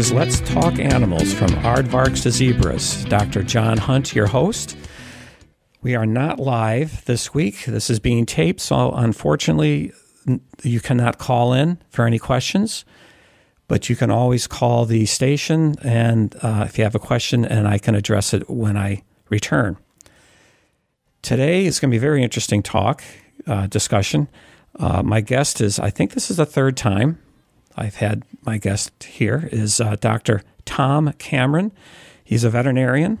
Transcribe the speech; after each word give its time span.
Is 0.00 0.12
Let's 0.14 0.40
Talk 0.40 0.78
Animals 0.78 1.34
from 1.34 1.50
Aardvarks 1.50 2.22
to 2.22 2.30
Zebras. 2.30 3.04
Dr. 3.10 3.42
John 3.42 3.76
Hunt, 3.76 4.14
your 4.14 4.28
host. 4.28 4.74
We 5.82 5.94
are 5.94 6.06
not 6.06 6.40
live 6.40 7.04
this 7.04 7.34
week. 7.34 7.66
This 7.66 7.90
is 7.90 8.00
being 8.00 8.24
taped, 8.24 8.60
so 8.60 8.92
unfortunately, 8.92 9.92
you 10.62 10.80
cannot 10.80 11.18
call 11.18 11.52
in 11.52 11.82
for 11.90 12.06
any 12.06 12.18
questions, 12.18 12.86
but 13.68 13.90
you 13.90 13.96
can 13.96 14.10
always 14.10 14.46
call 14.46 14.86
the 14.86 15.04
station 15.04 15.74
and 15.82 16.34
uh, 16.40 16.64
if 16.66 16.78
you 16.78 16.84
have 16.84 16.94
a 16.94 16.98
question, 16.98 17.44
and 17.44 17.68
I 17.68 17.76
can 17.76 17.94
address 17.94 18.32
it 18.32 18.48
when 18.48 18.78
I 18.78 19.02
return. 19.28 19.76
Today 21.20 21.66
is 21.66 21.78
going 21.78 21.90
to 21.90 21.92
be 21.92 21.98
a 21.98 22.00
very 22.00 22.22
interesting 22.22 22.62
talk, 22.62 23.02
uh, 23.46 23.66
discussion. 23.66 24.28
Uh, 24.78 25.02
my 25.02 25.20
guest 25.20 25.60
is, 25.60 25.78
I 25.78 25.90
think 25.90 26.14
this 26.14 26.30
is 26.30 26.38
the 26.38 26.46
third 26.46 26.78
time 26.78 27.18
I've 27.76 27.96
had 27.96 28.24
my 28.42 28.58
guest 28.58 29.04
here, 29.04 29.48
is 29.52 29.80
uh, 29.80 29.96
Dr. 30.00 30.42
Tom 30.64 31.12
Cameron. 31.18 31.72
He's 32.24 32.44
a 32.44 32.50
veterinarian. 32.50 33.18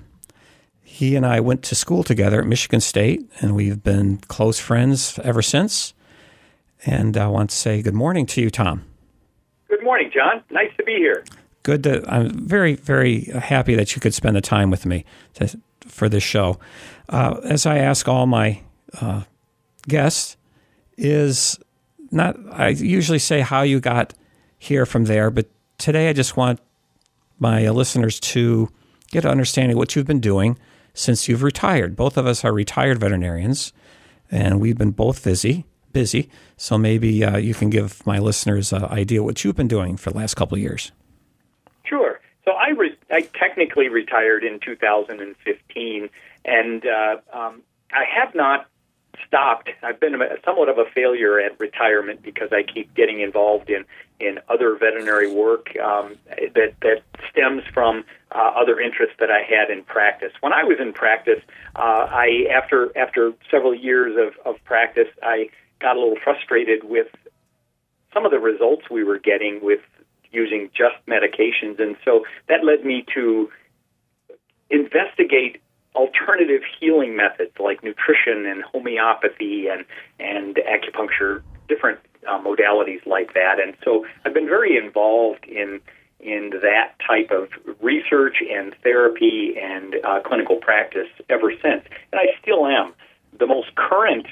He 0.82 1.16
and 1.16 1.24
I 1.24 1.40
went 1.40 1.62
to 1.64 1.74
school 1.74 2.02
together 2.02 2.40
at 2.40 2.46
Michigan 2.46 2.80
State, 2.80 3.30
and 3.40 3.54
we've 3.54 3.82
been 3.82 4.18
close 4.28 4.58
friends 4.58 5.18
ever 5.22 5.40
since. 5.40 5.94
And 6.84 7.16
I 7.16 7.28
want 7.28 7.50
to 7.50 7.56
say 7.56 7.82
good 7.82 7.94
morning 7.94 8.26
to 8.26 8.40
you, 8.40 8.50
Tom. 8.50 8.84
Good 9.68 9.84
morning, 9.84 10.10
John. 10.12 10.42
Nice 10.50 10.70
to 10.78 10.84
be 10.84 10.96
here. 10.96 11.24
Good 11.62 11.84
to. 11.84 12.02
I'm 12.12 12.30
very, 12.46 12.74
very 12.74 13.22
happy 13.24 13.74
that 13.76 13.94
you 13.94 14.00
could 14.00 14.14
spend 14.14 14.34
the 14.34 14.40
time 14.40 14.70
with 14.70 14.86
me 14.86 15.04
to, 15.34 15.58
for 15.80 16.08
this 16.08 16.22
show. 16.22 16.58
Uh, 17.08 17.40
as 17.44 17.66
I 17.66 17.78
ask 17.78 18.08
all 18.08 18.26
my 18.26 18.62
uh, 19.00 19.22
guests, 19.86 20.36
is 20.96 21.58
not. 22.10 22.36
I 22.50 22.68
usually 22.68 23.18
say 23.18 23.40
how 23.40 23.62
you 23.62 23.78
got 23.78 24.14
here 24.60 24.86
from 24.86 25.06
there, 25.06 25.28
but 25.30 25.48
today 25.78 26.08
I 26.08 26.12
just 26.12 26.36
want 26.36 26.60
my 27.40 27.68
listeners 27.70 28.20
to 28.20 28.68
get 29.10 29.24
an 29.24 29.32
understanding 29.32 29.74
of 29.74 29.78
what 29.78 29.96
you've 29.96 30.06
been 30.06 30.20
doing 30.20 30.56
since 30.94 31.28
you've 31.28 31.42
retired. 31.42 31.96
Both 31.96 32.16
of 32.16 32.26
us 32.26 32.44
are 32.44 32.52
retired 32.52 33.00
veterinarians, 33.00 33.72
and 34.30 34.60
we've 34.60 34.78
been 34.78 34.92
both 34.92 35.24
busy 35.24 35.64
busy. 35.92 36.30
So 36.56 36.78
maybe 36.78 37.24
uh, 37.24 37.36
you 37.36 37.54
can 37.54 37.70
give 37.70 38.04
my 38.06 38.18
listeners 38.18 38.72
an 38.72 38.84
idea 38.84 39.22
what 39.22 39.44
you've 39.44 39.56
been 39.56 39.68
doing 39.68 39.96
for 39.96 40.10
the 40.10 40.16
last 40.16 40.34
couple 40.34 40.56
of 40.56 40.62
years. 40.62 40.92
Sure. 41.84 42.20
So 42.44 42.52
I, 42.52 42.70
re- 42.70 42.98
I 43.10 43.22
technically 43.22 43.88
retired 43.88 44.44
in 44.44 44.60
2015, 44.60 46.10
and 46.44 46.86
uh, 46.86 47.16
um, 47.32 47.62
I 47.92 48.04
have 48.04 48.34
not 48.34 48.68
stopped. 49.26 49.70
I've 49.82 50.00
been 50.00 50.16
somewhat 50.44 50.68
of 50.68 50.78
a 50.78 50.84
failure 50.94 51.40
at 51.40 51.58
retirement 51.58 52.22
because 52.22 52.48
I 52.52 52.62
keep 52.62 52.94
getting 52.94 53.20
involved 53.20 53.70
in 53.70 53.84
in 54.18 54.38
other 54.50 54.76
veterinary 54.76 55.32
work 55.32 55.68
um, 55.78 56.16
that 56.28 56.74
that 56.82 57.02
stems 57.30 57.62
from 57.72 58.04
uh, 58.32 58.52
other 58.54 58.80
interests 58.80 59.16
that 59.18 59.30
I 59.30 59.42
had 59.42 59.70
in 59.70 59.82
practice. 59.84 60.32
When 60.40 60.52
I 60.52 60.64
was 60.64 60.78
in 60.80 60.92
practice, 60.92 61.40
uh, 61.76 62.06
I 62.10 62.46
after 62.52 62.96
after 62.96 63.32
several 63.50 63.74
years 63.74 64.16
of, 64.16 64.46
of 64.46 64.62
practice, 64.64 65.08
I 65.22 65.48
got 65.80 65.96
a 65.96 66.00
little 66.00 66.18
frustrated 66.22 66.84
with 66.84 67.08
some 68.12 68.24
of 68.24 68.30
the 68.30 68.38
results 68.38 68.90
we 68.90 69.04
were 69.04 69.18
getting 69.18 69.60
with 69.62 69.80
using 70.32 70.70
just 70.74 70.94
medications. 71.08 71.80
And 71.80 71.96
so 72.04 72.24
that 72.48 72.64
led 72.64 72.84
me 72.84 73.04
to 73.14 73.50
investigate 74.68 75.60
alternative 75.94 76.62
healing 76.78 77.16
methods 77.16 77.52
like 77.58 77.82
nutrition 77.82 78.46
and 78.46 78.62
homeopathy 78.62 79.66
and, 79.68 79.84
and 80.18 80.56
acupuncture, 80.56 81.42
different 81.68 81.98
uh, 82.28 82.38
modalities 82.40 83.04
like 83.06 83.34
that. 83.34 83.58
And 83.60 83.74
so 83.84 84.06
I've 84.24 84.34
been 84.34 84.46
very 84.48 84.76
involved 84.76 85.44
in 85.46 85.80
in 86.20 86.50
that 86.60 86.92
type 87.06 87.30
of 87.30 87.48
research 87.80 88.42
and 88.46 88.74
therapy 88.82 89.54
and 89.58 89.96
uh, 90.04 90.20
clinical 90.20 90.56
practice 90.56 91.08
ever 91.30 91.50
since. 91.50 91.82
And 92.12 92.20
I 92.20 92.26
still 92.42 92.66
am. 92.66 92.92
The 93.38 93.46
most 93.46 93.74
current 93.74 94.26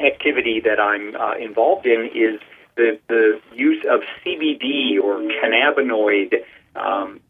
activity 0.00 0.60
that 0.60 0.80
I'm 0.80 1.14
uh, 1.14 1.34
involved 1.36 1.84
in 1.84 2.10
is 2.14 2.40
the, 2.76 2.98
the 3.08 3.40
use 3.54 3.84
of 3.90 4.00
CBD 4.24 4.98
or 5.02 5.18
cannabinoid 5.18 6.36
um, 6.74 7.20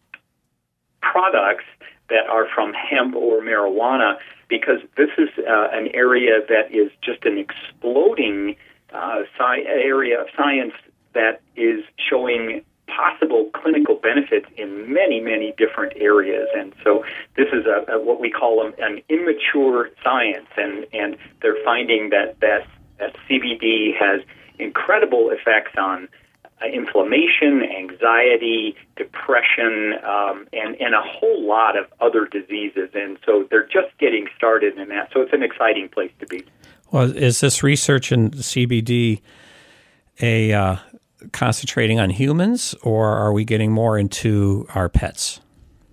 products 1.00 1.64
that 2.08 2.26
are 2.28 2.46
from 2.54 2.72
hemp 2.72 3.14
or 3.14 3.40
marijuana 3.40 4.16
because 4.48 4.80
this 4.96 5.10
is 5.18 5.28
uh, 5.38 5.68
an 5.72 5.88
area 5.94 6.40
that 6.48 6.72
is 6.72 6.90
just 7.02 7.24
an 7.24 7.38
exploding 7.38 8.56
uh, 8.92 9.22
sci- 9.36 9.64
area 9.66 10.20
of 10.20 10.28
science 10.36 10.72
that 11.14 11.40
is 11.56 11.82
showing 11.96 12.62
possible 12.86 13.50
clinical 13.52 13.96
benefits 13.96 14.46
in 14.56 14.92
many, 14.92 15.20
many 15.20 15.52
different 15.58 15.92
areas. 15.96 16.48
And 16.56 16.72
so 16.84 17.04
this 17.36 17.48
is 17.52 17.66
a, 17.66 17.94
a 17.94 18.00
what 18.00 18.20
we 18.20 18.30
call 18.30 18.64
an, 18.64 18.74
an 18.78 19.02
immature 19.08 19.90
science, 20.04 20.46
and, 20.56 20.86
and 20.92 21.16
they're 21.42 21.62
finding 21.64 22.10
that, 22.10 22.38
that, 22.40 22.66
that 22.98 23.16
CBD 23.28 23.96
has 23.98 24.20
incredible 24.58 25.30
effects 25.30 25.72
on 25.76 26.08
uh, 26.62 26.66
inflammation, 26.66 27.62
anxiety, 27.62 28.74
depression, 28.96 29.94
um, 30.04 30.46
and, 30.52 30.74
and 30.80 30.94
a 30.94 31.02
whole 31.02 31.46
lot 31.46 31.76
of 31.76 31.86
other 32.00 32.26
diseases. 32.26 32.88
And 32.94 33.18
so 33.26 33.46
they're 33.50 33.66
just 33.66 33.96
getting 33.98 34.26
started 34.36 34.78
in 34.78 34.88
that. 34.88 35.10
So 35.12 35.20
it's 35.20 35.32
an 35.32 35.42
exciting 35.42 35.88
place 35.88 36.12
to 36.20 36.26
be. 36.26 36.44
Well, 36.90 37.14
is 37.14 37.40
this 37.40 37.62
research 37.62 38.12
in 38.12 38.30
CBD 38.30 39.20
a 40.22 40.52
uh, 40.52 40.76
concentrating 41.32 42.00
on 42.00 42.10
humans, 42.10 42.74
or 42.82 43.08
are 43.08 43.32
we 43.32 43.44
getting 43.44 43.72
more 43.72 43.98
into 43.98 44.66
our 44.74 44.88
pets? 44.88 45.40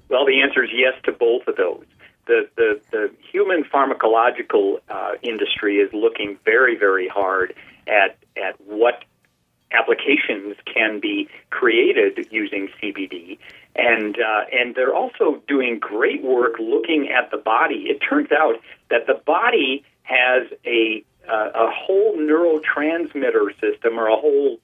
Well, 0.10 0.26
the 0.26 0.42
answer 0.42 0.64
is 0.64 0.70
yes 0.74 0.94
to 1.06 1.12
both 1.12 1.48
of 1.48 1.58
those. 1.58 1.86
The, 2.28 2.48
the, 2.56 2.80
the 2.92 3.12
human 3.32 3.66
pharmacological 3.66 4.78
uh, 4.90 5.12
industry 5.24 5.78
is 5.78 5.92
looking 5.92 6.38
very, 6.46 6.78
very 6.78 7.08
hard 7.10 7.54
at, 7.88 8.18
at 8.38 8.60
what 8.62 9.04
applications 9.74 10.56
can 10.72 11.00
be 11.00 11.28
created 11.50 12.28
using 12.32 12.70
CBD. 12.82 13.38
And, 13.76 14.18
uh, 14.18 14.46
and 14.52 14.76
they're 14.76 14.94
also 14.94 15.42
doing 15.48 15.80
great 15.80 16.24
work 16.24 16.54
looking 16.60 17.10
at 17.10 17.32
the 17.32 17.38
body. 17.38 17.88
It 17.90 18.00
turns 18.00 18.32
out 18.32 18.56
that 18.90 19.08
the 19.08 19.20
body 19.26 19.84
has 20.04 20.44
a, 20.66 21.04
uh, 21.28 21.50
a 21.56 21.72
whole 21.72 22.18
neurotransmitter 22.18 23.60
system 23.60 24.00
or 24.00 24.08
a 24.08 24.16
whole 24.16 24.60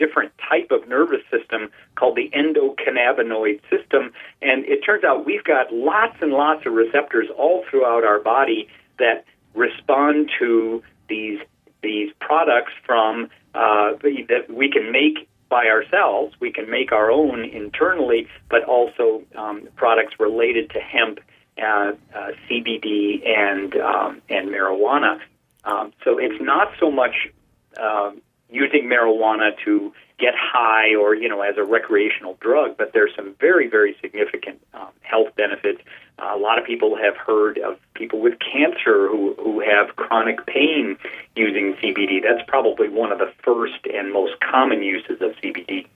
different 0.00 0.32
type 0.48 0.70
of 0.70 0.88
nervous 0.88 1.20
system 1.30 1.70
called 1.94 2.16
the 2.16 2.30
endocannabinoid 2.30 3.60
system. 3.70 4.12
And 4.40 4.64
it 4.64 4.80
turns 4.80 5.04
out 5.04 5.26
we've 5.26 5.44
got 5.44 5.72
lots 5.72 6.16
and 6.22 6.32
lots 6.32 6.66
of 6.66 6.72
receptors 6.72 7.28
all 7.36 7.64
throughout 7.70 8.02
our 8.02 8.18
body 8.18 8.68
that 8.98 9.24
respond 9.54 10.30
to 10.38 10.82
these 11.08 11.38
these 11.82 12.12
products 12.20 12.72
from 12.84 13.30
uh, 13.54 13.92
that 14.28 14.46
we 14.48 14.70
can 14.70 14.92
make 14.92 15.28
by 15.48 15.66
ourselves. 15.66 16.34
We 16.40 16.52
can 16.52 16.70
make 16.70 16.92
our 16.92 17.10
own 17.10 17.44
internally, 17.44 18.28
but 18.48 18.64
also 18.64 19.22
um, 19.36 19.68
products 19.76 20.14
related 20.18 20.70
to 20.70 20.80
hemp, 20.80 21.20
uh, 21.58 21.92
uh, 22.14 22.30
CBD, 22.48 23.28
and 23.28 23.74
um, 23.76 24.22
and 24.28 24.48
marijuana. 24.48 25.20
Um, 25.64 25.92
so 26.04 26.18
it's 26.18 26.40
not 26.40 26.72
so 26.78 26.90
much 26.90 27.28
uh, 27.76 28.12
using 28.50 28.84
marijuana 28.84 29.50
to 29.64 29.92
get 30.18 30.34
high 30.36 30.94
or 30.94 31.14
you 31.14 31.28
know 31.28 31.40
as 31.40 31.56
a 31.56 31.64
recreational 31.64 32.36
drug, 32.40 32.76
but 32.76 32.92
there's 32.92 33.10
some 33.16 33.34
very 33.40 33.68
very 33.68 33.96
significant 34.00 34.60
um, 34.74 34.88
health 35.02 35.34
benefits. 35.36 35.80
Uh, 36.18 36.32
a 36.34 36.38
lot 36.38 36.58
of 36.58 36.64
people 36.64 36.96
have 36.96 37.16
heard 37.16 37.58
of 37.58 37.78
people 37.94 38.20
with 38.20 38.34
cancer 38.38 39.08
who 39.08 39.34
who 39.38 39.60
have 39.60 39.96
chronic 39.96 40.46
pain 40.46 40.96
using 41.34 41.74
CBD. 41.82 42.22
That's 42.22 42.46
probably 42.48 42.88
one 42.88 43.10
of 43.10 43.18
the 43.18 43.32
first 43.42 43.86
and 43.92 44.12
most 44.12 44.34
common 44.40 44.82
uses 44.82 45.20
of 45.20 45.32
CBD. 45.42 45.86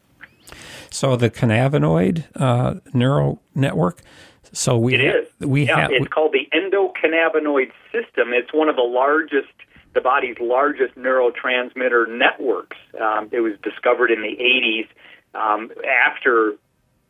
So 0.90 1.16
the 1.16 1.30
cannabinoid 1.30 2.24
uh, 2.36 2.80
neural 2.92 3.42
network. 3.54 4.00
So 4.52 4.78
we 4.78 4.94
it 4.94 5.00
is. 5.00 5.28
we 5.40 5.66
yeah, 5.66 5.80
have 5.80 5.90
it's 5.92 6.08
called 6.08 6.32
the 6.32 6.48
endocannabinoid 6.54 7.72
system. 7.90 8.32
It's 8.32 8.52
one 8.52 8.68
of 8.68 8.76
the 8.76 8.82
largest 8.82 9.52
the 9.94 10.00
body's 10.00 10.36
largest 10.40 10.94
neurotransmitter 10.96 12.08
networks. 12.08 12.76
Um, 13.00 13.28
it 13.32 13.40
was 13.40 13.54
discovered 13.62 14.10
in 14.10 14.22
the 14.22 14.36
80s 14.36 14.88
um, 15.34 15.70
after 16.06 16.54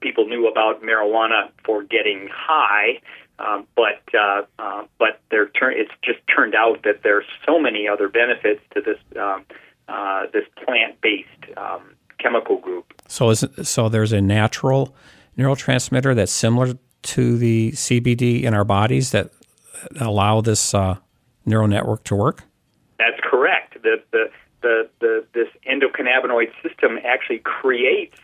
people 0.00 0.26
knew 0.26 0.48
about 0.48 0.82
marijuana 0.82 1.50
for 1.64 1.82
getting 1.82 2.28
high. 2.32 3.00
Um, 3.38 3.66
but 3.74 4.02
uh, 4.14 4.42
uh, 4.58 4.84
but 4.98 5.20
tur- 5.30 5.72
it's 5.72 5.90
just 6.04 6.20
turned 6.34 6.54
out 6.54 6.82
that 6.84 7.02
there's 7.02 7.24
so 7.44 7.58
many 7.58 7.88
other 7.88 8.08
benefits 8.08 8.60
to 8.74 8.80
this 8.80 8.98
um, 9.20 9.44
uh, 9.88 10.26
this 10.32 10.44
plant 10.64 11.00
based 11.00 11.28
um, 11.56 11.94
chemical 12.18 12.58
group. 12.58 12.94
So 13.08 13.30
is 13.30 13.42
it, 13.42 13.66
so 13.66 13.88
there's 13.88 14.12
a 14.12 14.20
natural 14.20 14.94
neurotransmitter 15.36 16.14
that's 16.14 16.30
similar 16.30 16.74
to 17.02 17.38
the 17.38 17.72
CBD 17.72 18.44
in 18.44 18.54
our 18.54 18.64
bodies 18.64 19.10
that 19.10 19.30
allow 19.98 20.40
this 20.40 20.72
uh, 20.72 20.96
neural 21.44 21.68
network 21.68 22.04
to 22.04 22.14
work. 22.14 22.44
The, 23.94 24.02
the, 24.10 24.30
the, 24.62 24.88
the, 25.00 25.24
this 25.34 25.48
endocannabinoid 25.66 26.50
system 26.62 26.98
actually 27.04 27.38
creates 27.40 28.16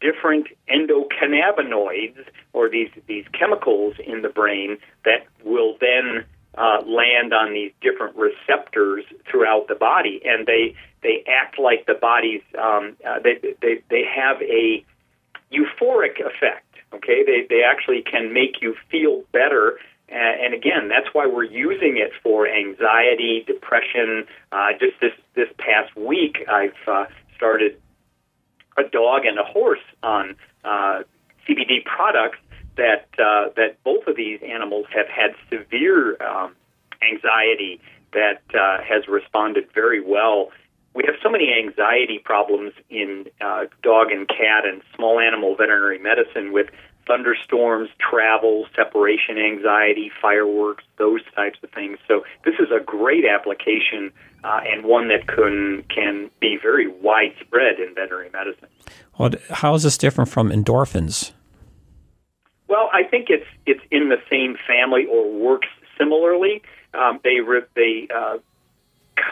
different 0.00 0.48
endocannabinoids 0.68 2.18
or 2.52 2.68
these 2.68 2.90
these 3.06 3.24
chemicals 3.32 3.94
in 4.04 4.22
the 4.22 4.28
brain 4.28 4.78
that 5.04 5.26
will 5.44 5.76
then 5.80 6.24
uh, 6.56 6.82
land 6.86 7.32
on 7.32 7.52
these 7.52 7.72
different 7.80 8.16
receptors 8.16 9.04
throughout 9.30 9.68
the 9.68 9.74
body, 9.74 10.20
and 10.24 10.46
they 10.46 10.74
they 11.02 11.24
act 11.28 11.58
like 11.58 11.86
the 11.86 11.94
body's 11.94 12.42
um, 12.58 12.96
uh, 13.06 13.18
they, 13.20 13.38
they 13.60 13.82
they 13.90 14.04
have 14.04 14.40
a 14.42 14.84
euphoric 15.52 16.20
effect. 16.20 16.64
Okay, 16.92 17.24
they 17.24 17.46
they 17.48 17.62
actually 17.62 18.02
can 18.02 18.32
make 18.32 18.62
you 18.62 18.74
feel 18.90 19.22
better. 19.32 19.78
And 20.08 20.54
again, 20.54 20.88
that's 20.88 21.08
why 21.12 21.26
we're 21.26 21.44
using 21.44 21.96
it 21.96 22.12
for 22.22 22.46
anxiety, 22.46 23.42
depression. 23.46 24.24
Uh, 24.52 24.68
just 24.78 25.00
this 25.00 25.12
this 25.34 25.48
past 25.58 25.96
week, 25.96 26.46
I've 26.48 26.70
uh, 26.86 27.06
started 27.34 27.80
a 28.76 28.84
dog 28.84 29.24
and 29.24 29.38
a 29.38 29.44
horse 29.44 29.80
on 30.02 30.36
uh, 30.64 31.02
CBD 31.48 31.84
products 31.84 32.38
that 32.76 33.08
uh, 33.18 33.50
that 33.56 33.82
both 33.84 34.06
of 34.06 34.16
these 34.16 34.40
animals 34.46 34.86
have 34.94 35.08
had 35.08 35.34
severe 35.50 36.16
um, 36.22 36.54
anxiety 37.02 37.80
that 38.12 38.42
uh, 38.54 38.82
has 38.82 39.08
responded 39.08 39.66
very 39.74 40.00
well. 40.00 40.50
We 40.94 41.02
have 41.06 41.16
so 41.22 41.28
many 41.28 41.52
anxiety 41.52 42.18
problems 42.24 42.72
in 42.88 43.26
uh, 43.40 43.64
dog 43.82 44.10
and 44.10 44.26
cat 44.28 44.64
and 44.64 44.82
small 44.94 45.20
animal 45.20 45.56
veterinary 45.56 45.98
medicine 45.98 46.52
with 46.52 46.68
thunderstorms, 47.06 47.88
travel, 47.98 48.66
separation 48.74 49.38
anxiety, 49.38 50.10
fireworks, 50.20 50.84
those 50.98 51.20
types 51.34 51.58
of 51.62 51.70
things. 51.70 51.98
So 52.08 52.24
this 52.44 52.54
is 52.58 52.68
a 52.70 52.82
great 52.82 53.24
application 53.24 54.12
uh, 54.44 54.60
and 54.64 54.84
one 54.84 55.08
that 55.08 55.26
can 55.26 55.84
can 55.88 56.30
be 56.40 56.58
very 56.60 56.88
widespread 56.88 57.80
in 57.80 57.94
veterinary 57.94 58.30
medicine. 58.30 58.68
Well, 59.18 59.30
how 59.50 59.74
is 59.74 59.82
this 59.82 59.98
different 59.98 60.30
from 60.30 60.50
endorphins? 60.50 61.32
Well, 62.68 62.90
I 62.92 63.02
think 63.04 63.26
it's 63.30 63.46
it's 63.66 63.82
in 63.90 64.08
the 64.08 64.20
same 64.30 64.56
family 64.66 65.06
or 65.06 65.30
works 65.32 65.68
similarly. 65.98 66.62
Um, 66.94 67.20
they 67.24 67.40
re- 67.40 67.62
they 67.74 68.08
uh, 68.14 68.38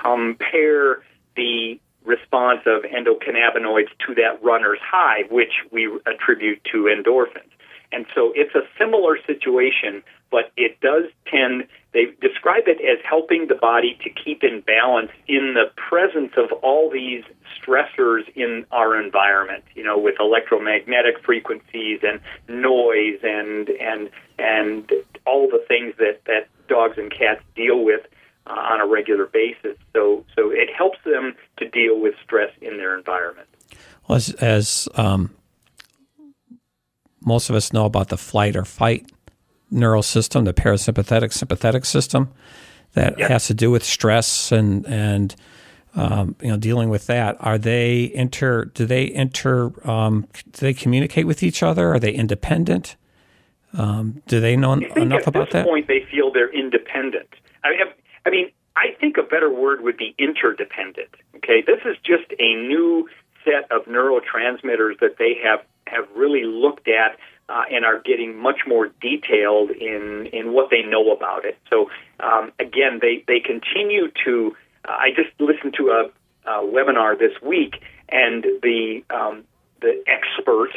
compare 0.02 1.02
the 1.36 1.78
response 2.04 2.60
of 2.66 2.82
endocannabinoids 2.82 3.88
to 4.06 4.14
that 4.14 4.42
runner's 4.42 4.78
high, 4.82 5.22
which 5.30 5.52
we 5.70 5.90
attribute 6.06 6.62
to 6.72 6.84
endorphins. 6.84 7.50
And 7.94 8.06
so 8.14 8.32
it's 8.34 8.54
a 8.54 8.62
similar 8.76 9.18
situation, 9.24 10.02
but 10.30 10.50
it 10.56 10.80
does 10.80 11.04
tend, 11.30 11.68
they 11.92 12.06
describe 12.20 12.64
it 12.66 12.80
as 12.80 12.98
helping 13.08 13.46
the 13.46 13.54
body 13.54 13.96
to 14.02 14.10
keep 14.10 14.42
in 14.42 14.62
balance 14.62 15.12
in 15.28 15.54
the 15.54 15.70
presence 15.76 16.32
of 16.36 16.50
all 16.62 16.90
these 16.90 17.22
stressors 17.56 18.22
in 18.34 18.66
our 18.72 19.00
environment, 19.00 19.62
you 19.76 19.84
know, 19.84 19.96
with 19.96 20.16
electromagnetic 20.18 21.22
frequencies 21.24 22.00
and 22.02 22.18
noise 22.48 23.20
and, 23.22 23.68
and, 23.68 24.10
and 24.38 24.90
all 25.24 25.48
the 25.48 25.64
things 25.68 25.94
that, 25.98 26.20
that 26.26 26.48
dogs 26.68 26.98
and 26.98 27.12
cats 27.12 27.42
deal 27.54 27.84
with 27.84 28.00
uh, 28.48 28.50
on 28.50 28.80
a 28.80 28.86
regular 28.86 29.26
basis. 29.26 29.76
So, 29.92 30.24
so 30.34 30.50
it 30.50 30.68
helps 30.76 30.98
them 31.04 31.36
to 31.58 31.68
deal 31.68 32.00
with 32.00 32.14
stress 32.24 32.50
in 32.60 32.76
their 32.76 32.96
environment. 32.98 33.48
Well, 34.08 34.16
as, 34.16 34.30
as 34.34 34.88
um, 34.96 35.34
most 37.24 37.50
of 37.50 37.56
us 37.56 37.72
know 37.72 37.84
about 37.84 38.08
the 38.08 38.16
flight 38.16 38.56
or 38.56 38.64
fight 38.64 39.10
neural 39.70 40.02
system, 40.02 40.44
the 40.44 40.54
parasympathetic 40.54 41.32
sympathetic 41.32 41.84
system, 41.84 42.32
that 42.92 43.18
yep. 43.18 43.30
has 43.30 43.46
to 43.48 43.54
do 43.54 43.70
with 43.70 43.84
stress 43.84 44.52
and 44.52 44.86
and 44.86 45.34
um, 45.96 46.36
you 46.40 46.48
know 46.48 46.56
dealing 46.56 46.88
with 46.88 47.06
that. 47.06 47.36
Are 47.40 47.58
they 47.58 48.10
inter? 48.14 48.66
Do 48.66 48.86
they 48.86 49.04
inter? 49.04 49.72
Um, 49.88 50.26
do 50.52 50.60
they 50.66 50.74
communicate 50.74 51.26
with 51.26 51.42
each 51.42 51.62
other? 51.62 51.92
Are 51.92 51.98
they 51.98 52.12
independent? 52.12 52.96
Um, 53.76 54.22
do 54.28 54.40
they 54.40 54.56
know 54.56 54.72
enough 54.74 55.26
about 55.26 55.50
that? 55.50 55.60
At 55.60 55.62
this 55.64 55.70
point, 55.70 55.88
they 55.88 56.06
feel 56.10 56.32
they're 56.32 56.52
independent. 56.52 57.28
I 57.64 57.70
mean, 57.70 57.78
I 58.24 58.30
mean, 58.30 58.50
I 58.76 58.94
think 59.00 59.16
a 59.16 59.22
better 59.22 59.52
word 59.52 59.82
would 59.82 59.96
be 59.96 60.14
interdependent. 60.18 61.10
Okay, 61.36 61.62
this 61.66 61.80
is 61.84 61.96
just 62.04 62.32
a 62.38 62.54
new 62.54 63.08
set 63.44 63.70
of 63.70 63.84
neurotransmitters 63.86 65.00
that 65.00 65.16
they 65.18 65.36
have 65.44 65.60
have 65.86 66.06
really 66.14 66.44
looked 66.44 66.88
at 66.88 67.18
uh, 67.48 67.62
and 67.70 67.84
are 67.84 68.00
getting 68.00 68.36
much 68.36 68.60
more 68.66 68.90
detailed 69.00 69.70
in 69.70 70.26
in 70.32 70.52
what 70.52 70.70
they 70.70 70.82
know 70.82 71.12
about 71.12 71.44
it. 71.44 71.58
So 71.70 71.90
um, 72.20 72.52
again, 72.58 72.98
they 73.00 73.24
they 73.26 73.40
continue 73.40 74.10
to. 74.24 74.56
Uh, 74.86 74.92
I 74.92 75.10
just 75.10 75.30
listened 75.40 75.74
to 75.78 75.90
a, 75.90 76.50
a 76.50 76.62
webinar 76.62 77.18
this 77.18 77.32
week, 77.42 77.82
and 78.08 78.44
the 78.62 79.02
um, 79.10 79.44
the 79.80 80.02
expert 80.06 80.70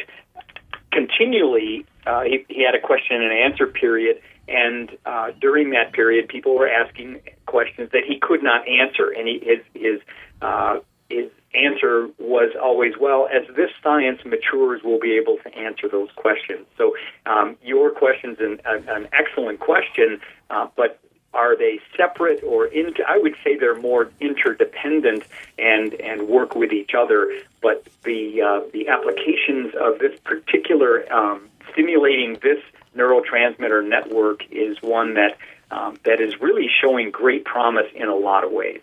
continually 0.92 1.86
uh, 2.08 2.22
he, 2.24 2.46
he 2.48 2.64
had 2.64 2.74
a 2.74 2.80
question 2.80 3.22
and 3.22 3.34
answer 3.34 3.68
period, 3.68 4.22
and 4.48 4.90
uh, 5.06 5.32
during 5.42 5.72
that 5.72 5.92
period, 5.92 6.30
people 6.30 6.56
were 6.56 6.70
asking 6.70 7.20
questions 7.46 7.90
that 7.92 8.04
he 8.08 8.18
could 8.18 8.42
not 8.42 8.66
answer, 8.68 9.10
and 9.10 9.28
he, 9.28 9.40
his 9.44 9.60
his 9.74 10.02
uh, 10.42 10.80
his 11.10 11.30
answer 11.54 12.10
was 12.20 12.54
always, 12.62 12.94
well, 13.00 13.28
as 13.32 13.48
this 13.56 13.72
science 13.82 14.24
matures, 14.26 14.82
we'll 14.84 15.00
be 15.00 15.18
able 15.18 15.38
to 15.38 15.56
answer 15.58 15.88
those 15.88 16.10
questions. 16.16 16.66
So 16.78 16.96
um, 17.26 17.58
your 17.64 17.92
question's 17.92 18.40
an, 18.40 18.60
an 18.66 19.08
excellent 19.14 19.60
question, 19.60 20.20
uh, 20.50 20.68
but 20.76 21.00
are 21.34 21.56
they 21.58 21.80
separate 21.96 22.44
or 22.44 22.66
in, 22.66 22.94
I 23.08 23.18
would 23.18 23.36
say 23.44 23.58
they're 23.58 23.80
more 23.80 24.10
interdependent 24.20 25.24
and 25.60 25.94
and 25.96 26.28
work 26.28 26.56
with 26.56 26.72
each 26.72 26.92
other. 26.98 27.32
But 27.62 27.86
the 28.04 28.42
uh, 28.42 28.70
the 28.74 28.88
applications 28.88 29.74
of 29.80 30.00
this 30.00 30.20
particular 30.22 31.12
um, 31.14 31.48
stimulating 31.72 32.40
this 32.42 32.60
neurotransmitter 32.96 33.88
network 33.88 34.44
is 34.50 34.82
one 34.82 35.14
that 35.16 35.38
um, 35.70 36.00
that 36.06 36.22
is 36.22 36.40
really 36.40 36.70
showing 36.82 37.12
great 37.12 37.46
promise 37.46 37.88
in 37.94 38.08
a 38.08 38.16
lot 38.16 38.44
of 38.44 38.52
ways. 38.52 38.82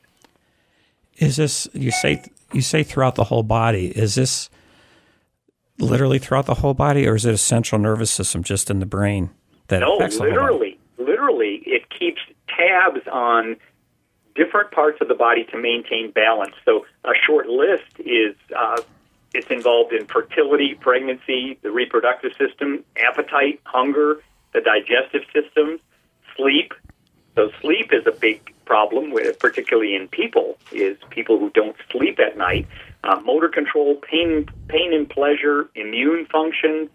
Is 1.19 1.37
this 1.37 1.69
you 1.73 1.91
say 1.91 2.25
you 2.53 2.61
say 2.61 2.83
throughout 2.83 3.15
the 3.15 3.25
whole 3.25 3.43
body? 3.43 3.87
Is 3.89 4.15
this 4.15 4.51
literally 5.79 6.19
throughout 6.19 6.47
the 6.47 6.55
whole 6.55 6.75
body, 6.75 7.07
or 7.07 7.15
is 7.15 7.25
it 7.25 7.35
a 7.35 7.39
central 7.39 7.81
nervous 7.81 8.11
system 8.11 8.43
just 8.43 8.71
in 8.71 8.81
the 8.81 8.87
brain 8.87 9.31
that 9.69 9.81
no, 9.81 9.97
affects 9.97 10.19
literally, 10.19 10.79
literally, 10.99 11.63
it 11.67 11.89
keeps 11.91 12.21
tabs 12.49 13.07
on 13.11 13.57
different 14.35 14.71
parts 14.73 14.99
of 15.01 15.09
the 15.09 15.15
body 15.15 15.45
to 15.45 15.59
maintain 15.59 16.11
balance. 16.11 16.55
So 16.65 16.87
a 17.05 17.13
short 17.27 17.47
list 17.47 17.99
is 17.99 18.35
uh, 18.57 18.81
it's 19.33 19.51
involved 19.51 19.93
in 19.93 20.07
fertility, 20.07 20.75
pregnancy, 20.75 21.59
the 21.63 21.71
reproductive 21.71 22.33
system, 22.39 22.85
appetite, 22.97 23.61
hunger, 23.65 24.21
the 24.53 24.61
digestive 24.61 25.23
system, 25.33 25.79
sleep. 26.37 26.73
So 27.35 27.51
sleep 27.61 27.93
is 27.93 28.07
a 28.07 28.13
big 28.13 28.54
problem, 28.65 29.11
with, 29.11 29.39
particularly 29.39 29.95
in 29.95 30.09
people, 30.09 30.57
is 30.73 30.97
people 31.11 31.39
who 31.39 31.51
don't 31.51 31.77
sleep 31.91 32.19
at 32.19 32.37
night. 32.37 32.67
Uh, 33.03 33.21
motor 33.21 33.49
control, 33.49 33.97
pain, 33.97 34.47
pain 34.69 34.95
and 34.95 35.09
pleasure, 35.09 35.69
immune 35.75 36.27
function, 36.27 36.89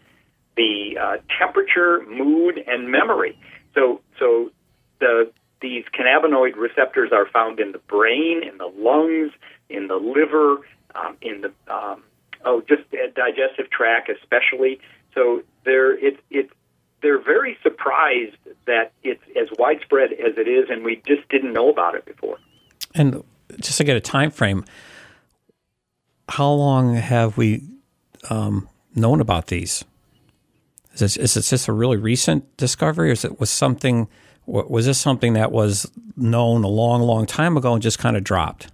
the 0.57 0.97
uh, 0.99 1.17
temperature, 1.37 2.03
mood, 2.07 2.59
and 2.67 2.89
memory. 2.89 3.37
So, 3.75 4.01
so 4.17 4.51
the 4.99 5.31
these 5.61 5.83
cannabinoid 5.93 6.55
receptors 6.55 7.11
are 7.11 7.27
found 7.27 7.59
in 7.59 7.73
the 7.73 7.79
brain, 7.79 8.43
in 8.43 8.57
the 8.57 8.71
lungs, 8.77 9.31
in 9.69 9.87
the 9.87 9.95
liver, 9.95 10.61
um, 10.95 11.17
in 11.21 11.41
the 11.41 11.51
um, 11.73 12.03
oh, 12.45 12.61
just 12.61 12.83
digestive 12.91 13.69
tract, 13.69 14.09
especially. 14.09 14.79
So 15.13 15.43
there, 15.65 15.97
it's 15.97 16.19
it's 16.29 16.51
they're 17.01 17.21
very 17.21 17.57
surprised 17.63 18.37
that 18.65 18.91
it's 19.03 19.23
as 19.39 19.47
widespread 19.57 20.13
as 20.13 20.37
it 20.37 20.47
is, 20.47 20.69
and 20.69 20.83
we 20.83 21.01
just 21.07 21.27
didn't 21.29 21.53
know 21.53 21.69
about 21.69 21.95
it 21.95 22.05
before. 22.05 22.37
And 22.95 23.23
just 23.59 23.77
to 23.77 23.83
get 23.83 23.95
a 23.95 24.01
time 24.01 24.31
frame, 24.31 24.65
how 26.27 26.51
long 26.51 26.95
have 26.95 27.37
we 27.37 27.63
um, 28.29 28.69
known 28.95 29.21
about 29.21 29.47
these? 29.47 29.83
Is 30.93 30.99
this, 30.99 31.17
is 31.17 31.33
this 31.35 31.49
just 31.49 31.67
a 31.67 31.73
really 31.73 31.97
recent 31.97 32.57
discovery, 32.57 33.09
or 33.09 33.13
is 33.13 33.25
it 33.25 33.39
was 33.39 33.49
something? 33.49 34.07
Was 34.45 34.87
this 34.87 34.97
something 34.97 35.33
that 35.33 35.51
was 35.51 35.91
known 36.17 36.63
a 36.63 36.67
long, 36.67 37.01
long 37.01 37.27
time 37.27 37.55
ago 37.55 37.73
and 37.73 37.83
just 37.83 37.99
kind 37.99 38.17
of 38.17 38.23
dropped? 38.23 38.67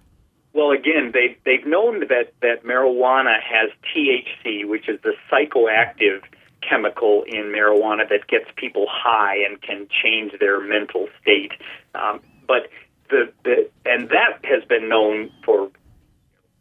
Well, 0.54 0.70
again, 0.70 1.10
they 1.12 1.36
they've 1.44 1.66
known 1.66 2.00
that 2.00 2.32
that 2.40 2.64
marijuana 2.64 3.36
has 3.42 3.70
THC, 3.94 4.66
which 4.66 4.88
is 4.88 4.98
the 5.02 5.12
psychoactive 5.30 6.22
chemical 6.68 7.24
in 7.26 7.52
marijuana 7.54 8.08
that 8.08 8.26
gets 8.28 8.46
people 8.56 8.86
high 8.88 9.36
and 9.36 9.60
can 9.60 9.88
change 10.02 10.32
their 10.40 10.60
mental 10.60 11.08
state. 11.20 11.52
Um, 11.94 12.20
but 12.46 12.68
the, 13.10 13.32
the 13.44 13.70
and 13.84 14.08
that 14.10 14.44
has 14.44 14.64
been 14.68 14.88
known 14.88 15.30
for 15.44 15.70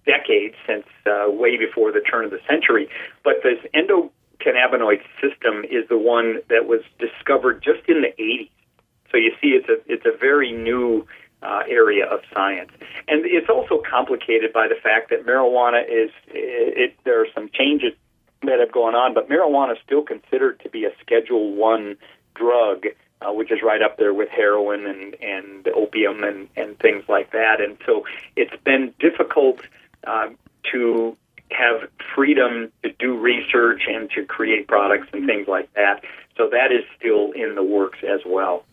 decades 0.05 0.55
since 0.67 0.85
uh, 1.05 1.29
way 1.29 1.57
before 1.57 1.91
the 1.91 2.01
turn 2.01 2.25
of 2.25 2.31
the 2.31 2.39
century. 2.47 2.88
But 3.24 3.35
this 3.43 3.59
endocannabinoid 3.74 5.01
system 5.21 5.63
is 5.63 5.88
the 5.89 5.97
one 5.97 6.41
that 6.50 6.67
was 6.67 6.81
discovered 7.00 7.63
just 7.63 7.88
in 7.88 8.01
the 8.01 8.13
80s. 8.21 8.50
So 9.12 9.17
you 9.17 9.31
see, 9.41 9.50
it's 9.50 9.69
a 9.69 9.77
it's 9.91 10.05
a 10.05 10.17
very 10.17 10.51
new 10.51 11.07
uh, 11.41 11.62
area 11.69 12.05
of 12.05 12.21
science, 12.33 12.71
and 13.07 13.25
it's 13.25 13.50
also 13.50 13.81
complicated 13.89 14.51
by 14.51 14.67
the 14.67 14.75
fact 14.75 15.09
that 15.12 15.25
marijuana 15.25 15.83
is 15.83 16.09
it, 16.27 16.77
it 16.77 16.97
there 17.03 17.21
are 17.21 17.27
some 17.33 17.50
changes 17.53 17.93
that 18.44 18.60
have 18.60 18.72
gone 18.72 18.96
on, 18.96 19.13
but 19.13 19.30
marijuana 19.30 19.74
is 19.74 19.77
still 19.86 20.04
considered 20.04 20.60
to 20.62 20.70
be 20.70 20.86
a 20.86 20.92
Schedule 21.01 21.54
One 21.54 21.98
drug, 22.36 22.86
uh, 23.22 23.32
which 23.34 23.51
is 23.51 23.60
right 23.63 23.82
up 23.82 23.98
there 23.98 24.13
with 24.13 24.30
heroin 24.30 24.86
and 24.86 25.15
and 25.22 25.68
opium 25.70 26.24
and 26.24 26.48
and 26.56 26.77
things 26.80 27.04
like 27.08 27.32
that. 27.32 27.62
And 27.62 27.77
so 27.86 28.06
it's 28.36 28.56
been 28.63 28.94
difficult 29.00 29.62
uh, 30.06 30.30
to 30.72 31.18
have 31.51 31.89
freedom 32.13 32.72
to 32.84 32.92
do 33.00 33.18
research 33.18 33.84
and 33.88 34.10
to 34.12 34.25
create 34.25 34.68
products 34.68 35.08
and 35.13 35.25
things 35.25 35.48
like 35.48 35.72
that. 35.74 36.04
So 36.38 36.50
that 36.50 36.72
is 36.72 36.84
still 36.98 37.32
in 37.32 37.56
the 37.56 37.63
works 37.63 38.00
as 38.04 38.22
well. 38.25 38.65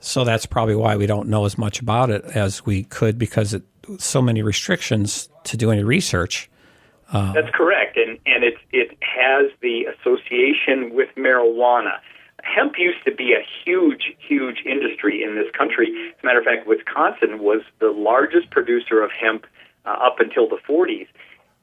So 0.00 0.24
that's 0.24 0.46
probably 0.46 0.76
why 0.76 0.96
we 0.96 1.06
don't 1.06 1.28
know 1.28 1.44
as 1.44 1.58
much 1.58 1.80
about 1.80 2.10
it 2.10 2.24
as 2.24 2.64
we 2.64 2.84
could 2.84 3.18
because 3.18 3.54
it 3.54 3.62
so 3.98 4.20
many 4.20 4.42
restrictions 4.42 5.28
to 5.44 5.56
do 5.56 5.70
any 5.70 5.84
research. 5.84 6.50
Uh, 7.12 7.32
that's 7.32 7.50
correct, 7.54 7.96
and 7.96 8.18
and 8.26 8.42
it 8.42 8.54
it 8.72 8.96
has 9.00 9.50
the 9.60 9.84
association 9.84 10.94
with 10.94 11.08
marijuana. 11.16 11.98
Hemp 12.42 12.74
used 12.78 13.04
to 13.04 13.12
be 13.12 13.32
a 13.32 13.44
huge, 13.64 14.14
huge 14.18 14.62
industry 14.64 15.22
in 15.22 15.34
this 15.34 15.50
country. 15.52 15.88
As 15.88 16.22
a 16.22 16.26
matter 16.26 16.38
of 16.38 16.44
fact, 16.44 16.66
Wisconsin 16.66 17.40
was 17.40 17.62
the 17.80 17.90
largest 17.90 18.50
producer 18.50 19.02
of 19.02 19.10
hemp 19.10 19.46
uh, 19.84 19.90
up 19.90 20.20
until 20.20 20.48
the 20.48 20.58
40s, 20.68 21.08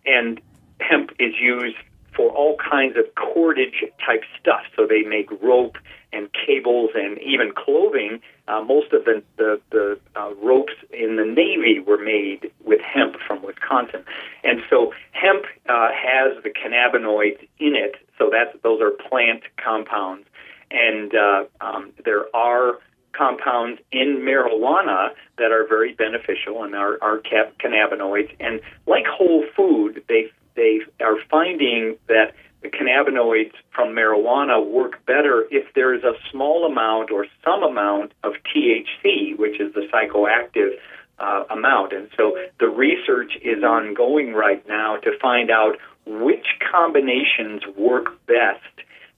and 0.05 0.41
hemp 0.79 1.11
is 1.19 1.33
used 1.39 1.77
for 2.15 2.29
all 2.31 2.57
kinds 2.57 2.97
of 2.97 3.05
cordage 3.15 3.83
type 4.05 4.23
stuff. 4.39 4.63
So 4.75 4.85
they 4.85 5.03
make 5.03 5.29
rope 5.41 5.77
and 6.13 6.29
cables 6.45 6.91
and 6.95 7.19
even 7.19 7.51
clothing. 7.51 8.21
Uh, 8.47 8.61
most 8.61 8.91
of 8.93 9.05
the 9.05 9.23
the, 9.37 9.59
the 9.71 9.99
uh, 10.15 10.33
ropes 10.41 10.73
in 10.91 11.15
the 11.15 11.25
Navy 11.25 11.79
were 11.79 11.97
made 11.97 12.51
with 12.63 12.81
hemp 12.81 13.15
from 13.25 13.41
Wisconsin, 13.43 14.03
and 14.43 14.61
so 14.69 14.93
hemp 15.11 15.45
uh, 15.67 15.89
has 15.91 16.41
the 16.43 16.49
cannabinoids 16.49 17.39
in 17.59 17.75
it. 17.75 17.95
So 18.17 18.29
that's 18.31 18.55
those 18.63 18.81
are 18.81 18.91
plant 18.91 19.43
compounds, 19.57 20.27
and 20.71 21.13
uh, 21.15 21.43
um, 21.61 21.91
there 22.05 22.33
are 22.35 22.79
compounds 23.13 23.79
in 23.91 24.17
marijuana 24.25 25.09
that 25.37 25.51
are 25.51 25.65
very 25.67 25.93
beneficial 25.93 26.63
and 26.63 26.75
are, 26.75 26.97
are 27.01 27.19
cannabinoids. 27.19 28.35
And 28.39 28.59
like 28.87 29.05
whole 29.05 29.45
food, 29.55 30.03
they 30.09 30.31
they 30.55 30.81
are 30.99 31.17
finding 31.29 31.97
that 32.07 32.33
cannabinoids 32.69 33.53
from 33.71 33.89
marijuana 33.89 34.65
work 34.65 35.05
better 35.05 35.45
if 35.51 35.73
there 35.73 35.93
is 35.93 36.03
a 36.03 36.13
small 36.31 36.65
amount 36.65 37.11
or 37.11 37.25
some 37.43 37.63
amount 37.63 38.13
of 38.23 38.33
THC, 38.53 39.37
which 39.37 39.59
is 39.59 39.73
the 39.73 39.87
psychoactive 39.93 40.77
uh, 41.19 41.43
amount. 41.49 41.93
And 41.93 42.09
so 42.17 42.37
the 42.59 42.67
research 42.67 43.37
is 43.41 43.63
ongoing 43.63 44.33
right 44.33 44.65
now 44.67 44.97
to 44.97 45.17
find 45.19 45.49
out 45.51 45.77
which 46.05 46.47
combinations 46.71 47.61
work 47.77 48.25
best 48.25 48.61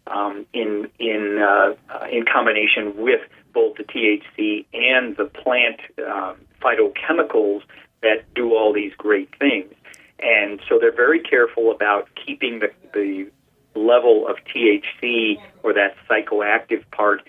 um, 0.07 0.45
in 0.53 0.89
in 0.99 1.39
uh, 1.39 1.73
in 2.11 2.25
combination 2.25 2.95
with 2.97 3.21
both 3.53 3.77
the 3.77 3.83
THC 3.83 4.65
and 4.73 5.15
the 5.17 5.25
plant 5.25 5.79
um, 6.05 6.35
phytochemicals 6.61 7.63
that 8.01 8.31
do 8.35 8.55
all 8.55 8.73
these 8.73 8.93
great 8.97 9.29
things. 9.39 9.73
And 10.19 10.59
so 10.69 10.77
they're 10.79 10.95
very 10.95 11.19
careful 11.19 11.71
about 11.71 12.09
keeping 12.25 12.59
the, 12.59 12.71
the 12.93 13.29
level 13.75 14.27
of 14.27 14.37
THC 14.53 15.37
or 15.63 15.73
that 15.73 15.95
psychoactive 16.09 16.83
part 16.91 17.21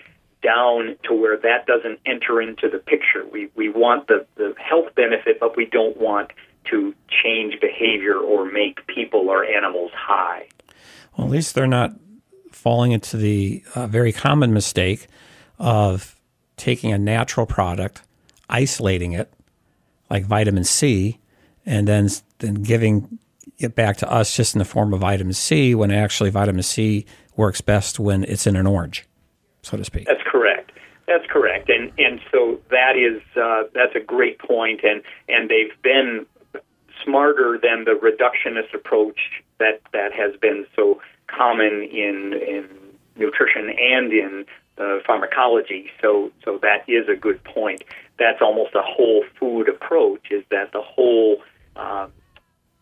down 0.43 0.95
to 1.03 1.13
where 1.13 1.37
that 1.37 1.65
doesn't 1.65 1.99
enter 2.05 2.41
into 2.41 2.69
the 2.69 2.77
picture. 2.77 3.25
We, 3.31 3.49
we 3.55 3.69
want 3.69 4.07
the, 4.07 4.25
the 4.35 4.53
health 4.57 4.93
benefit, 4.95 5.39
but 5.39 5.57
we 5.57 5.65
don't 5.65 5.97
want 5.97 6.31
to 6.65 6.93
change 7.23 7.59
behavior 7.59 8.17
or 8.17 8.45
make 8.45 8.85
people 8.87 9.29
or 9.29 9.43
animals 9.43 9.91
high. 9.95 10.47
Well, 11.15 11.27
at 11.27 11.31
least 11.31 11.55
they're 11.55 11.67
not 11.67 11.93
falling 12.51 12.91
into 12.91 13.17
the 13.17 13.63
uh, 13.75 13.87
very 13.87 14.11
common 14.11 14.53
mistake 14.53 15.07
of 15.59 16.15
taking 16.55 16.91
a 16.91 16.97
natural 16.97 17.45
product, 17.45 18.01
isolating 18.49 19.13
it, 19.13 19.31
like 20.09 20.25
vitamin 20.25 20.63
C, 20.63 21.19
and 21.65 21.87
then 21.87 22.09
then 22.39 22.55
giving 22.55 23.19
back 23.75 23.97
to 23.97 24.11
us 24.11 24.35
just 24.35 24.55
in 24.55 24.59
the 24.59 24.65
form 24.65 24.93
of 24.93 25.01
vitamin 25.01 25.33
C 25.33 25.75
when 25.75 25.91
actually 25.91 26.29
vitamin 26.29 26.63
C 26.63 27.05
works 27.35 27.61
best 27.61 27.99
when 27.99 28.23
it's 28.23 28.47
in 28.47 28.55
an 28.55 28.67
orange, 28.67 29.05
so 29.61 29.77
to 29.77 29.85
speak. 29.85 30.05
That's 30.05 30.23
correct. 30.23 30.71
That's 31.07 31.25
correct. 31.29 31.69
And 31.69 31.91
and 31.97 32.19
so 32.31 32.59
that 32.69 32.95
is 32.97 33.21
uh, 33.35 33.63
that's 33.73 33.95
a 33.95 33.99
great 33.99 34.39
point 34.39 34.81
and 34.83 35.01
and 35.29 35.49
they've 35.49 35.81
been 35.81 36.25
smarter 37.03 37.59
than 37.61 37.85
the 37.85 37.91
reductionist 37.91 38.73
approach 38.73 39.19
that 39.59 39.81
that 39.93 40.13
has 40.13 40.35
been 40.39 40.65
so 40.75 41.01
common 41.27 41.83
in 41.91 42.33
in 42.33 42.67
nutrition 43.15 43.69
and 43.69 44.13
in 44.13 44.45
uh, 44.77 44.99
pharmacology. 45.05 45.89
So, 46.01 46.31
so 46.43 46.59
that 46.61 46.87
is 46.87 47.07
a 47.09 47.15
good 47.15 47.43
point. 47.43 47.83
That's 48.19 48.41
almost 48.41 48.75
a 48.75 48.81
whole 48.81 49.23
food 49.39 49.69
approach. 49.69 50.27
Is 50.31 50.43
that 50.51 50.71
the 50.71 50.81
whole 50.81 51.37
uh, 51.75 52.07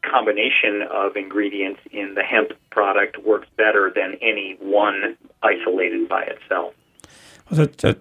combination 0.10 0.84
of 0.92 1.16
ingredients 1.16 1.82
in 1.92 2.16
the 2.16 2.24
hemp 2.24 2.52
product 2.70 3.18
works 3.24 3.48
better 3.58 3.92
than 3.94 4.16
any 4.22 4.58
one 4.60 5.18
isolated 5.44 6.08
by 6.08 6.24
itself? 6.24 6.74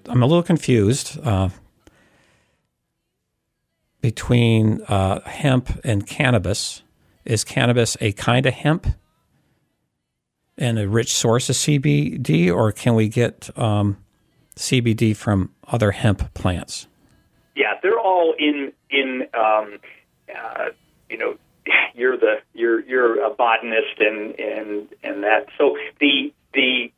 I'm 0.08 0.22
a 0.22 0.26
little 0.26 0.42
confused 0.42 1.18
uh, 1.22 1.50
between 4.00 4.82
uh, 4.88 5.20
hemp 5.28 5.80
and 5.84 6.06
cannabis. 6.06 6.82
Is 7.24 7.44
cannabis 7.44 7.96
a 8.00 8.12
kind 8.12 8.46
of 8.46 8.54
hemp? 8.54 8.86
and 10.56 10.78
a 10.78 10.88
rich 10.88 11.14
source 11.14 11.48
of 11.48 11.56
CBD, 11.56 12.54
or 12.54 12.72
can 12.72 12.94
we 12.94 13.08
get 13.08 13.50
um, 13.58 13.96
CBD 14.56 15.16
from 15.16 15.50
other 15.68 15.90
hemp 15.90 16.32
plants? 16.34 16.86
Yeah, 17.56 17.74
they're 17.82 17.98
all 17.98 18.34
in 18.38 18.72
in 18.90 19.26
um, 19.34 19.78
uh, 20.34 20.66
you 21.08 21.18
know 21.18 21.36
you're 21.94 22.16
the 22.16 22.36
you're 22.52 22.80
you're 22.80 23.24
a 23.24 23.30
botanist 23.30 23.98
and 23.98 24.38
and 24.38 24.88
and 25.02 25.22
that 25.22 25.46
so 25.56 25.76
the 26.00 26.32
the 26.52 26.90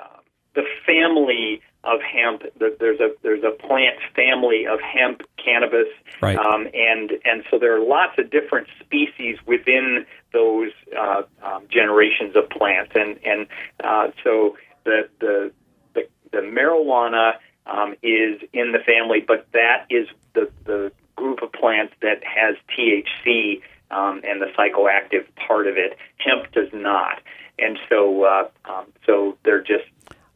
uh, 0.00 0.20
the 0.54 0.64
family 0.86 1.62
of 1.84 2.00
hemp. 2.02 2.42
There's 2.58 3.00
a 3.00 3.10
there's 3.22 3.42
a 3.42 3.50
plant 3.50 3.96
family 4.14 4.66
of 4.66 4.80
hemp 4.80 5.22
cannabis, 5.42 5.88
right. 6.20 6.36
um, 6.36 6.68
and 6.74 7.12
and 7.24 7.44
so 7.50 7.58
there 7.58 7.76
are 7.76 7.84
lots 7.84 8.18
of 8.18 8.30
different 8.30 8.68
species 8.80 9.38
within 9.46 10.04
those 10.32 10.72
uh, 10.98 11.22
um, 11.42 11.66
generations 11.70 12.36
of 12.36 12.50
plants, 12.50 12.92
and 12.94 13.18
and 13.24 13.46
uh, 13.82 14.08
so 14.22 14.56
the 14.84 15.08
the 15.20 15.52
the, 15.94 16.06
the 16.32 16.38
marijuana 16.38 17.32
um, 17.66 17.94
is 18.02 18.40
in 18.52 18.72
the 18.72 18.80
family, 18.84 19.24
but 19.26 19.46
that 19.52 19.86
is 19.88 20.06
the 20.34 20.50
the 20.64 20.92
group 21.20 21.42
of 21.42 21.52
plants 21.52 21.92
that 22.00 22.22
has 22.24 22.56
THC 22.76 23.62
um, 23.90 24.22
and 24.24 24.40
the 24.40 24.46
psychoactive 24.56 25.26
part 25.46 25.66
of 25.66 25.76
it. 25.76 25.96
Hemp 26.18 26.50
does 26.52 26.68
not, 26.72 27.20
and 27.58 27.78
so 27.88 28.24
uh, 28.24 28.48
um, 28.64 28.86
so 29.06 29.36
they're 29.44 29.62
just 29.62 29.84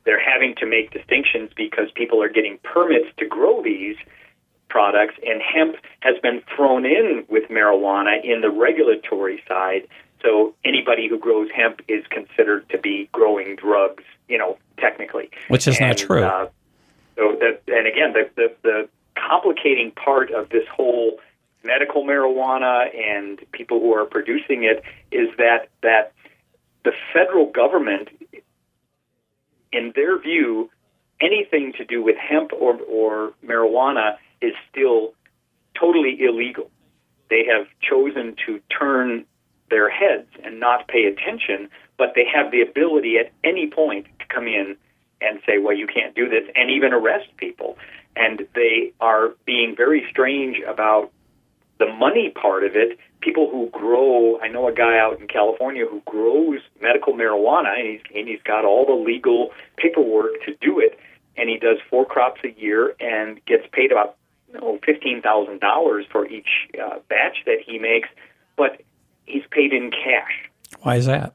they're 0.05 0.23
having 0.23 0.55
to 0.57 0.67
make 0.67 0.91
distinctions 0.91 1.51
because 1.57 1.91
people 1.95 2.23
are 2.23 2.29
getting 2.29 2.59
permits 2.63 3.09
to 3.19 3.27
grow 3.27 3.63
these 3.63 3.97
products, 4.69 5.15
and 5.25 5.41
hemp 5.41 5.77
has 6.01 6.17
been 6.21 6.43
thrown 6.55 6.85
in 6.85 7.25
with 7.29 7.49
marijuana 7.49 8.23
in 8.23 8.41
the 8.41 8.51
regulatory 8.51 9.43
side. 9.49 9.87
So 10.21 10.55
anybody 10.65 11.09
who 11.09 11.19
grows 11.19 11.49
hemp 11.55 11.81
is 11.87 12.05
considered 12.09 12.69
to 12.71 12.79
be 12.79 13.09
growing 13.13 13.57
drugs, 13.57 14.05
you 14.29 14.39
know, 14.39 14.59
technically. 14.79 15.31
Which 15.49 15.69
is 15.69 15.79
and, 15.79 15.89
not 15.89 15.99
true. 15.99 16.25
Uh, 16.25 16.49
so 17.17 17.37
that, 17.41 17.63
and 17.69 17.87
again, 17.87 18.13
the, 18.13 18.31
the, 18.35 18.55
the 18.63 18.89
complicating 19.17 19.93
part 19.93 20.31
of 20.31 20.49
this 20.51 20.65
whole 20.75 21.19
medical 21.63 22.05
marijuana 22.05 22.95
and 22.95 23.41
people 23.53 23.81
who 23.81 23.95
are 23.95 24.05
producing 24.05 24.65
it 24.65 24.83
is 25.11 25.29
that 25.39 25.69
that 25.83 26.13
the 26.85 26.93
federal 27.13 27.47
government 27.51 28.09
in 29.75 29.93
their 29.95 30.19
view, 30.19 30.71
anything 31.21 31.73
to 31.77 31.85
do 31.85 32.03
with 32.03 32.17
hemp 32.17 32.53
or, 32.53 32.77
or 32.83 33.33
marijuana 33.45 34.17
is 34.41 34.53
still 34.71 35.15
totally 35.79 36.17
illegal. 36.21 36.71
They 37.29 37.45
have 37.47 37.67
chosen 37.83 38.37
to 38.47 38.61
turn 38.79 39.25
their 39.71 39.91
heads 39.91 40.29
and 40.45 40.61
not 40.61 40.87
pay 40.87 41.05
attention, 41.07 41.69
but 41.99 42.13
they 42.15 42.25
have 42.33 42.53
the 42.53 42.61
ability 42.63 43.17
at 43.19 43.33
any 43.43 43.69
point 43.69 44.07
to 44.21 44.27
come 44.33 44.47
in 44.47 44.77
and 45.21 45.41
say, 45.47 45.59
well, 45.59 45.77
you 45.77 45.87
can't 45.87 46.15
do 46.15 46.29
this, 46.29 46.45
and 46.55 46.71
even 46.71 46.93
arrest 46.93 47.29
people. 47.37 47.77
And 48.17 48.47
they 48.55 48.93
are 49.01 49.35
being 49.45 49.75
very 49.77 50.07
strange 50.11 50.59
about 50.67 51.11
the 51.79 51.87
money 51.87 52.31
part 52.31 52.65
of 52.65 52.77
it 52.77 52.99
people 53.25 53.49
who 53.51 53.71
grow. 53.71 54.39
I 54.41 54.49
know 54.49 54.69
a 54.69 54.73
guy 54.73 54.99
out 54.99 55.19
in 55.19 55.27
California 55.27 55.87
who 55.87 56.03
grows 56.05 56.61
medical 56.81 57.15
marijuana, 57.15 57.79
and 57.79 57.89
he's 57.89 58.01
and 58.15 58.29
he's 58.29 58.43
got 58.45 58.65
all 58.65 58.85
the 58.85 58.93
legal 58.93 59.51
paperwork 59.77 60.33
to 60.45 60.55
do 60.61 60.79
it, 60.79 60.99
and 61.37 61.49
he 61.49 61.57
does 61.57 61.79
four 61.89 62.05
crops 62.05 62.43
a 62.45 62.61
year 62.61 62.95
and 63.01 63.45
gets 63.47 63.65
paid 63.73 63.91
about 63.91 64.17
you 64.53 64.61
know, 64.61 64.79
fifteen 64.85 65.23
thousand 65.23 65.61
dollars 65.61 66.05
for 66.13 66.27
each 66.27 66.69
uh, 66.81 66.99
batch 67.09 67.39
that 67.47 67.59
he 67.67 67.79
makes, 67.79 68.09
but 68.57 68.83
he's 69.25 69.45
paid 69.51 69.73
in 69.73 69.91
cash. 69.91 70.51
Why 70.83 70.97
is 70.97 71.07
that? 71.07 71.35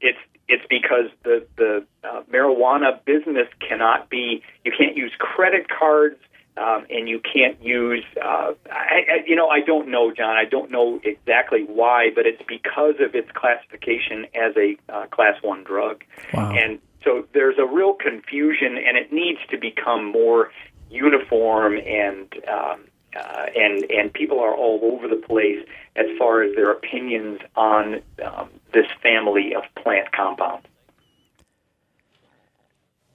It's 0.00 0.18
it's 0.52 0.66
because 0.68 1.08
the 1.24 1.46
the 1.56 1.84
uh, 2.04 2.22
marijuana 2.32 3.02
business 3.04 3.48
cannot 3.66 4.10
be. 4.10 4.42
You 4.64 4.72
can't 4.76 4.96
use 4.96 5.12
credit 5.18 5.68
cards. 5.68 6.18
Um, 6.54 6.84
and 6.90 7.08
you 7.08 7.18
can't 7.18 7.56
use, 7.64 8.04
uh, 8.22 8.52
I, 8.70 8.98
I, 9.10 9.24
you 9.26 9.34
know, 9.34 9.48
I 9.48 9.60
don't 9.60 9.88
know, 9.88 10.12
John. 10.12 10.36
I 10.36 10.44
don't 10.44 10.70
know 10.70 11.00
exactly 11.02 11.64
why, 11.64 12.10
but 12.14 12.26
it's 12.26 12.42
because 12.46 12.96
of 13.00 13.14
its 13.14 13.30
classification 13.32 14.26
as 14.34 14.54
a 14.58 14.76
uh, 14.92 15.06
class 15.06 15.36
one 15.40 15.64
drug. 15.64 16.04
Wow. 16.34 16.52
And 16.52 16.78
so 17.02 17.26
there's 17.32 17.56
a 17.58 17.64
real 17.64 17.94
confusion, 17.94 18.76
and 18.76 18.98
it 18.98 19.10
needs 19.10 19.38
to 19.50 19.56
become 19.56 20.04
more 20.04 20.50
uniform 20.90 21.78
and 21.78 22.30
um, 22.46 22.84
uh, 23.16 23.46
and 23.56 23.84
and 23.90 24.12
people 24.12 24.40
are 24.40 24.54
all 24.54 24.80
over 24.82 25.08
the 25.08 25.16
place 25.16 25.64
as 25.96 26.06
far 26.18 26.42
as 26.42 26.54
their 26.54 26.70
opinions 26.70 27.40
on 27.56 28.00
um, 28.24 28.48
this 28.72 28.86
family 29.02 29.54
of 29.54 29.62
plant 29.82 30.10
compounds. 30.12 30.66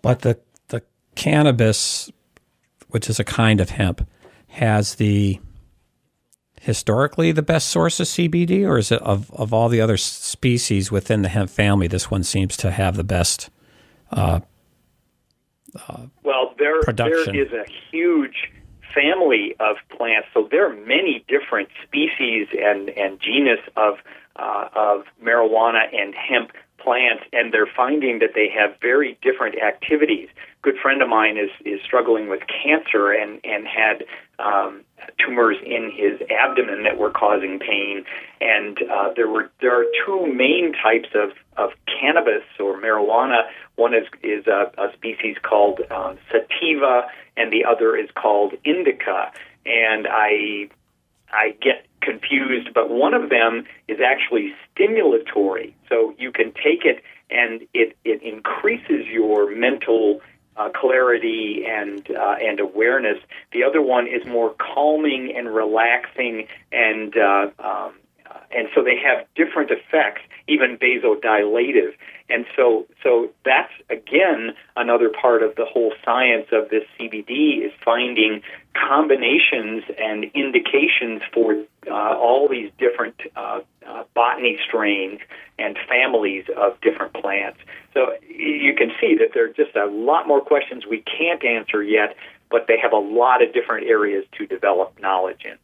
But 0.02 0.22
the 0.22 0.40
the 0.68 0.84
cannabis, 1.16 2.12
which 2.90 3.10
is 3.10 3.20
a 3.20 3.24
kind 3.24 3.60
of 3.60 3.72
hemp, 3.72 4.08
has 4.48 4.96
the 4.96 5.40
historically 6.62 7.32
the 7.32 7.42
best 7.42 7.70
source 7.70 8.00
of 8.00 8.08
CBD, 8.08 8.68
or 8.68 8.78
is 8.78 8.92
it 8.92 9.02
of 9.02 9.32
of 9.32 9.54
all 9.54 9.70
the 9.70 9.82
other 9.82 9.98
species 9.98 10.92
within 10.92 11.24
the 11.24 11.30
hemp 11.30 11.50
family, 11.50 11.88
this 11.88 12.12
one 12.12 12.24
seems 12.24 12.56
to 12.58 12.72
have 12.72 12.96
the 12.96 13.04
best? 13.04 13.50
Uh, 14.12 14.42
uh, 15.88 16.06
well, 16.24 16.54
there 16.58 16.82
production. 16.82 17.34
there 17.34 17.46
is 17.46 17.52
a 17.52 17.66
huge 17.92 18.52
family 18.98 19.56
of 19.60 19.78
plants, 19.96 20.28
so 20.34 20.48
there 20.50 20.66
are 20.70 20.76
many 20.76 21.24
different 21.28 21.70
species 21.84 22.48
and 22.58 22.90
and 22.90 23.20
genus 23.20 23.60
of 23.76 23.96
uh, 24.36 24.70
of 24.76 25.04
marijuana 25.24 25.84
and 25.94 26.16
hemp 26.16 26.52
plants, 26.78 27.24
and 27.34 27.54
they're 27.54 27.70
finding 27.76 28.20
that 28.20 28.32
they 28.34 28.50
have 28.50 28.76
very 28.82 29.18
different 29.22 29.56
activities. 29.62 30.30
A 30.32 30.62
good 30.62 30.78
friend 30.82 31.02
of 31.02 31.10
mine 31.10 31.38
is 31.38 31.52
is 31.66 31.80
struggling 31.84 32.30
with 32.30 32.42
cancer 32.48 33.12
and 33.12 33.40
and 33.44 33.68
had 33.68 34.04
um, 34.40 34.84
tumors 35.24 35.58
in 35.66 35.92
his 35.92 36.22
abdomen 36.30 36.84
that 36.84 36.98
were 36.98 37.12
causing 37.12 37.60
pain, 37.60 38.06
and 38.40 38.78
uh, 38.92 39.12
there 39.16 39.28
were 39.28 39.50
there 39.62 39.80
are 39.80 39.86
two 40.06 40.32
main 40.32 40.74
types 40.74 41.10
of 41.16 41.32
of 41.58 41.72
cannabis 42.00 42.44
or 42.60 42.80
marijuana. 42.80 43.44
One 43.76 43.94
is 43.94 44.08
is 44.24 44.48
a, 44.48 44.72
a 44.78 44.94
species 44.94 45.38
called 45.42 45.82
um, 45.90 46.18
sativa, 46.32 47.08
and 47.36 47.52
the 47.52 47.66
other 47.66 47.96
is 47.96 48.10
called 48.16 48.54
indica. 48.64 49.32
And 49.66 50.08
I 50.10 50.70
I 51.32 51.56
get 51.62 51.86
confused, 52.02 52.70
but 52.74 52.90
one 52.90 53.14
of 53.14 53.30
them 53.30 53.66
is 53.88 54.00
actually 54.00 54.54
stimulatory. 54.76 55.74
So 55.90 56.14
you 56.18 56.32
can 56.32 56.54
take 56.54 56.86
it 56.86 57.04
and 57.30 57.68
it, 57.74 57.98
it 58.06 58.22
increases 58.24 59.06
your 59.08 59.54
mental 59.54 60.22
uh, 60.58 60.70
clarity 60.70 61.66
and 61.68 62.10
uh, 62.12 62.36
and 62.42 62.60
awareness. 62.60 63.18
The 63.54 63.64
other 63.64 63.82
one 63.82 64.08
is 64.08 64.26
more 64.26 64.54
calming 64.54 65.34
and 65.36 65.54
relaxing, 65.54 66.48
and 66.72 67.16
uh, 67.16 67.50
um, 67.60 67.94
and 68.52 68.68
so 68.74 68.84
they 68.84 68.98
have 68.98 69.26
different 69.36 69.72
effects, 69.72 70.22
even 70.48 70.78
vasodilative. 70.78 71.94
And 72.30 72.46
so, 72.56 72.86
so 73.04 73.30
that's 73.46 73.72
again 73.90 74.54
another 74.76 75.10
part 75.10 75.44
of 75.44 75.56
the 75.56 75.66
whole 75.66 75.94
science 76.04 76.48
of 76.52 76.70
this 76.70 76.84
CBD 77.00 77.66
is 77.66 77.72
finding 77.84 78.42
combinations 78.74 79.84
and 79.98 80.26
indications 80.36 81.22
for 81.34 81.64
uh, 81.90 82.18
all 82.18 82.48
these 82.50 82.70
different 82.78 83.16
uh, 83.36 83.62
uh, 83.88 84.04
botany 84.14 84.58
strains 84.68 85.20
and 85.58 85.78
families 85.88 86.46
of 86.56 86.80
different 86.82 87.14
plants. 87.14 87.60
So 87.94 88.14
you 88.30 88.76
can 88.76 88.92
see 89.00 89.16
that 89.20 89.30
there 89.34 89.46
are 89.46 89.54
just 89.54 89.76
a 89.76 89.86
lot 89.86 90.28
more 90.28 90.42
questions 90.42 90.86
we 90.86 91.02
can't 91.02 91.44
answer 91.44 91.82
yet, 91.82 92.16
but 92.52 92.66
they 92.68 92.78
have 92.82 92.92
a 92.92 93.00
lot 93.00 93.42
of 93.42 93.54
different 93.54 93.88
areas 93.88 94.26
to 94.38 94.46
develop 94.46 95.00
knowledge 95.00 95.44
in. 95.46 95.58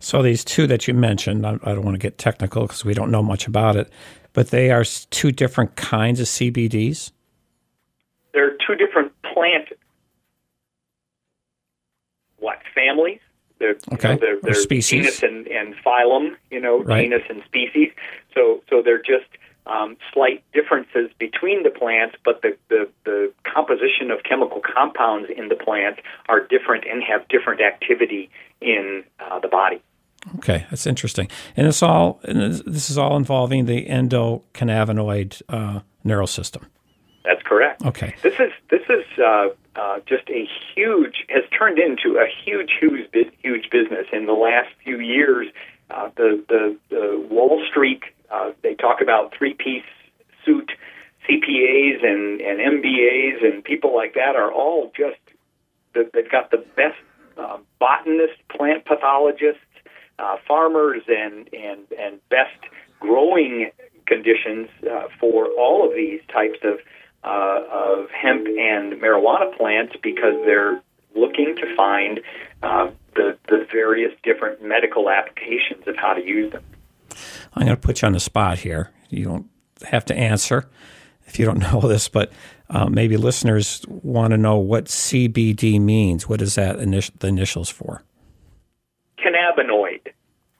So 0.00 0.22
these 0.22 0.44
two 0.44 0.66
that 0.66 0.88
you 0.88 0.94
mentioned, 0.94 1.46
I, 1.46 1.56
don't 1.56 1.84
want 1.84 1.94
to 1.94 1.98
get 1.98 2.18
technical 2.18 2.62
because 2.62 2.84
we 2.84 2.94
don't 2.94 3.10
know 3.10 3.22
much 3.22 3.46
about 3.46 3.76
it, 3.76 3.90
but 4.32 4.48
they 4.48 4.70
are 4.70 4.82
two 4.84 5.30
different 5.30 5.76
kinds 5.76 6.20
of 6.20 6.26
CBDs. 6.26 7.12
They're 8.32 8.56
two 8.66 8.74
different 8.76 9.12
plant 9.22 9.68
what 12.38 12.58
families? 12.74 13.20
They're, 13.58 13.76
okay. 13.92 14.08
You 14.08 14.14
know, 14.14 14.20
they're, 14.20 14.40
they're 14.42 14.54
species. 14.54 15.04
genus 15.04 15.22
and, 15.22 15.46
and 15.46 15.74
phylum, 15.84 16.36
you 16.50 16.60
know, 16.60 16.82
right. 16.82 17.04
genus 17.04 17.22
and 17.28 17.42
species. 17.44 17.90
So 18.34 18.62
so 18.70 18.82
they're 18.82 19.02
just 19.02 19.28
um, 19.66 19.96
slight 20.12 20.42
differences 20.52 21.10
between 21.18 21.62
the 21.62 21.70
plants, 21.70 22.16
but 22.24 22.42
the, 22.42 22.56
the, 22.68 22.88
the 23.04 23.32
composition 23.44 24.10
of 24.10 24.22
chemical 24.24 24.60
compounds 24.60 25.28
in 25.36 25.48
the 25.48 25.54
plant 25.54 26.00
are 26.28 26.40
different 26.40 26.84
and 26.90 27.02
have 27.02 27.28
different 27.28 27.60
activity 27.60 28.30
in 28.60 29.04
uh, 29.20 29.38
the 29.38 29.48
body. 29.48 29.82
Okay, 30.36 30.66
that's 30.70 30.86
interesting. 30.86 31.28
And 31.56 31.66
it's 31.66 31.82
all 31.82 32.20
and 32.24 32.52
this 32.52 32.90
is 32.90 32.98
all 32.98 33.16
involving 33.16 33.66
the 33.66 33.86
endocannabinoid 33.86 35.42
uh, 35.48 35.80
neural 36.04 36.26
system. 36.26 36.66
That's 37.24 37.42
correct. 37.42 37.84
Okay. 37.84 38.14
This 38.22 38.34
is 38.34 38.52
this 38.70 38.82
is 38.88 39.04
uh, 39.18 39.48
uh, 39.76 40.00
just 40.06 40.28
a 40.28 40.46
huge 40.74 41.24
has 41.28 41.44
turned 41.56 41.78
into 41.78 42.18
a 42.18 42.26
huge 42.44 42.70
huge 42.80 43.08
huge 43.42 43.70
business 43.70 44.06
in 44.12 44.26
the 44.26 44.32
last 44.32 44.68
few 44.84 45.00
years. 45.00 45.48
Uh, 45.90 46.10
the, 46.16 46.44
the 46.48 46.76
the 46.90 47.26
Wall 47.30 47.64
Street 47.70 48.02
uh, 48.30 48.52
they 48.62 48.74
talk 48.74 49.00
about 49.00 49.34
three 49.36 49.54
piece 49.54 49.84
suit 50.44 50.70
CPAs 51.28 52.04
and 52.04 52.40
and 52.40 52.82
MBAs 52.82 53.44
and 53.44 53.64
people 53.64 53.94
like 53.94 54.14
that 54.14 54.36
are 54.36 54.52
all 54.52 54.92
just 54.96 55.18
they've 55.94 56.30
got 56.30 56.50
the 56.50 56.64
best 56.76 56.96
uh, 57.36 57.58
botanists, 57.78 58.36
plant 58.48 58.84
pathologists, 58.84 59.62
uh, 60.20 60.36
farmers 60.46 61.02
and 61.08 61.48
and 61.52 61.80
and 61.98 62.20
best 62.28 62.58
growing 63.00 63.70
conditions 64.06 64.68
uh, 64.90 65.04
for 65.18 65.46
all 65.58 65.88
of 65.88 65.94
these 65.94 66.20
types 66.32 66.58
of 66.64 66.78
uh, 67.24 67.60
of 67.70 68.10
hemp 68.10 68.46
and 68.46 68.94
marijuana 69.00 69.56
plants 69.56 69.94
because 70.02 70.34
they're 70.44 70.82
looking 71.14 71.56
to 71.56 71.76
find 71.76 72.20
uh, 72.62 72.90
the 73.14 73.36
the 73.48 73.66
various 73.72 74.12
different 74.22 74.62
medical 74.62 75.10
applications 75.10 75.86
of 75.86 75.96
how 75.96 76.12
to 76.12 76.24
use 76.24 76.52
them. 76.52 76.62
I'm 77.54 77.66
going 77.66 77.76
to 77.76 77.80
put 77.80 78.02
you 78.02 78.06
on 78.06 78.12
the 78.12 78.20
spot 78.20 78.58
here. 78.58 78.90
You 79.08 79.24
don't 79.24 79.46
have 79.90 80.04
to 80.06 80.14
answer 80.14 80.68
if 81.26 81.38
you 81.38 81.46
don't 81.46 81.58
know 81.72 81.80
this, 81.80 82.08
but 82.08 82.32
uh, 82.68 82.86
maybe 82.86 83.16
listeners 83.16 83.84
want 83.88 84.32
to 84.32 84.36
know 84.36 84.56
what 84.58 84.84
CBD 84.84 85.80
means. 85.80 86.28
What 86.28 86.40
is 86.40 86.54
that 86.54 86.76
init- 86.76 87.18
the 87.18 87.28
initials 87.28 87.68
for? 87.68 88.02
Cannabinoid, 89.22 90.08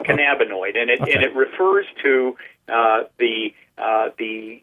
cannabinoid, 0.05 0.77
and 0.77 0.91
it 0.91 1.01
Okay. 1.01 1.13
and 1.15 1.23
it 1.23 1.35
refers 1.35 1.87
to 2.03 2.37
uh, 2.69 3.05
the 3.19 3.55
uh, 3.79 4.11
the 4.19 4.63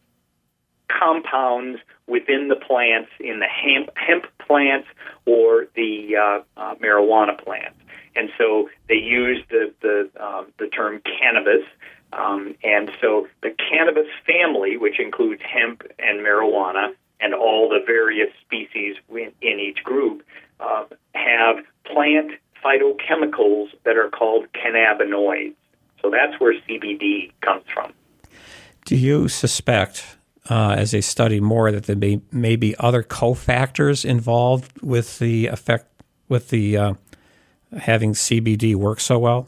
compounds 0.88 1.80
within 2.08 2.48
the 2.48 2.56
plants 2.56 3.10
in 3.20 3.40
the 3.40 3.48
hemp 3.48 3.90
hemp 3.96 4.26
plants 4.40 4.88
or 5.26 5.68
the 5.76 6.16
uh, 6.16 6.40
uh, 6.60 6.76
marijuana 6.76 7.38
plants, 7.44 7.80
and 8.16 8.30
so 8.38 8.70
they 8.88 8.96
use 8.96 9.44
the 9.50 9.74
the 9.82 10.10
um, 10.24 10.48
the 10.60 10.68
term 10.68 11.02
cannabis. 11.20 11.66
Um, 12.14 12.56
and 12.64 12.90
so 13.02 13.28
the 13.44 13.54
cannabis 13.70 14.08
family, 14.26 14.78
which 14.78 14.98
includes 14.98 15.42
hemp 15.42 15.84
and 16.00 16.26
marijuana 16.26 16.94
and 17.20 17.34
all 17.34 17.68
the 17.68 17.84
various 17.86 18.30
species 18.46 18.96
in, 19.10 19.34
in 19.42 19.60
each 19.60 19.84
group, 19.84 20.24
uh, 20.62 20.86
have 21.14 21.58
plant 21.84 22.32
phytochemicals 22.68 23.68
that 23.84 23.98
are 23.98 24.10
called 24.10 24.48
cannabinoids. 24.54 25.56
So 26.02 26.10
that's 26.12 26.40
where 26.40 26.54
CBD 26.62 27.32
comes 27.42 27.64
from. 27.74 27.94
Do 28.86 28.96
you 28.96 29.28
suspect, 29.28 30.18
uh, 30.50 30.76
as 30.78 30.92
they 30.92 31.02
study 31.02 31.40
more, 31.40 31.72
that 31.72 31.84
there 31.84 31.96
may, 31.96 32.22
may 32.32 32.56
be 32.56 32.76
other 32.80 33.04
cofactors 33.04 34.06
involved 34.06 34.82
with 34.82 35.20
the 35.20 35.48
effect 35.48 35.88
with 36.30 36.50
the 36.50 36.78
uh, 36.78 36.94
having 37.78 38.14
CBD 38.14 38.76
work 38.76 39.00
so 39.00 39.18
well? 39.20 39.48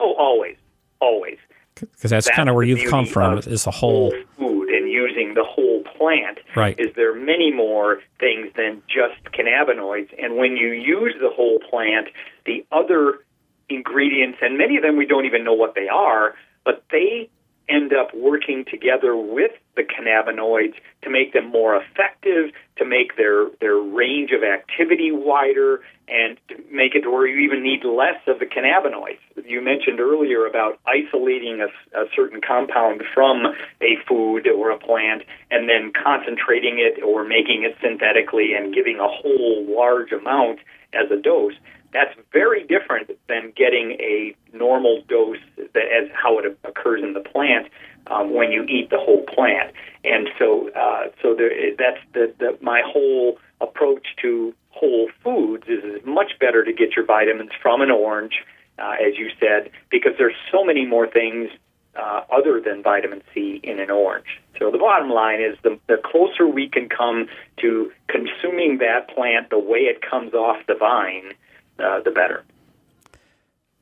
Oh, 0.00 0.14
always, 0.14 0.56
always. 1.00 1.38
Because 1.74 2.10
that's, 2.10 2.26
That's 2.26 2.36
kind 2.36 2.48
of 2.48 2.54
where 2.54 2.64
you've 2.64 2.88
come 2.90 3.06
from. 3.06 3.38
Is 3.38 3.64
the 3.64 3.70
whole 3.70 4.12
food 4.36 4.68
and 4.68 4.90
using 4.90 5.34
the 5.34 5.44
whole 5.44 5.82
plant. 5.96 6.31
Right. 6.54 6.78
Is 6.78 6.88
there 6.96 7.14
many 7.14 7.52
more 7.52 8.00
things 8.20 8.52
than 8.56 8.82
just 8.86 9.24
cannabinoids? 9.32 10.10
And 10.22 10.36
when 10.36 10.56
you 10.56 10.68
use 10.68 11.14
the 11.20 11.30
whole 11.30 11.58
plant, 11.70 12.08
the 12.44 12.64
other 12.70 13.24
ingredients, 13.68 14.38
and 14.42 14.58
many 14.58 14.76
of 14.76 14.82
them 14.82 14.96
we 14.96 15.06
don't 15.06 15.24
even 15.24 15.44
know 15.44 15.54
what 15.54 15.74
they 15.74 15.88
are, 15.88 16.34
but 16.64 16.84
they 16.90 17.30
end 17.68 17.92
up 17.94 18.14
working 18.14 18.64
together 18.70 19.16
with 19.16 19.52
the 19.76 19.82
cannabinoids 19.82 20.74
to 21.02 21.10
make 21.10 21.32
them 21.32 21.50
more 21.50 21.76
effective, 21.76 22.50
to 22.76 22.84
make 22.84 23.16
their, 23.16 23.48
their 23.60 23.76
range 23.76 24.30
of 24.32 24.42
activity 24.42 25.10
wider, 25.12 25.80
and 26.08 26.38
to 26.48 26.56
make 26.70 26.94
it 26.94 27.02
to 27.02 27.10
where 27.10 27.26
you 27.26 27.38
even 27.38 27.62
need 27.62 27.84
less 27.84 28.20
of 28.26 28.38
the 28.38 28.46
cannabinoids. 28.46 29.18
You 29.46 29.62
mentioned 29.62 30.00
earlier 30.00 30.46
about 30.46 30.78
isolating 30.86 31.60
a, 31.62 31.98
a 31.98 32.04
certain 32.14 32.40
compound 32.46 33.02
from 33.14 33.46
a 33.80 33.96
food 34.06 34.46
or 34.46 34.70
a 34.70 34.78
plant 34.78 35.22
and 35.50 35.68
then 35.68 35.92
concentrating 35.92 36.78
it 36.78 37.02
or 37.02 37.24
making 37.24 37.64
it 37.64 37.76
synthetically 37.80 38.52
and 38.54 38.74
giving 38.74 38.98
a 38.98 39.08
whole 39.08 39.64
large 39.68 40.12
amount 40.12 40.58
as 40.92 41.10
a 41.10 41.20
dose. 41.20 41.54
That's 41.92 42.14
very 42.32 42.64
different 42.64 43.10
than 43.28 43.52
getting 43.54 43.92
a 44.00 44.34
normal 44.54 45.02
dose 45.08 45.38
that, 45.56 45.84
as 45.84 46.08
how 46.14 46.38
it 46.38 46.58
occurs 46.64 47.02
in 47.02 47.12
the 47.12 47.20
plant 47.20 47.68
um, 48.08 48.34
when 48.34 48.52
you 48.52 48.64
eat 48.64 48.90
the 48.90 48.98
whole 48.98 49.22
plant. 49.22 49.72
And 50.04 50.28
so, 50.38 50.70
uh, 50.70 51.10
so 51.20 51.34
there, 51.34 51.50
that's 51.78 52.00
the, 52.12 52.34
the 52.38 52.58
my 52.60 52.82
whole 52.84 53.38
approach 53.60 54.06
to 54.22 54.54
whole 54.70 55.08
foods 55.22 55.64
is 55.68 55.80
it's 55.82 56.06
much 56.06 56.32
better 56.40 56.64
to 56.64 56.72
get 56.72 56.96
your 56.96 57.04
vitamins 57.04 57.50
from 57.60 57.80
an 57.82 57.90
orange, 57.90 58.42
uh, 58.78 58.94
as 59.00 59.16
you 59.16 59.30
said, 59.38 59.70
because 59.90 60.12
there's 60.18 60.34
so 60.50 60.64
many 60.64 60.84
more 60.86 61.06
things 61.06 61.50
uh, 61.94 62.22
other 62.32 62.60
than 62.60 62.82
vitamin 62.82 63.22
C 63.34 63.60
in 63.62 63.78
an 63.78 63.90
orange. 63.90 64.40
So 64.58 64.70
the 64.70 64.78
bottom 64.78 65.10
line 65.10 65.40
is 65.40 65.56
the, 65.62 65.78
the 65.88 65.98
closer 66.04 66.46
we 66.46 66.68
can 66.68 66.88
come 66.88 67.28
to 67.58 67.92
consuming 68.08 68.78
that 68.78 69.08
plant 69.14 69.50
the 69.50 69.58
way 69.58 69.80
it 69.80 70.00
comes 70.02 70.34
off 70.34 70.56
the 70.66 70.74
vine, 70.74 71.32
uh, 71.78 72.00
the 72.00 72.10
better. 72.10 72.44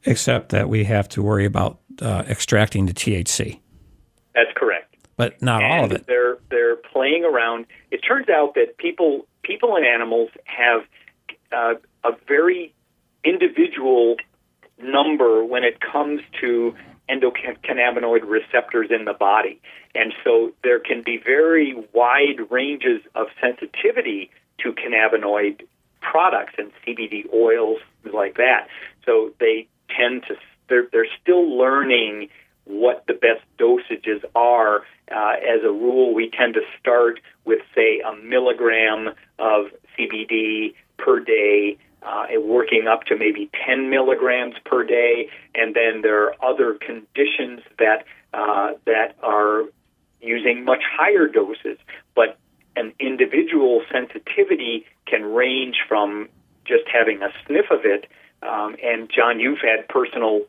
Except 0.04 0.48
that 0.50 0.68
we 0.68 0.84
have 0.84 1.08
to 1.10 1.22
worry 1.22 1.44
about 1.44 1.78
uh, 2.00 2.24
extracting 2.28 2.86
the 2.86 2.94
THC. 2.94 3.60
That's 4.34 4.50
correct. 4.56 4.96
But 5.16 5.42
not 5.42 5.62
and 5.62 5.72
all 5.72 5.84
of 5.84 5.92
it. 5.92 6.06
They're 6.06 6.38
they're 6.50 6.76
playing 6.76 7.24
around. 7.24 7.66
It 7.90 7.98
turns 7.98 8.28
out 8.28 8.54
that 8.54 8.78
people 8.78 9.26
people 9.42 9.76
and 9.76 9.84
animals 9.84 10.30
have 10.44 10.82
uh, 11.52 11.74
a 12.04 12.12
very 12.26 12.72
individual 13.24 14.16
number 14.82 15.44
when 15.44 15.64
it 15.64 15.78
comes 15.80 16.22
to 16.40 16.74
endocannabinoid 17.10 18.26
receptors 18.26 18.88
in 18.90 19.04
the 19.04 19.12
body. 19.12 19.60
And 19.94 20.14
so 20.24 20.52
there 20.62 20.78
can 20.78 21.02
be 21.02 21.18
very 21.18 21.74
wide 21.92 22.50
ranges 22.50 23.02
of 23.14 23.26
sensitivity 23.40 24.30
to 24.60 24.72
cannabinoid 24.72 25.62
products 26.00 26.54
and 26.56 26.70
CBD 26.86 27.24
oils 27.32 27.78
like 28.12 28.36
that. 28.36 28.68
So 29.04 29.32
they 29.40 29.68
tend 29.94 30.24
to 30.28 30.36
they're 30.68 30.86
they're 30.92 31.06
still 31.20 31.58
learning 31.58 32.28
what 32.64 33.04
the 33.06 33.14
best 33.14 33.42
dosages 33.58 34.22
are. 34.34 34.82
Uh, 35.10 35.34
as 35.36 35.62
a 35.64 35.72
rule, 35.72 36.14
we 36.14 36.30
tend 36.30 36.54
to 36.54 36.60
start 36.78 37.20
with 37.44 37.60
say 37.74 38.00
a 38.00 38.14
milligram 38.16 39.08
of 39.38 39.66
CBD 39.98 40.74
per 40.98 41.20
day. 41.20 41.78
Uh, 42.02 42.24
working 42.40 42.86
up 42.88 43.04
to 43.04 43.14
maybe 43.14 43.50
10 43.66 43.90
milligrams 43.90 44.54
per 44.64 44.82
day, 44.82 45.28
and 45.54 45.74
then 45.74 46.00
there 46.00 46.24
are 46.24 46.34
other 46.42 46.72
conditions 46.72 47.60
that 47.78 48.06
uh, 48.32 48.70
that 48.86 49.16
are 49.22 49.64
using 50.22 50.64
much 50.64 50.80
higher 50.82 51.26
doses. 51.26 51.76
But 52.14 52.38
an 52.76 52.92
individual 52.98 53.82
sensitivity 53.92 54.86
can 55.06 55.24
range 55.24 55.76
from 55.88 56.28
just 56.64 56.84
having 56.92 57.22
a 57.22 57.28
sniff 57.46 57.66
of 57.70 57.80
it. 57.84 58.06
Um, 58.42 58.76
and 58.82 59.10
John, 59.14 59.40
you've 59.40 59.58
had 59.60 59.88
personal 59.88 60.42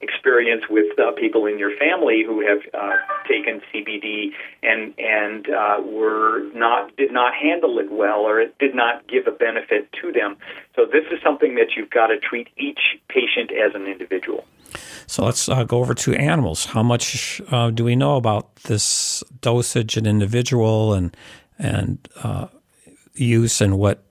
experience 0.00 0.64
with 0.70 0.98
uh, 0.98 1.12
people 1.12 1.46
in 1.46 1.58
your 1.58 1.76
family 1.76 2.22
who 2.26 2.40
have 2.40 2.60
uh, 2.72 2.96
taken 3.28 3.60
CBD 3.72 4.30
and 4.62 4.94
and 4.98 5.48
uh, 5.50 5.80
were 5.84 6.50
not 6.54 6.96
did 6.96 7.12
not 7.12 7.34
handle 7.34 7.78
it 7.78 7.90
well 7.90 8.20
or 8.20 8.40
it 8.40 8.56
did 8.58 8.74
not 8.74 9.06
give 9.08 9.26
a 9.26 9.30
benefit 9.30 9.88
to 10.00 10.12
them. 10.12 10.36
So 10.74 10.86
this 10.86 11.04
is 11.12 11.20
something 11.22 11.54
that 11.56 11.76
you've 11.76 11.90
got 11.90 12.08
to 12.08 12.18
treat 12.18 12.48
each 12.56 12.80
patient 13.08 13.50
as 13.52 13.74
an 13.74 13.86
individual. 13.86 14.44
So 15.06 15.24
let's 15.24 15.48
uh, 15.48 15.64
go 15.64 15.78
over 15.78 15.94
to 15.94 16.14
animals. 16.14 16.66
How 16.66 16.82
much 16.82 17.42
uh, 17.50 17.70
do 17.70 17.84
we 17.84 17.96
know 17.96 18.16
about 18.16 18.54
this 18.56 19.22
dosage 19.40 19.96
in 19.96 20.06
individual 20.06 20.94
and 20.94 21.16
and 21.58 21.98
uh, 22.22 22.46
use 23.14 23.60
and 23.60 23.78
what 23.78 24.02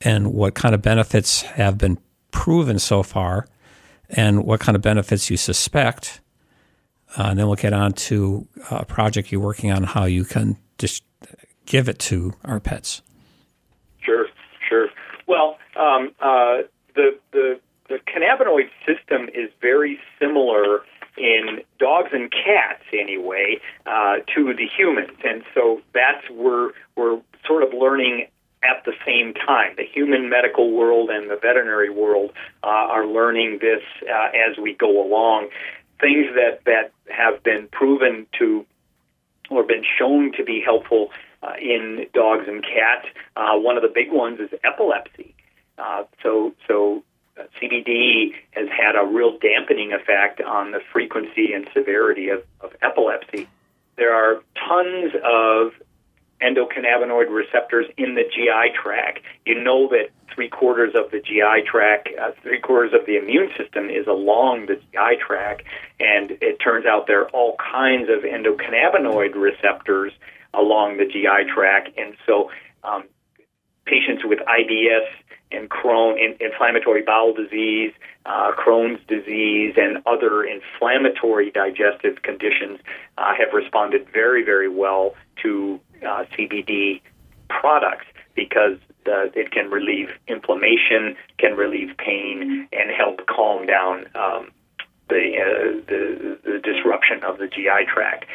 and 0.00 0.32
what 0.32 0.54
kind 0.54 0.74
of 0.74 0.82
benefits 0.82 1.42
have 1.42 1.78
been 1.78 1.98
proven 2.30 2.78
so 2.78 3.02
far, 3.02 3.46
and 4.10 4.44
what 4.44 4.60
kind 4.60 4.76
of 4.76 4.82
benefits 4.82 5.30
you 5.30 5.36
suspect. 5.36 6.20
Uh, 7.18 7.28
and 7.30 7.38
then 7.38 7.46
we'll 7.46 7.56
get 7.56 7.72
on 7.72 7.92
to 7.92 8.46
a 8.70 8.84
project 8.84 9.32
you're 9.32 9.40
working 9.40 9.72
on, 9.72 9.82
how 9.82 10.04
you 10.04 10.24
can 10.24 10.56
just 10.78 11.02
give 11.66 11.88
it 11.88 11.98
to 11.98 12.32
our 12.44 12.60
pets. 12.60 13.02
Sure, 14.00 14.26
sure. 14.68 14.88
Well, 15.26 15.58
um, 15.76 16.12
uh, 16.20 16.62
the 16.94 17.18
the 17.32 17.60
the 17.88 17.98
cannabinoid 18.06 18.70
system 18.86 19.28
is 19.34 19.50
very 19.60 19.98
similar 20.18 20.80
in 21.18 21.60
dogs 21.78 22.10
and 22.12 22.30
cats 22.30 22.84
anyway 22.92 23.58
uh, 23.86 24.16
to 24.34 24.54
the 24.54 24.66
humans, 24.76 25.16
and 25.24 25.42
so 25.54 25.80
that's 25.92 26.28
we're 26.30 26.70
we're 26.96 27.20
sort 27.46 27.62
of 27.62 27.70
learning 27.72 28.26
at 28.62 28.84
the 28.84 28.92
same 29.06 29.34
time. 29.50 29.74
The 29.76 29.84
human 29.84 30.28
medical 30.28 30.70
world 30.70 31.10
and 31.10 31.30
the 31.30 31.36
veterinary 31.36 31.90
world 31.90 32.30
uh, 32.62 32.66
are 32.66 33.06
learning 33.06 33.58
this 33.60 33.82
uh, 34.02 34.28
as 34.50 34.58
we 34.58 34.74
go 34.74 35.04
along. 35.04 35.48
Things 36.00 36.26
that 36.34 36.64
that 36.64 36.92
have 37.08 37.42
been 37.42 37.68
proven 37.70 38.26
to 38.38 38.64
or 39.50 39.64
been 39.64 39.84
shown 39.98 40.32
to 40.36 40.44
be 40.44 40.62
helpful 40.64 41.08
uh, 41.42 41.54
in 41.60 42.06
dogs 42.14 42.44
and 42.46 42.62
cats. 42.62 43.06
Uh, 43.36 43.56
one 43.56 43.76
of 43.76 43.82
the 43.82 43.92
big 43.92 44.12
ones 44.12 44.38
is 44.40 44.50
epilepsy. 44.64 45.34
Uh, 45.78 46.04
so 46.22 46.54
so 46.68 47.02
CBD 47.60 48.32
has 48.52 48.68
had 48.68 48.94
a 48.96 49.04
real 49.04 49.38
dampening 49.38 49.92
effect 49.92 50.40
on 50.40 50.72
the 50.72 50.80
frequency 50.92 51.52
and 51.52 51.68
severity 51.74 52.28
of, 52.28 52.42
of 52.60 52.70
epilepsy. 52.82 53.48
There 53.96 54.14
are 54.14 54.42
tons 54.68 55.12
of 55.24 55.72
endocannabinoid 56.42 57.28
receptors 57.28 57.86
in 57.96 58.14
the 58.14 58.24
GI 58.24 58.74
tract. 58.80 59.20
You 59.46 59.62
know 59.62 59.88
that 59.88 60.10
three 60.34 60.48
quarters 60.48 60.94
of 60.94 61.10
the 61.10 61.20
GI 61.20 61.66
tract, 61.66 62.08
uh, 62.20 62.30
three 62.42 62.60
quarters 62.60 62.92
of 62.98 63.06
the 63.06 63.16
immune 63.16 63.50
system 63.58 63.90
is 63.90 64.06
along 64.06 64.66
the 64.66 64.76
GI 64.76 65.20
tract, 65.24 65.62
and 65.98 66.32
it 66.40 66.58
turns 66.58 66.86
out 66.86 67.06
there 67.06 67.22
are 67.22 67.30
all 67.30 67.56
kinds 67.56 68.08
of 68.08 68.22
endocannabinoid 68.22 69.34
receptors 69.34 70.12
along 70.54 70.96
the 70.96 71.06
GI 71.06 71.52
tract, 71.52 71.90
and 71.98 72.14
so 72.26 72.50
um, 72.84 73.04
patients 73.84 74.22
with 74.24 74.38
IBS 74.40 75.06
and 75.52 75.68
Crohn, 75.68 76.16
in, 76.16 76.36
inflammatory 76.40 77.02
bowel 77.02 77.34
disease, 77.34 77.92
uh, 78.24 78.52
Crohn's 78.52 79.00
disease, 79.08 79.74
and 79.76 79.98
other 80.06 80.44
inflammatory 80.44 81.50
digestive 81.50 82.22
conditions 82.22 82.78
uh, 83.18 83.34
have 83.34 83.52
responded 83.52 84.06
very, 84.12 84.44
very 84.44 84.68
well 84.68 85.14
to 85.42 85.80
uh, 86.02 86.24
CBD 86.36 87.00
products 87.48 88.06
because 88.34 88.78
it 89.34 89.50
can 89.50 89.70
relieve 89.70 90.10
inflammation, 90.28 91.16
can 91.38 91.56
relieve 91.56 91.96
pain, 91.98 92.68
and 92.72 92.90
help 92.96 93.26
calm 93.26 93.66
down 93.66 94.06
um, 94.14 94.50
the, 95.08 95.32
uh, 95.38 95.80
the, 95.88 96.38
the 96.44 96.60
disruption 96.62 97.22
of 97.24 97.38
the 97.38 97.46
GI 97.46 97.86
tract. 97.92 98.26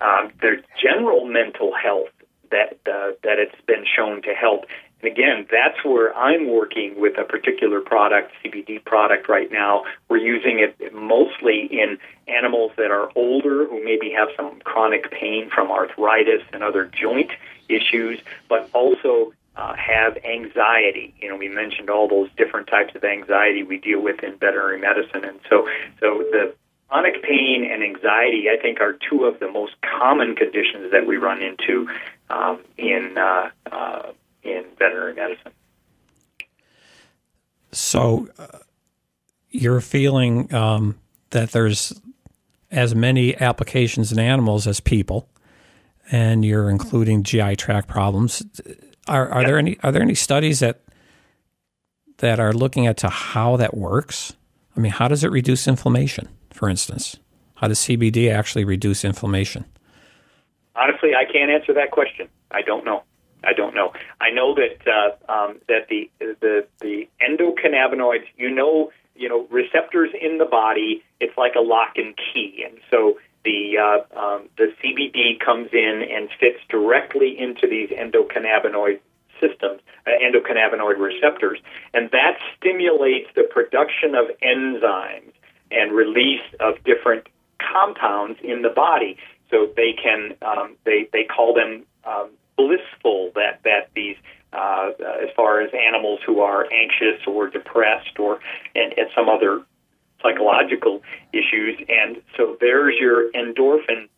Um, 0.00 0.32
there's 0.40 0.62
general 0.82 1.24
mental 1.24 1.72
health 1.74 2.08
that 2.50 2.78
uh, 2.86 3.12
that 3.22 3.38
it's 3.38 3.60
been 3.66 3.84
shown 3.84 4.22
to 4.22 4.32
help 4.34 4.64
and 5.02 5.12
again, 5.12 5.46
that's 5.50 5.84
where 5.84 6.14
I'm 6.16 6.48
working 6.50 7.00
with 7.00 7.18
a 7.18 7.24
particular 7.24 7.80
product, 7.80 8.32
CBD 8.44 8.84
product 8.84 9.28
right 9.28 9.50
now. 9.50 9.84
We're 10.08 10.18
using 10.18 10.58
it 10.60 10.94
mostly 10.94 11.66
in 11.70 11.98
animals 12.28 12.72
that 12.76 12.90
are 12.90 13.10
older 13.14 13.66
who 13.66 13.82
maybe 13.84 14.12
have 14.16 14.28
some 14.36 14.60
chronic 14.60 15.10
pain 15.10 15.50
from 15.50 15.70
arthritis 15.70 16.42
and 16.52 16.62
other 16.62 16.84
joint 16.84 17.30
issues, 17.68 18.20
but 18.48 18.68
also 18.72 19.32
uh, 19.56 19.74
have 19.74 20.16
anxiety. 20.24 21.14
You 21.20 21.28
know, 21.28 21.36
we 21.36 21.48
mentioned 21.48 21.90
all 21.90 22.08
those 22.08 22.28
different 22.36 22.68
types 22.68 22.94
of 22.94 23.04
anxiety 23.04 23.62
we 23.62 23.78
deal 23.78 24.00
with 24.00 24.22
in 24.22 24.36
veterinary 24.36 24.80
medicine, 24.80 25.24
and 25.24 25.40
so 25.48 25.68
so 25.98 26.24
the 26.30 26.54
chronic 26.88 27.22
pain 27.22 27.68
and 27.70 27.82
anxiety, 27.82 28.46
I 28.50 28.60
think, 28.60 28.80
are 28.80 28.96
two 29.08 29.24
of 29.24 29.38
the 29.40 29.50
most 29.50 29.74
common 29.82 30.34
conditions 30.34 30.92
that 30.92 31.06
we 31.06 31.16
run 31.16 31.42
into 31.42 31.88
um, 32.28 32.60
in 32.76 33.16
uh, 33.16 33.50
uh, 33.70 34.12
veterinary 34.80 35.14
medicine. 35.14 35.52
So, 37.70 38.28
uh, 38.36 38.58
you're 39.50 39.80
feeling 39.80 40.52
um, 40.52 40.98
that 41.30 41.52
there's 41.52 42.00
as 42.70 42.94
many 42.94 43.40
applications 43.40 44.12
in 44.12 44.18
animals 44.18 44.66
as 44.66 44.80
people, 44.80 45.28
and 46.10 46.44
you're 46.44 46.70
including 46.70 47.22
GI 47.22 47.56
tract 47.56 47.88
problems. 47.88 48.42
Are, 49.08 49.28
are 49.28 49.40
yep. 49.40 49.48
there 49.48 49.58
any 49.58 49.78
are 49.82 49.92
there 49.92 50.02
any 50.02 50.14
studies 50.14 50.60
that 50.60 50.82
that 52.18 52.38
are 52.38 52.52
looking 52.52 52.86
at 52.86 52.96
to 52.98 53.08
how 53.08 53.56
that 53.56 53.76
works? 53.76 54.34
I 54.76 54.80
mean, 54.80 54.92
how 54.92 55.08
does 55.08 55.24
it 55.24 55.30
reduce 55.30 55.66
inflammation, 55.66 56.28
for 56.52 56.68
instance? 56.68 57.16
How 57.54 57.68
does 57.68 57.78
CBD 57.80 58.32
actually 58.32 58.64
reduce 58.64 59.04
inflammation? 59.04 59.64
Honestly, 60.76 61.10
I 61.14 61.30
can't 61.30 61.50
answer 61.50 61.74
that 61.74 61.90
question. 61.90 62.28
I 62.50 62.62
don't 62.62 62.84
know. 62.84 63.02
I 63.44 63.52
don't 63.52 63.74
know. 63.74 63.92
I 64.20 64.30
know 64.30 64.54
that 64.54 64.86
uh, 64.86 65.32
um, 65.32 65.56
that 65.68 65.88
the 65.88 66.10
the 66.18 66.66
the 66.80 67.08
endocannabinoids, 67.22 68.26
you 68.36 68.50
know, 68.50 68.92
you 69.14 69.28
know, 69.28 69.46
receptors 69.50 70.10
in 70.20 70.38
the 70.38 70.44
body. 70.44 71.02
It's 71.20 71.36
like 71.36 71.54
a 71.54 71.60
lock 71.60 71.96
and 71.96 72.14
key, 72.16 72.64
and 72.68 72.78
so 72.90 73.18
the 73.44 73.78
uh, 73.78 74.18
um, 74.18 74.48
the 74.56 74.72
CBD 74.82 75.38
comes 75.44 75.68
in 75.72 76.02
and 76.10 76.28
fits 76.38 76.58
directly 76.68 77.38
into 77.38 77.66
these 77.66 77.90
endocannabinoid 77.90 79.00
systems, 79.40 79.80
uh, 80.06 80.10
endocannabinoid 80.10 80.98
receptors, 80.98 81.58
and 81.94 82.10
that 82.10 82.36
stimulates 82.56 83.28
the 83.34 83.44
production 83.44 84.14
of 84.14 84.26
enzymes 84.42 85.32
and 85.70 85.92
release 85.92 86.42
of 86.58 86.82
different 86.84 87.28
compounds 87.58 88.38
in 88.42 88.62
the 88.62 88.68
body. 88.68 89.16
So 89.50 89.68
they 89.76 89.92
can 89.92 90.34
um, 90.42 90.76
they 90.84 91.08
they 91.12 91.24
call 91.24 91.54
them 91.54 91.84
um, 92.04 92.30
blissful 92.60 93.30
that 93.34 93.60
that 93.64 93.90
these 93.94 94.16
uh, 94.52 94.90
as 95.22 95.28
far 95.36 95.60
as 95.60 95.70
animals 95.74 96.20
who 96.26 96.40
are 96.40 96.66
anxious 96.72 97.24
or 97.26 97.48
depressed 97.48 98.18
or 98.18 98.40
and, 98.74 98.92
and 98.98 99.08
some 99.14 99.28
other 99.28 99.62
psychological 100.22 101.02
issues. 101.32 101.78
And 101.88 102.20
so 102.36 102.56
there's 102.60 102.96
your 102.98 103.30
endorphin 103.32 104.08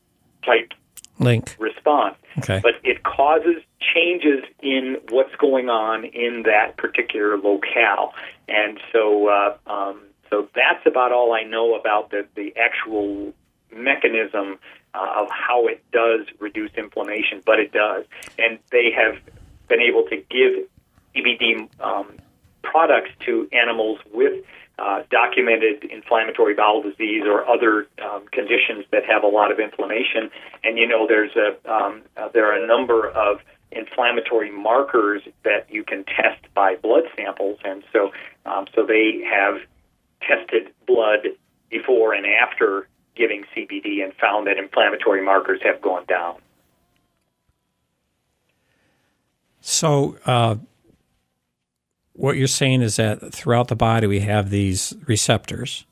type 0.45 0.73
link. 1.19 1.55
response. 1.59 2.17
Okay. 2.39 2.61
But 2.63 2.75
it 2.83 3.03
causes 3.05 3.57
changes 3.95 4.43
in 4.63 4.97
what's 5.11 5.35
going 5.37 5.69
on 5.69 6.05
in 6.05 6.45
that 6.47 6.77
particular 6.77 7.37
locale. 7.37 8.15
And 8.49 8.81
so 8.93 9.29
uh, 9.29 9.57
um, 9.67 10.01
so 10.31 10.49
that's 10.55 10.87
about 10.87 11.13
all 11.13 11.35
I 11.35 11.43
know 11.43 11.75
about 11.75 12.11
the 12.11 12.27
the 12.35 12.55
actual 12.57 13.33
mechanism 13.71 14.59
uh, 14.95 15.23
of 15.23 15.29
how 15.31 15.67
it 15.67 15.83
does 15.93 16.27
reduce 16.39 16.71
inflammation, 16.77 17.43
but 17.45 17.59
it 17.59 17.73
does. 17.73 18.05
And 18.39 18.59
they 18.71 18.91
have 18.97 19.17
been 19.69 19.81
able 19.81 20.05
to 20.05 20.17
give 20.17 20.69
CBD 21.15 21.69
um, 21.81 22.19
products 22.63 23.11
to 23.27 23.49
animals 23.53 23.99
with 24.13 24.45
uh, 24.79 25.03
documented 25.11 25.85
inflammatory 25.85 26.55
bowel 26.55 26.83
disease 26.83 27.23
or 27.27 27.49
other 27.49 27.87
um, 28.03 28.25
conditions 28.33 28.85
that 28.91 29.05
have 29.05 29.23
a 29.23 29.27
lot 29.27 29.53
of 29.53 29.61
inflammation. 29.61 30.31
And 30.65 30.79
you 30.79 30.87
know, 30.87 31.07
there's 31.07 31.33
a 31.37 31.73
um, 31.73 32.03
uh, 32.17 32.29
there 32.33 32.47
are 32.47 32.63
a 32.63 32.67
number 32.67 33.09
of 33.11 33.41
inflammatory 33.71 34.51
markers 34.51 35.23
that 35.45 35.67
you 35.71 35.85
can 35.85 36.05
test 36.05 36.43
by 36.55 36.77
blood 36.77 37.05
samples, 37.17 37.59
and 37.65 37.83
so 37.93 38.13
um, 38.47 38.67
so 38.75 38.85
they 38.85 39.23
have 39.31 39.61
tested 40.21 40.73
blood 40.87 41.29
before 41.71 42.13
and 42.13 42.27
after 42.27 42.89
giving 43.15 43.45
CBD 43.55 44.03
and 44.03 44.13
found 44.15 44.47
that 44.47 44.57
inflammatory 44.59 45.23
markers 45.25 45.61
have 45.63 45.81
gone 45.81 46.05
down. 46.07 46.37
So, 49.61 50.17
uh, 50.27 50.57
what 52.15 52.37
you're 52.37 52.47
saying 52.47 52.83
is 52.83 52.97
that 52.97 53.33
throughout 53.33 53.69
the 53.69 53.77
body 53.77 54.07
we 54.07 54.21
have 54.21 54.51
these 54.51 54.95
receptors, 55.07 55.87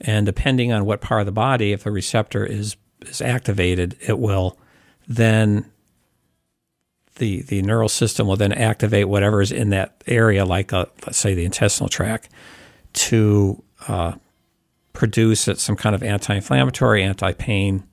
and 0.00 0.24
depending 0.24 0.72
on 0.72 0.84
what 0.84 1.00
part 1.00 1.20
of 1.20 1.26
the 1.26 1.32
body, 1.32 1.72
if 1.72 1.84
a 1.84 1.90
receptor 1.90 2.44
is 2.46 2.76
is 3.02 3.20
activated, 3.20 3.96
it 4.00 4.18
will 4.18 4.58
then 5.06 5.70
the 7.16 7.42
the 7.42 7.62
neural 7.62 7.88
system 7.88 8.26
will 8.26 8.36
then 8.36 8.52
activate 8.52 9.08
whatever 9.08 9.42
is 9.42 9.52
in 9.52 9.70
that 9.70 10.02
area, 10.06 10.44
like 10.44 10.72
a, 10.72 10.88
let's 11.06 11.18
say 11.18 11.34
the 11.34 11.44
intestinal 11.44 11.88
tract, 11.88 12.28
to 12.92 13.62
uh, 13.88 14.12
produce 14.98 15.48
some 15.54 15.76
kind 15.76 15.94
of 15.94 16.02
anti-inflammatory, 16.02 17.04
anti-pain 17.04 17.84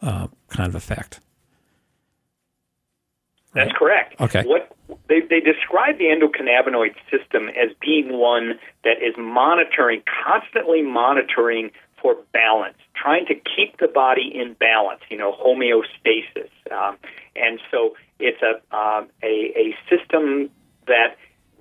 uh, 0.00 0.28
kind 0.48 0.68
of 0.68 0.76
effect. 0.76 1.18
That's 3.54 3.72
correct. 3.72 4.20
Okay. 4.20 4.44
What 4.44 4.70
they, 5.08 5.20
they 5.20 5.40
describe 5.40 5.98
the 5.98 6.04
endocannabinoid 6.04 6.94
system 7.10 7.48
as 7.48 7.72
being 7.80 8.16
one 8.16 8.60
that 8.84 9.02
is 9.02 9.14
monitoring, 9.18 10.02
constantly 10.24 10.80
monitoring 10.80 11.72
for 12.00 12.16
balance, 12.32 12.78
trying 12.94 13.26
to 13.26 13.34
keep 13.34 13.76
the 13.80 13.88
body 13.88 14.30
in 14.32 14.52
balance, 14.54 15.00
you 15.10 15.18
know, 15.18 15.32
homeostasis. 15.32 16.50
Um, 16.70 16.98
and 17.34 17.58
so 17.72 17.96
it's 18.20 18.40
a, 18.42 18.76
um, 18.76 19.08
a, 19.24 19.52
a 19.56 19.76
system 19.90 20.50
that 20.86 21.16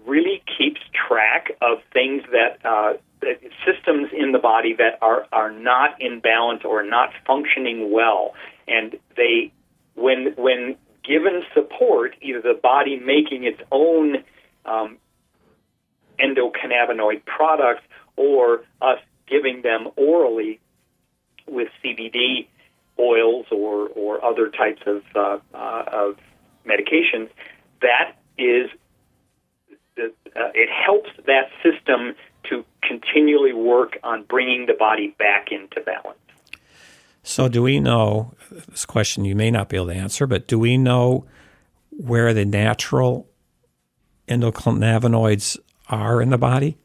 really 0.06 0.44
keeps 0.56 0.82
track 1.08 1.52
of 1.62 1.80
things 1.92 2.22
that 2.32 2.64
uh, 2.64 2.94
systems 3.66 4.10
in 4.16 4.32
the 4.32 4.40
body 4.40 4.74
that 4.78 5.00
are 5.02 5.26
are 5.32 5.52
not 5.52 6.02
in 6.02 6.20
balance 6.20 6.62
or 6.64 6.84
not 6.84 7.10
functioning 7.26 7.92
well, 7.92 8.34
and 8.68 8.98
they 9.16 9.52
when 9.96 10.34
when 10.38 10.76
given 11.04 11.44
support, 11.54 12.16
either 12.22 12.42
the 12.42 12.60
body 12.62 13.00
making 13.00 13.46
its 13.46 13.60
own 13.72 14.18
um, 14.66 14.98
endocannabinoid 16.20 17.26
products 17.26 17.84
or 18.16 18.64
us 18.82 19.00
giving 19.28 19.62
them 19.62 19.88
orally 19.96 20.60
with 21.48 21.70
CBD 21.84 22.48
oils 23.00 23.46
or, 23.52 23.88
or 23.90 24.24
other 24.26 24.50
types 24.50 24.82
of, 24.86 25.04
uh, 25.16 25.38
uh, 25.54 25.84
of 25.92 26.18
medications, 26.66 27.30
that 27.82 28.16
is, 28.38 28.70
uh, 29.98 30.10
it 30.36 30.70
helps 30.70 31.10
that 31.26 31.50
system 31.64 32.16
to 32.50 32.66
continually 32.82 33.54
work 33.54 33.98
on 34.04 34.24
bringing 34.24 34.66
the 34.66 34.74
body 34.74 35.16
back 35.20 35.52
into 35.52 35.82
balance. 35.82 36.18
So, 37.24 37.50
do 37.50 37.62
we 37.62 37.80
know 37.80 38.34
this 38.70 38.86
question 38.86 39.26
you 39.26 39.36
may 39.36 39.52
not 39.52 39.68
be 39.68 39.76
able 39.76 39.88
to 39.88 39.94
answer, 39.94 40.26
but 40.28 40.48
do 40.48 40.58
we 40.58 40.78
know 40.78 41.26
where 41.90 42.34
the 42.34 42.46
natural 42.46 43.28
endocannabinoids 44.28 45.58
are 45.90 46.22
in 46.22 46.30
the 46.30 46.38
body? 46.38 46.78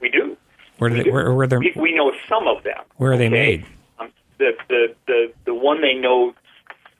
We 0.00 0.08
do. 0.08 0.36
Where 0.78 0.88
do 0.88 0.96
we 0.96 1.02
they? 1.02 1.04
Do. 1.04 1.12
Where, 1.12 1.34
where 1.34 1.46
they? 1.46 1.58
We, 1.58 1.72
we, 1.76 1.94
know 1.94 2.12
some 2.28 2.46
of 2.46 2.62
them. 2.64 2.82
Where 2.96 3.10
are 3.10 3.14
okay? 3.14 3.24
they 3.24 3.28
made? 3.28 3.66
Um, 3.98 4.10
the, 4.38 4.52
the 4.68 4.94
the 5.06 5.32
the 5.44 5.54
one 5.54 5.82
they 5.82 5.94
know 5.94 6.34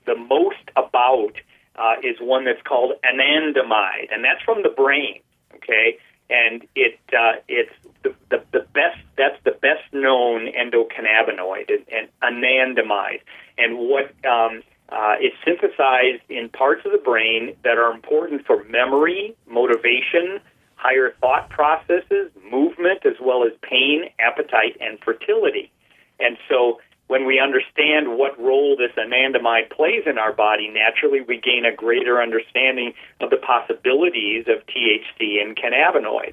the 0.05 0.17
most 0.17 0.71
about 0.77 1.33
uh, 1.77 1.95
is 2.03 2.17
one 2.21 2.45
that's 2.45 2.63
called 2.63 2.93
anandamide, 3.05 4.13
and 4.13 4.25
that's 4.25 4.43
from 4.45 4.63
the 4.63 4.69
brain. 4.69 5.21
Okay, 5.55 5.97
and 6.33 6.67
it 6.75 6.99
uh, 7.13 7.35
it's 7.49 7.73
the, 8.03 8.15
the, 8.31 8.43
the 8.53 8.67
best 8.73 8.99
that's 9.17 9.37
the 9.45 9.53
best 9.53 9.93
known 9.93 10.49
endocannabinoid 10.53 11.71
and, 11.93 12.09
anandamide. 12.23 13.21
And 13.59 13.79
what 13.79 14.13
um, 14.25 14.63
uh, 14.89 15.17
it's 15.21 15.37
synthesized 15.45 16.23
in 16.29 16.49
parts 16.49 16.83
of 16.85 16.93
the 16.93 16.99
brain 16.99 17.55
that 17.65 17.79
are 17.79 17.93
important 17.93 18.47
for 18.47 18.65
memory 18.65 19.37
motivation 19.47 20.41
higher 20.77 21.15
thought 21.21 21.49
processes 21.49 22.31
movement 22.51 23.07
as 23.07 23.15
well 23.21 23.45
as 23.45 23.53
pain 23.63 24.05
appetite 24.19 24.77
and 24.81 24.99
fertility. 25.01 25.71
And 26.19 26.37
so 26.49 26.81
when 27.13 27.27
we 27.27 27.39
understand 27.39 28.17
what 28.17 28.41
role 28.41 28.75
this 28.75 28.93
anandamide 28.97 29.69
plays 29.69 30.05
in 30.07 30.17
our 30.17 30.33
body, 30.33 30.71
naturally 30.73 31.21
we 31.21 31.39
gain 31.39 31.67
a 31.67 31.77
greater 31.77 32.23
understanding 32.23 32.95
of 33.21 33.29
the 33.29 33.37
possibilities 33.37 34.47
of 34.49 34.65
THC 34.67 35.39
and 35.43 35.55
cannabinoids. 35.55 36.33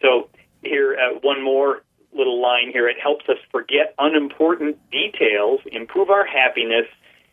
So 0.00 0.28
here, 0.62 0.94
uh, 0.94 1.18
one 1.22 1.42
more 1.42 1.82
little 2.16 2.40
line 2.40 2.70
here. 2.72 2.88
It 2.88 2.98
helps 3.02 3.28
us 3.28 3.38
forget 3.50 3.96
unimportant 3.98 4.78
details, 4.92 5.58
improve 5.72 6.08
our 6.08 6.24
happiness, 6.24 6.86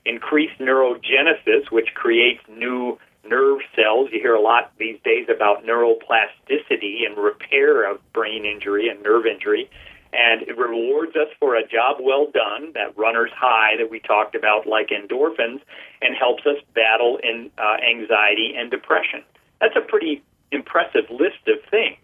increase 0.04 0.49
neurogenesis, 0.60 1.69
which 1.69 1.93
creates 1.93 2.41
new 2.49 2.97
nerve 3.23 3.60
cells. 3.75 4.10
You 4.12 4.19
hear 4.19 4.34
a 4.34 4.41
lot 4.41 4.71
these 4.80 4.97
days 5.04 5.28
about 5.30 5.63
neuroplasticity 5.63 7.06
and 7.06 7.15
repair 7.17 7.88
of 7.88 7.99
brain 8.13 8.45
injury 8.45 8.89
and 8.89 9.04
nerve 9.04 9.28
injury 9.28 9.69
and 10.12 10.41
it 10.43 10.58
rewards 10.58 11.15
us 11.15 11.28
for 11.39 11.56
a 11.56 11.62
job 11.62 11.98
well 12.02 12.28
done, 12.32 12.74
that 12.74 12.98
runner's 12.98 13.32
high 13.36 13.78
that 13.78 13.89
we 13.91 14.00
talked 14.00 14.36
about, 14.36 14.67
like 14.67 14.89
endorphins, 14.89 15.62
and 16.02 16.15
helps 16.17 16.45
us 16.45 16.58
battle 16.74 17.19
in 17.22 17.52
uh, 17.58 17.78
anxiety 17.78 18.54
and 18.58 18.72
depression. 18.72 19.24
That's 19.62 19.76
a 19.76 19.82
pretty 19.82 20.24
impressive 20.52 21.10
list 21.12 21.48
of 21.48 21.58
things. 21.69 21.98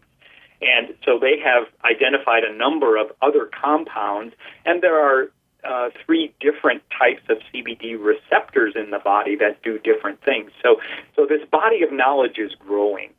And 0.62 0.96
so 1.04 1.20
they 1.20 1.40
have 1.44 1.68
identified 1.84 2.44
a 2.44 2.56
number 2.56 2.98
of 2.98 3.12
other 3.22 3.50
compounds, 3.52 4.36
and 4.66 4.82
there 4.82 5.00
are 5.00 5.32
uh, 5.64 5.90
three 6.06 6.34
different 6.40 6.84
types 6.98 7.24
of 7.30 7.38
CBD 7.52 7.98
receptors 8.00 8.74
in 8.76 8.92
the 8.92 9.00
body 9.00 9.36
that 9.36 9.62
do 9.64 9.80
different 9.80 10.22
things. 10.24 10.52
So, 10.62 10.78
so 11.16 11.26
this 11.26 11.42
body 11.50 11.82
of 11.82 11.92
knowledge 11.92 12.38
is 12.38 12.54
growing. 12.60 13.10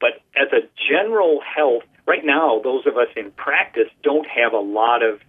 But 0.00 0.22
as 0.36 0.48
a 0.52 0.68
general 0.88 1.40
health 1.40 1.82
right 2.06 2.24
now, 2.24 2.60
those 2.62 2.86
of 2.86 2.96
us 2.96 3.08
in 3.16 3.30
practice 3.32 3.88
don't 4.02 4.26
have 4.26 4.52
a 4.52 4.58
lot 4.58 5.02
of 5.02 5.20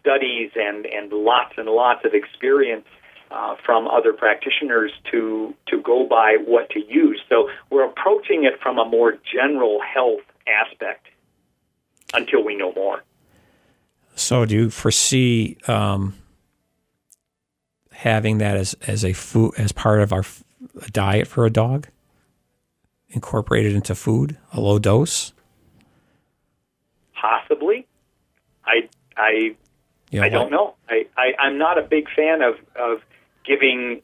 studies 0.00 0.50
and, 0.56 0.86
and 0.86 1.12
lots 1.12 1.54
and 1.56 1.68
lots 1.68 2.04
of 2.04 2.12
experience 2.14 2.86
uh, 3.30 3.56
from 3.64 3.88
other 3.88 4.12
practitioners 4.12 4.92
to 5.10 5.54
to 5.66 5.80
go 5.80 6.06
by 6.06 6.36
what 6.44 6.70
to 6.70 6.80
use. 6.80 7.20
So 7.28 7.48
we're 7.70 7.84
approaching 7.84 8.44
it 8.44 8.60
from 8.62 8.78
a 8.78 8.84
more 8.84 9.14
general 9.32 9.80
health 9.80 10.20
aspect 10.46 11.06
until 12.12 12.44
we 12.44 12.54
know 12.54 12.72
more. 12.74 13.02
So, 14.14 14.44
do 14.44 14.54
you 14.54 14.70
foresee 14.70 15.56
um, 15.66 16.14
having 17.92 18.38
that 18.38 18.56
as 18.56 18.74
as 18.86 19.04
a 19.04 19.12
food 19.12 19.54
as 19.56 19.72
part 19.72 20.00
of 20.00 20.12
our 20.12 20.24
diet 20.92 21.26
for 21.26 21.46
a 21.46 21.50
dog, 21.50 21.88
incorporated 23.08 23.74
into 23.74 23.94
food, 23.94 24.36
a 24.52 24.60
low 24.60 24.78
dose. 24.78 25.32
Possibly, 27.24 27.86
I 28.66 28.88
I 29.16 29.56
know, 30.12 30.22
I 30.22 30.28
don't 30.28 30.50
know. 30.50 30.74
I, 30.90 31.06
I 31.16 31.32
I'm 31.38 31.56
not 31.56 31.78
a 31.78 31.82
big 31.82 32.06
fan 32.14 32.42
of 32.42 32.56
of 32.76 33.00
giving 33.46 34.02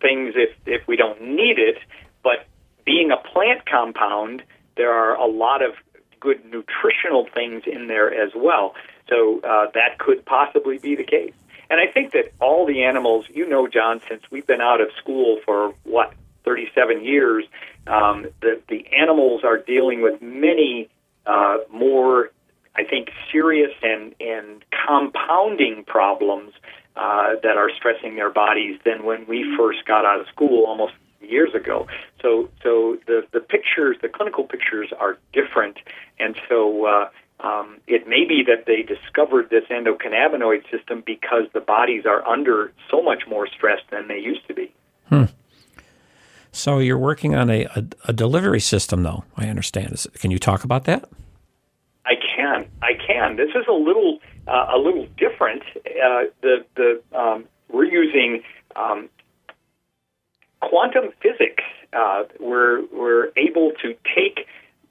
things 0.00 0.34
if 0.34 0.50
if 0.66 0.88
we 0.88 0.96
don't 0.96 1.22
need 1.22 1.60
it. 1.60 1.78
But 2.24 2.46
being 2.84 3.12
a 3.12 3.16
plant 3.16 3.66
compound, 3.66 4.42
there 4.76 4.92
are 4.92 5.14
a 5.14 5.26
lot 5.26 5.62
of 5.62 5.74
good 6.18 6.44
nutritional 6.44 7.28
things 7.32 7.62
in 7.66 7.86
there 7.86 8.12
as 8.12 8.32
well. 8.34 8.74
So 9.08 9.40
uh, 9.44 9.70
that 9.74 9.98
could 9.98 10.24
possibly 10.24 10.78
be 10.78 10.96
the 10.96 11.04
case. 11.04 11.34
And 11.70 11.80
I 11.80 11.86
think 11.86 12.12
that 12.14 12.32
all 12.40 12.66
the 12.66 12.82
animals, 12.82 13.26
you 13.28 13.48
know, 13.48 13.68
John, 13.68 14.00
since 14.08 14.22
we've 14.28 14.46
been 14.46 14.60
out 14.60 14.80
of 14.80 14.88
school 14.98 15.38
for 15.44 15.72
what 15.84 16.14
37 16.44 17.04
years, 17.04 17.44
um, 17.86 18.26
the 18.40 18.60
the 18.68 18.86
animals 18.92 19.44
are 19.44 19.58
dealing 19.58 20.02
with 20.02 20.20
many 20.20 20.88
uh, 21.26 21.58
more, 21.72 22.30
I 22.76 22.84
think, 22.84 23.10
serious 23.32 23.72
and 23.82 24.14
and 24.20 24.64
compounding 24.86 25.84
problems 25.86 26.52
uh, 26.96 27.34
that 27.42 27.56
are 27.56 27.70
stressing 27.76 28.16
their 28.16 28.30
bodies 28.30 28.78
than 28.84 29.04
when 29.04 29.26
we 29.26 29.56
first 29.56 29.84
got 29.86 30.04
out 30.04 30.20
of 30.20 30.26
school 30.28 30.64
almost 30.66 30.94
years 31.20 31.54
ago. 31.54 31.86
So 32.22 32.48
so 32.62 32.98
the 33.06 33.26
the 33.32 33.40
pictures, 33.40 33.96
the 34.02 34.08
clinical 34.08 34.44
pictures 34.44 34.92
are 34.98 35.18
different, 35.32 35.78
and 36.18 36.36
so. 36.48 36.86
Uh, 36.86 37.10
um, 37.42 37.78
it 37.86 38.06
may 38.06 38.26
be 38.26 38.44
that 38.46 38.66
they 38.66 38.82
discovered 38.82 39.48
this 39.48 39.64
endocannabinoid 39.70 40.70
system 40.70 41.02
because 41.06 41.44
the 41.54 41.60
bodies 41.60 42.04
are 42.04 42.22
under 42.28 42.70
so 42.90 43.00
much 43.00 43.22
more 43.26 43.46
stress 43.46 43.80
than 43.90 44.08
they 44.08 44.18
used 44.18 44.46
to 44.48 44.52
be. 44.52 44.74
So 46.52 46.78
you're 46.78 46.98
working 46.98 47.34
on 47.34 47.48
a, 47.48 47.64
a, 47.76 47.84
a 48.08 48.12
delivery 48.12 48.60
system, 48.60 49.02
though. 49.02 49.24
I 49.36 49.46
understand. 49.46 49.92
Is, 49.92 50.06
can 50.14 50.30
you 50.30 50.38
talk 50.38 50.64
about 50.64 50.84
that? 50.84 51.08
I 52.90 52.94
can, 52.94 53.36
This 53.36 53.50
is 53.50 53.66
a 53.68 53.72
little 53.72 54.18
uh, 54.48 54.66
a 54.74 54.78
little 54.78 55.06
different. 55.16 55.62
Uh, 55.76 56.24
the 56.42 56.64
the 56.74 57.02
um, 57.16 57.44
we're 57.68 57.84
using 57.84 58.42
um, 58.74 59.08
quantum 60.60 61.10
physics. 61.22 61.62
Uh, 61.92 62.24
we're 62.40 62.82
we're 62.92 63.28
able 63.36 63.72
to 63.82 63.94
take 64.14 64.46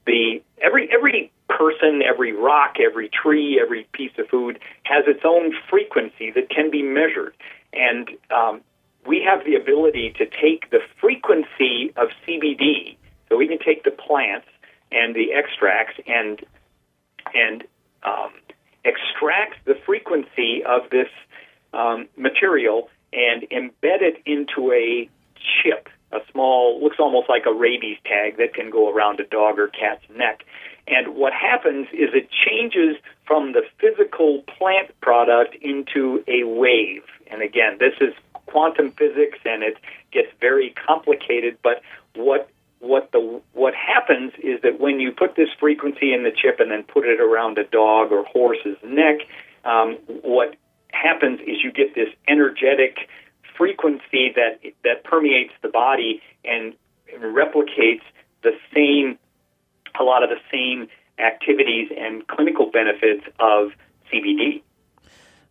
the 0.06 0.40
every 0.62 0.88
every 0.90 1.30
person, 1.48 2.00
every 2.02 2.32
rock, 2.32 2.76
every 2.80 3.10
tree, 3.10 3.60
every 3.62 3.86
piece 3.92 4.12
of 4.18 4.28
food 4.28 4.58
has 4.84 5.04
its 5.06 5.20
own 5.24 5.52
frequency 5.68 6.30
that 6.30 6.48
can 6.48 6.70
be 6.70 6.82
measured, 6.82 7.34
and 7.74 8.08
um, 8.34 8.62
we 9.06 9.22
have 9.22 9.44
the 9.44 9.56
ability 9.56 10.14
to 10.16 10.24
take 10.24 10.70
the 10.70 10.80
frequency 11.00 11.92
of 11.96 12.08
CBD. 12.26 12.96
So 13.28 13.36
we 13.36 13.46
can 13.46 13.58
take 13.58 13.84
the 13.84 13.90
plants 13.90 14.46
and 14.90 15.14
the 15.14 15.34
extracts 15.34 16.00
and 16.06 16.40
and 17.34 17.64
um, 18.02 18.32
extract 18.84 19.64
the 19.64 19.74
frequency 19.86 20.62
of 20.64 20.90
this 20.90 21.08
um, 21.72 22.08
material 22.16 22.88
and 23.12 23.42
embed 23.50 24.02
it 24.02 24.22
into 24.24 24.72
a 24.72 25.08
chip, 25.36 25.88
a 26.12 26.18
small, 26.32 26.82
looks 26.82 26.96
almost 26.98 27.28
like 27.28 27.46
a 27.46 27.52
rabies 27.52 27.98
tag 28.04 28.36
that 28.38 28.54
can 28.54 28.70
go 28.70 28.92
around 28.92 29.20
a 29.20 29.24
dog 29.24 29.58
or 29.58 29.68
cat's 29.68 30.04
neck. 30.16 30.44
And 30.86 31.14
what 31.14 31.32
happens 31.32 31.86
is 31.92 32.10
it 32.14 32.28
changes 32.30 32.96
from 33.26 33.52
the 33.52 33.62
physical 33.78 34.42
plant 34.42 34.98
product 35.00 35.54
into 35.60 36.24
a 36.26 36.44
wave. 36.44 37.04
And 37.28 37.42
again, 37.42 37.76
this 37.78 37.94
is 38.00 38.14
quantum 38.46 38.90
physics 38.92 39.38
and 39.44 39.62
it 39.62 39.76
gets 40.10 40.28
very 40.40 40.70
complicated, 40.70 41.58
but 41.62 41.82
what 42.14 42.48
what 42.80 43.12
the 43.12 43.40
what 43.52 43.74
happens 43.74 44.32
is 44.42 44.60
that 44.62 44.80
when 44.80 45.00
you 45.00 45.12
put 45.12 45.36
this 45.36 45.48
frequency 45.58 46.12
in 46.12 46.24
the 46.24 46.30
chip 46.30 46.60
and 46.60 46.70
then 46.70 46.82
put 46.82 47.04
it 47.06 47.20
around 47.20 47.58
a 47.58 47.64
dog 47.64 48.10
or 48.10 48.24
horse's 48.24 48.76
neck, 48.82 49.18
um, 49.64 49.98
what 50.22 50.56
happens 50.90 51.40
is 51.40 51.62
you 51.62 51.70
get 51.70 51.94
this 51.94 52.08
energetic 52.26 53.08
frequency 53.56 54.32
that 54.34 54.60
that 54.82 55.04
permeates 55.04 55.52
the 55.62 55.68
body 55.68 56.20
and 56.44 56.74
replicates 57.18 58.02
the 58.42 58.52
same 58.74 59.18
a 59.98 60.02
lot 60.02 60.22
of 60.22 60.30
the 60.30 60.40
same 60.50 60.88
activities 61.18 61.90
and 61.96 62.26
clinical 62.28 62.70
benefits 62.70 63.24
of 63.38 63.72
CBD. 64.10 64.62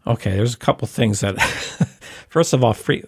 Okay, 0.08 0.32
there's 0.32 0.56
a 0.56 0.58
couple 0.58 0.88
things 0.88 1.20
that. 1.20 1.40
first 2.30 2.54
of 2.54 2.64
all, 2.64 2.74
free. 2.74 3.04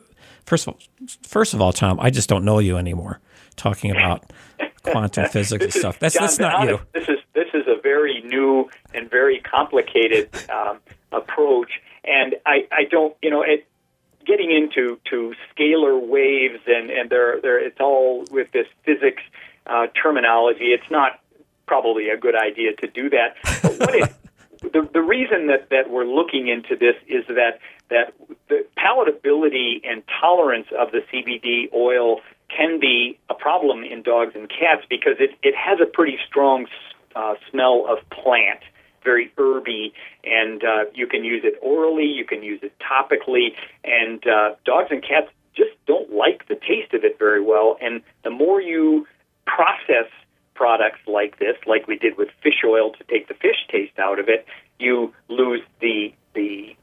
First 0.46 0.68
of 0.68 0.74
all, 0.74 1.08
first 1.24 1.54
of 1.54 1.62
all, 1.62 1.74
Tom, 1.74 2.00
I 2.00 2.10
just 2.10 2.30
don't 2.30 2.44
know 2.44 2.60
you 2.60 2.78
anymore. 2.78 3.20
Talking 3.56 3.92
about 3.92 4.32
quantum 4.84 5.30
physics 5.32 5.64
and 5.64 5.74
stuff. 5.74 6.00
That's 6.00 6.16
John, 6.16 6.24
that's 6.24 6.40
not 6.40 6.68
you. 6.68 6.80
This 6.94 7.08
is 7.08 7.20
this 7.34 7.48
is 7.54 7.68
a 7.68 7.80
very 7.82 8.22
new 8.22 8.70
and 8.94 9.10
very 9.10 9.40
complicated 9.40 10.30
um, 10.50 10.80
approach, 11.12 11.72
and 12.04 12.36
I, 12.46 12.68
I 12.72 12.86
don't 12.90 13.16
you 13.22 13.30
know 13.30 13.42
it 13.42 13.68
getting 14.26 14.52
into 14.52 15.00
to 15.10 15.34
scalar 15.56 16.00
waves 16.00 16.60
and 16.68 16.90
and 16.90 17.10
they're, 17.10 17.42
they're, 17.42 17.60
it's 17.60 17.80
all 17.80 18.26
with 18.32 18.52
this 18.52 18.68
physics 18.84 19.24
uh, 19.68 19.88
terminology. 20.02 20.66
It's 20.66 20.90
not 20.92 21.20
probably 21.66 22.10
a 22.10 22.18
good 22.18 22.36
idea 22.36 22.76
to 22.76 22.88
do 22.88 23.10
that. 23.10 23.36
But 23.62 23.80
what 23.80 23.96
it 23.96 24.14
the, 24.62 24.88
the 24.94 25.02
reason 25.02 25.48
that, 25.48 25.70
that 25.70 25.90
we're 25.90 26.06
looking 26.06 26.48
into 26.48 26.76
this 26.76 26.96
is 27.08 27.26
that 27.28 27.60
that 27.90 28.14
the 28.48 28.66
palatability 28.78 29.82
and 29.84 30.04
tolerance 30.22 30.68
of 30.78 30.92
the 30.92 31.02
CBD 31.12 31.74
oil 31.74 32.22
can 32.56 32.80
be 32.80 33.18
a 33.30 33.34
problem 33.34 33.84
in 33.84 34.02
dogs 34.02 34.34
and 34.36 34.50
cats 34.50 34.86
because 34.90 35.16
it, 35.20 35.32
it 35.44 35.56
has 35.56 35.80
a 35.82 35.86
pretty 35.86 36.18
strong 36.28 36.68
uh, 37.16 37.36
smell 37.50 37.86
of 37.88 37.98
plant, 38.10 38.60
very 39.04 39.32
herby, 39.38 39.94
and 40.24 40.64
uh, 40.64 40.86
you 40.94 41.08
can 41.08 41.24
use 41.24 41.44
it 41.44 41.58
orally, 41.62 42.06
you 42.06 42.26
can 42.26 42.44
use 42.44 42.60
it 42.64 42.74
topically, 42.80 43.50
and 43.84 44.26
uh, 44.28 44.56
dogs 44.66 44.88
and 44.92 45.02
cats 45.02 45.28
just 45.56 45.72
don't 45.86 46.14
like 46.14 46.48
the 46.48 46.56
taste 46.56 46.94
of 46.94 47.04
it 47.04 47.18
very 47.20 47.42
well. 47.42 47.78
And 47.82 48.02
the 48.24 48.30
more 48.30 48.62
you 48.62 49.08
process 49.46 50.10
products 50.54 51.00
like 51.08 51.40
this, 51.40 51.56
like 51.66 51.88
we 51.88 51.98
did 51.98 52.18
with 52.18 52.30
fish 52.44 52.64
oil 52.66 52.92
to 52.92 53.04
take 53.06 53.28
the 53.28 53.34
fish 53.34 53.68
taste 53.70 53.98
out 54.00 54.20
of 54.20 54.30
it, 54.30 54.46
you 54.80 55.14
lose 55.28 55.62
the 55.80 56.14
the 56.34 56.76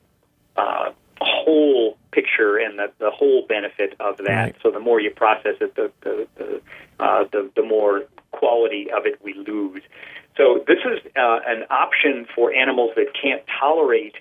uh, 0.57 0.91
whole 1.21 1.97
picture 2.13 2.57
and 2.57 2.79
the, 2.79 2.93
the 2.99 3.11
whole 3.11 3.47
benefit 3.49 3.95
of 4.01 4.19
that. 4.19 4.27
Right. 4.27 4.57
So 4.63 4.71
the 4.71 4.81
more 4.81 5.01
you 5.01 5.11
process 5.11 5.57
it, 5.61 5.75
the 5.75 5.91
the 6.03 6.27
the, 6.37 6.61
uh, 7.01 7.25
the 7.33 7.51
the 7.57 7.63
more 7.63 8.05
quality 8.33 8.89
of 8.91 9.07
it 9.07 9.19
we 9.23 9.35
lose. 9.35 9.83
So 10.37 10.65
this 10.67 10.79
is 10.79 11.01
uh, 11.17 11.41
an 11.47 11.65
option 11.69 12.27
for 12.35 12.55
animals 12.55 12.93
that 12.95 13.07
can't 13.21 13.43
tolerate 13.61 14.15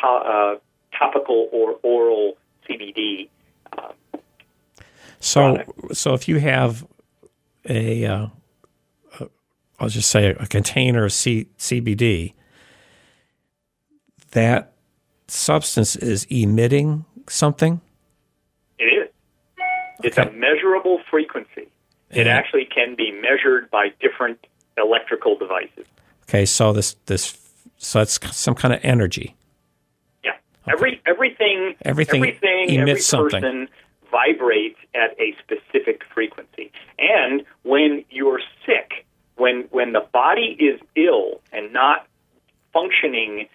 to, 0.00 0.06
uh, 0.06 0.54
topical 0.96 1.48
or 1.52 1.78
oral 1.82 2.36
CBD. 2.68 3.28
So, 5.18 5.54
product. 5.56 5.96
so 5.96 6.14
if 6.14 6.28
you 6.28 6.38
have 6.38 6.86
a, 7.68 8.04
uh, 8.04 8.26
a 9.18 9.28
I'll 9.80 9.88
just 9.88 10.10
say 10.10 10.26
a, 10.26 10.46
container 10.46 11.04
of 11.04 11.12
C, 11.12 11.48
CBD, 11.58 12.34
that 14.30 14.73
substance 15.28 15.96
is 15.96 16.26
emitting 16.30 17.04
something. 17.28 17.80
It 18.78 18.84
is. 18.84 19.08
It's 20.02 20.18
a 20.18 20.30
measurable 20.32 21.00
frequency. 21.10 21.68
It 22.10 22.26
actually 22.26 22.66
can 22.66 22.94
be 22.94 23.10
measured 23.10 23.70
by 23.70 23.88
different 24.00 24.46
electrical 24.78 25.36
devices. 25.36 25.86
Okay, 26.28 26.44
so 26.46 26.72
this 26.72 26.96
this 27.06 27.36
so 27.78 27.98
that's 27.98 28.18
some 28.36 28.54
kind 28.54 28.72
of 28.72 28.80
energy. 28.82 29.34
Yeah. 30.24 30.32
Every 30.66 31.00
everything 31.06 31.74
Everything 31.82 32.22
everything 32.22 32.64
every 32.70 32.76
emits 32.76 33.06
something. 33.06 33.40
person 33.40 33.68
vibrates 34.10 34.78
at 34.94 35.18
a 35.18 35.34
specific 35.42 36.02
frequency. 36.12 36.70
And 36.98 37.44
when 37.64 38.04
you're 38.10 38.40
sick, 38.64 39.04
when 39.36 39.62
when 39.70 39.92
the 39.92 40.06
body 40.12 40.56
is 40.60 40.80
ill 40.96 41.40
and 41.52 41.72
not 41.72 42.06
functioning 42.72 43.48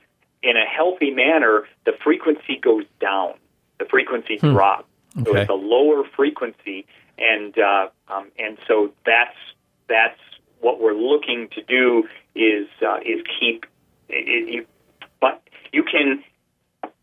in 0.43 0.55
a 0.57 0.65
healthy 0.65 1.11
manner, 1.11 1.65
the 1.85 1.93
frequency 2.03 2.57
goes 2.61 2.85
down. 2.99 3.33
The 3.79 3.85
frequency 3.85 4.37
drops. 4.37 4.85
So 5.15 5.21
Hmm. 5.21 5.27
Okay. 5.29 5.41
it's 5.41 5.49
a 5.49 5.53
lower 5.53 6.03
frequency, 6.15 6.85
and 7.17 7.57
uh, 7.57 7.87
um, 8.09 8.27
and 8.37 8.57
so 8.67 8.91
that's 9.05 9.35
that's 9.87 10.19
what 10.61 10.79
we're 10.79 10.93
looking 10.93 11.47
to 11.55 11.63
do 11.63 12.07
is 12.35 12.67
uh, 12.85 12.99
is 13.03 13.21
keep 13.39 13.65
it, 14.07 14.47
you, 14.53 14.65
but 15.19 15.41
you 15.73 15.83
can 15.83 16.23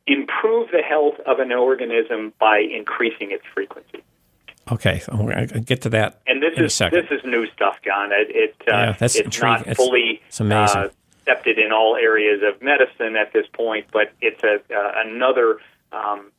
improve 0.07 0.71
the 0.71 0.83
health 0.83 1.17
of 1.27 1.41
an 1.41 1.51
organism 1.53 2.33
by 2.39 2.59
increasing 2.59 3.33
its 3.33 3.43
frequency. 3.53 4.03
Okay, 4.71 5.03
I'm 5.09 5.27
going 5.27 5.49
to 5.49 5.61
get 5.61 5.83
to 5.83 5.89
that 5.91 6.21
And 6.27 6.43
this 6.43 6.55
in 6.57 6.63
a 6.63 6.67
is 6.67 6.75
second. 6.75 7.07
this 7.09 7.19
is 7.21 7.25
new 7.25 7.47
stuff, 7.51 7.77
John. 7.85 8.11
It, 8.13 8.29
it 8.31 8.55
uh, 8.73 8.77
Yeah, 8.77 8.93
that's 8.99 9.15
it's 9.17 9.25
intriguing. 9.25 9.65
not 9.67 9.77
fully 9.77 10.21
it's 10.29 10.41
amazing. 10.41 10.91
Accepted 11.27 11.59
in 11.59 11.73
all 11.73 11.97
areas 11.97 12.41
of 12.43 12.63
medicine 12.63 13.17
at 13.17 13.33
this 13.33 13.47
point, 13.53 13.87
but 13.93 14.13
it's 14.21 14.43
a 14.45 14.57
uh, 14.73 14.93
another 15.05 15.59
um, 15.93 16.31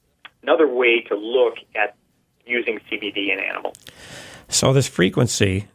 another 0.44 0.68
way 0.68 1.02
to 1.02 1.16
look 1.16 1.56
at 1.76 1.96
using 2.46 2.80
CBD 2.90 3.32
in 3.34 3.40
animals. 3.40 3.76
So 4.48 4.72
this 4.72 4.88
frequency 4.88 5.68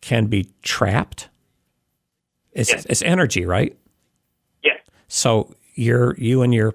can 0.00 0.26
be 0.26 0.48
trapped. 0.62 1.28
It's, 2.52 2.70
Yes. 2.70 2.86
it's 2.88 3.02
energy, 3.02 3.44
right? 3.44 3.76
Yes. 4.62 4.80
So 5.08 5.54
you're, 5.74 6.14
you 6.16 6.40
and 6.42 6.54
your 6.54 6.74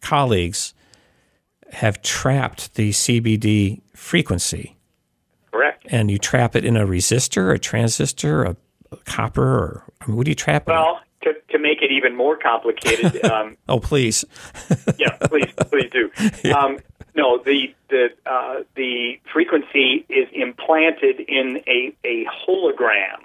colleagues 0.00 0.74
have 1.72 2.02
trapped 2.02 2.74
the 2.74 2.90
CBD 2.90 3.82
frequency, 3.94 4.76
Correct. 5.52 5.86
and 5.88 6.10
you 6.10 6.18
trap 6.18 6.56
it 6.56 6.64
in 6.64 6.76
a 6.76 6.84
resistor, 6.86 7.54
a 7.54 7.58
transistor, 7.58 8.42
a 8.44 8.56
copper, 9.04 9.42
or 9.42 9.84
I 10.00 10.06
mean, 10.06 10.16
what 10.16 10.24
do 10.24 10.30
you 10.30 10.34
trap 10.34 10.68
it? 10.68 10.72
Well, 10.72 11.00
to, 11.22 11.34
to 11.50 11.58
make 11.58 11.82
it 11.82 11.90
even 11.90 12.16
more 12.16 12.36
complicated, 12.36 13.24
um, 13.30 13.56
oh, 13.68 13.80
please. 13.80 14.24
yeah, 14.98 15.16
please, 15.22 15.52
please 15.70 15.90
do. 15.90 16.10
Um, 16.54 16.78
no, 17.14 17.38
the 17.38 17.74
the 17.88 18.08
uh, 18.26 18.62
the 18.74 19.18
frequency 19.32 20.04
is 20.08 20.28
implanted 20.32 21.20
in 21.20 21.62
a 21.66 21.94
a 22.04 22.26
hologram. 22.26 23.24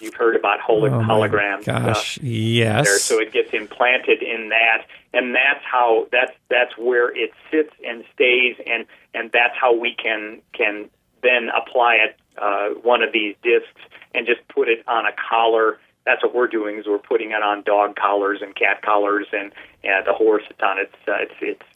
You've 0.00 0.14
heard 0.14 0.36
about 0.36 0.60
holo- 0.60 0.88
Oh, 0.88 1.00
holograms. 1.00 1.64
Gosh, 1.64 2.18
yes. 2.22 2.84
there, 2.86 2.98
so 2.98 3.18
it 3.18 3.32
gets 3.32 3.52
implanted 3.52 4.22
in 4.22 4.50
that, 4.50 4.86
and 5.12 5.34
that's 5.34 5.64
how 5.64 6.06
that's 6.12 6.32
that's 6.48 6.78
where 6.78 7.08
it 7.16 7.32
sits 7.50 7.72
and 7.84 8.04
stays, 8.14 8.56
and 8.66 8.86
and 9.12 9.30
that's 9.32 9.56
how 9.58 9.74
we 9.76 9.94
can 9.94 10.40
can 10.52 10.88
then 11.22 11.48
apply 11.48 11.96
it 11.96 12.16
uh, 12.38 12.68
one 12.82 13.02
of 13.02 13.12
these 13.12 13.34
discs 13.42 13.80
and 14.16 14.26
just 14.26 14.46
put 14.48 14.68
it 14.68 14.82
on 14.88 15.06
a 15.06 15.12
collar. 15.12 15.78
That's 16.04 16.22
what 16.22 16.34
we're 16.34 16.48
doing 16.48 16.78
is 16.78 16.86
we're 16.86 16.98
putting 16.98 17.32
it 17.32 17.42
on 17.42 17.62
dog 17.62 17.96
collars 17.96 18.40
and 18.42 18.54
cat 18.54 18.82
collars, 18.82 19.26
and, 19.32 19.52
and 19.84 20.06
the 20.06 20.12
horse 20.12 20.44
it's 20.48 20.62
on 20.62 20.78
its 20.78 20.94
uh, 21.06 21.14
it's 21.20 21.34
it's 21.40 21.66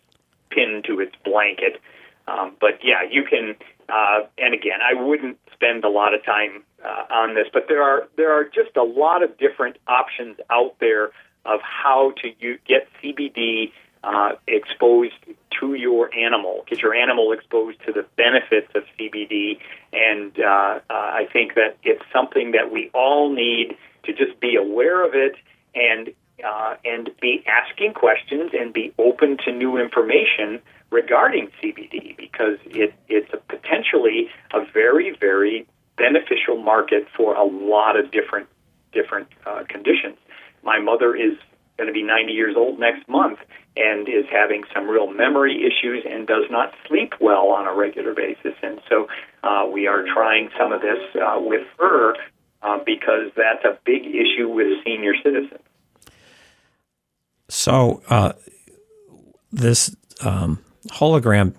pinned 0.51 0.85
to 0.85 1.01
its 1.01 1.15
blanket. 1.25 1.81
Um, 2.27 2.57
but 2.61 2.81
yeah, 2.83 3.03
you 3.09 3.25
can. 3.25 3.57
Uh, 3.89 4.21
and 4.39 4.55
again, 4.55 4.79
I 4.83 4.95
wouldn't 4.95 5.39
spend 5.53 5.83
a 5.83 5.89
lot 5.89 6.15
of 6.15 6.25
time 6.25 6.63
uh, 6.85 7.13
on 7.13 7.35
this, 7.35 7.47
but 7.53 7.67
there 7.69 7.83
are 7.83 8.09
there 8.17 8.33
are 8.33 8.45
just 8.45 8.77
a 8.77 8.85
lot 8.85 9.23
of 9.23 9.37
different 9.37 9.79
options 9.89 10.37
out 10.49 10.77
there 10.81 11.11
of 11.45 11.61
how 11.63 12.13
to 12.23 12.29
u- 12.39 12.59
get 12.67 12.87
CBD 13.03 13.73
uh, 14.03 14.33
exposed 14.47 15.15
to 15.61 15.75
your 15.75 16.15
animal, 16.15 16.65
get 16.67 16.81
your 16.81 16.95
animal 16.95 17.33
exposed 17.33 17.79
to 17.87 17.93
the 17.93 18.07
benefits 18.17 18.69
of 18.75 18.85
CBD, 18.99 19.59
and 19.93 20.39
uh, 20.39 20.43
uh, 20.43 20.81
I 20.89 21.29
think 21.33 21.55
that 21.55 21.77
it's 21.83 22.03
something 22.13 22.53
that 22.53 22.73
we 22.73 22.91
all 22.95 23.33
need 23.33 23.77
to 24.05 24.13
just 24.13 24.41
be 24.41 24.57
aware 24.57 25.07
of 25.07 25.15
it 25.15 25.35
and 25.75 26.11
uh, 26.45 26.77
and 26.85 27.11
be 27.21 27.45
asking 27.47 27.93
questions 27.93 28.53
and 28.59 28.73
be 28.73 28.95
open 28.99 29.37
to 29.45 29.53
new 29.53 29.77
information 29.77 30.61
regarding 30.91 31.51
CBD 31.63 32.17
because 32.17 32.57
it, 32.65 32.95
it's 33.09 33.31
a 33.35 33.37
potentially 33.37 34.31
a 34.55 34.65
very 34.73 35.15
very 35.21 35.67
beneficial 35.99 36.57
market 36.57 37.07
for 37.15 37.35
a 37.35 37.45
lot 37.45 37.99
of 37.99 38.11
different 38.11 38.49
different 38.93 39.29
uh, 39.47 39.65
conditions. 39.69 40.17
My 40.63 40.81
mother 40.81 41.15
is 41.15 41.37
going 41.81 41.93
to 41.93 41.95
be 41.95 42.03
90 42.03 42.33
years 42.33 42.55
old 42.57 42.79
next 42.79 43.09
month 43.09 43.39
and 43.75 44.07
is 44.07 44.27
having 44.31 44.65
some 44.75 44.87
real 44.87 45.11
memory 45.11 45.65
issues 45.65 46.05
and 46.07 46.27
does 46.27 46.45
not 46.51 46.75
sleep 46.87 47.15
well 47.21 47.49
on 47.49 47.67
a 47.67 47.75
regular 47.75 48.13
basis. 48.13 48.53
And 48.63 48.81
so 48.89 49.09
uh, 49.43 49.67
we 49.73 49.87
are 49.87 50.05
trying 50.05 50.51
some 50.59 50.73
of 50.73 50.83
this 50.83 50.99
uh, 51.17 51.39
with 51.41 51.67
her 51.79 52.15
uh, 52.63 52.79
because 52.85 53.33
that's 53.35 53.65
a 53.65 53.79
big 53.87 54.03
issue 54.05 54.49
with 54.49 54.67
senior 54.85 55.15
citizens. 55.25 55.63
So 57.49 58.03
uh, 58.11 58.35
this 59.51 59.97
um, 60.23 60.63
hologram 60.89 61.55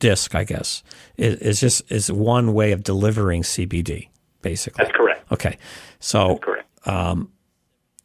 disc, 0.00 0.34
I 0.34 0.42
guess, 0.42 0.82
is, 1.16 1.36
is 1.36 1.60
just 1.60 1.92
is 1.92 2.10
one 2.10 2.54
way 2.54 2.72
of 2.72 2.82
delivering 2.82 3.42
CBD, 3.42 4.08
basically. 4.42 4.84
That's 4.84 4.96
correct. 4.96 5.32
Okay, 5.32 5.58
so 6.00 6.38
Correct. 6.38 6.66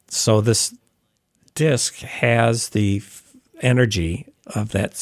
So 0.08 0.40
this 0.40 0.74
disc 1.54 1.96
has 2.00 2.70
the 2.70 3.02
energy 3.60 4.26
of 4.46 4.70
that 4.70 4.92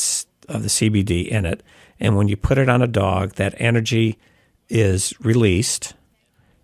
of 0.48 0.62
the 0.62 0.68
CBD 0.68 1.26
in 1.26 1.46
it, 1.46 1.62
and 1.98 2.16
when 2.16 2.28
you 2.28 2.36
put 2.36 2.58
it 2.58 2.68
on 2.68 2.82
a 2.82 2.86
dog, 2.86 3.34
that 3.34 3.54
energy 3.58 4.18
is 4.68 5.14
released, 5.20 5.94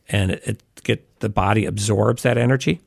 and 0.09 0.33
it, 0.33 0.43
it 0.47 0.63
get 0.83 1.21
the 1.21 1.29
body 1.29 1.67
absorbs 1.67 2.23
that 2.23 2.39
energy. 2.39 2.81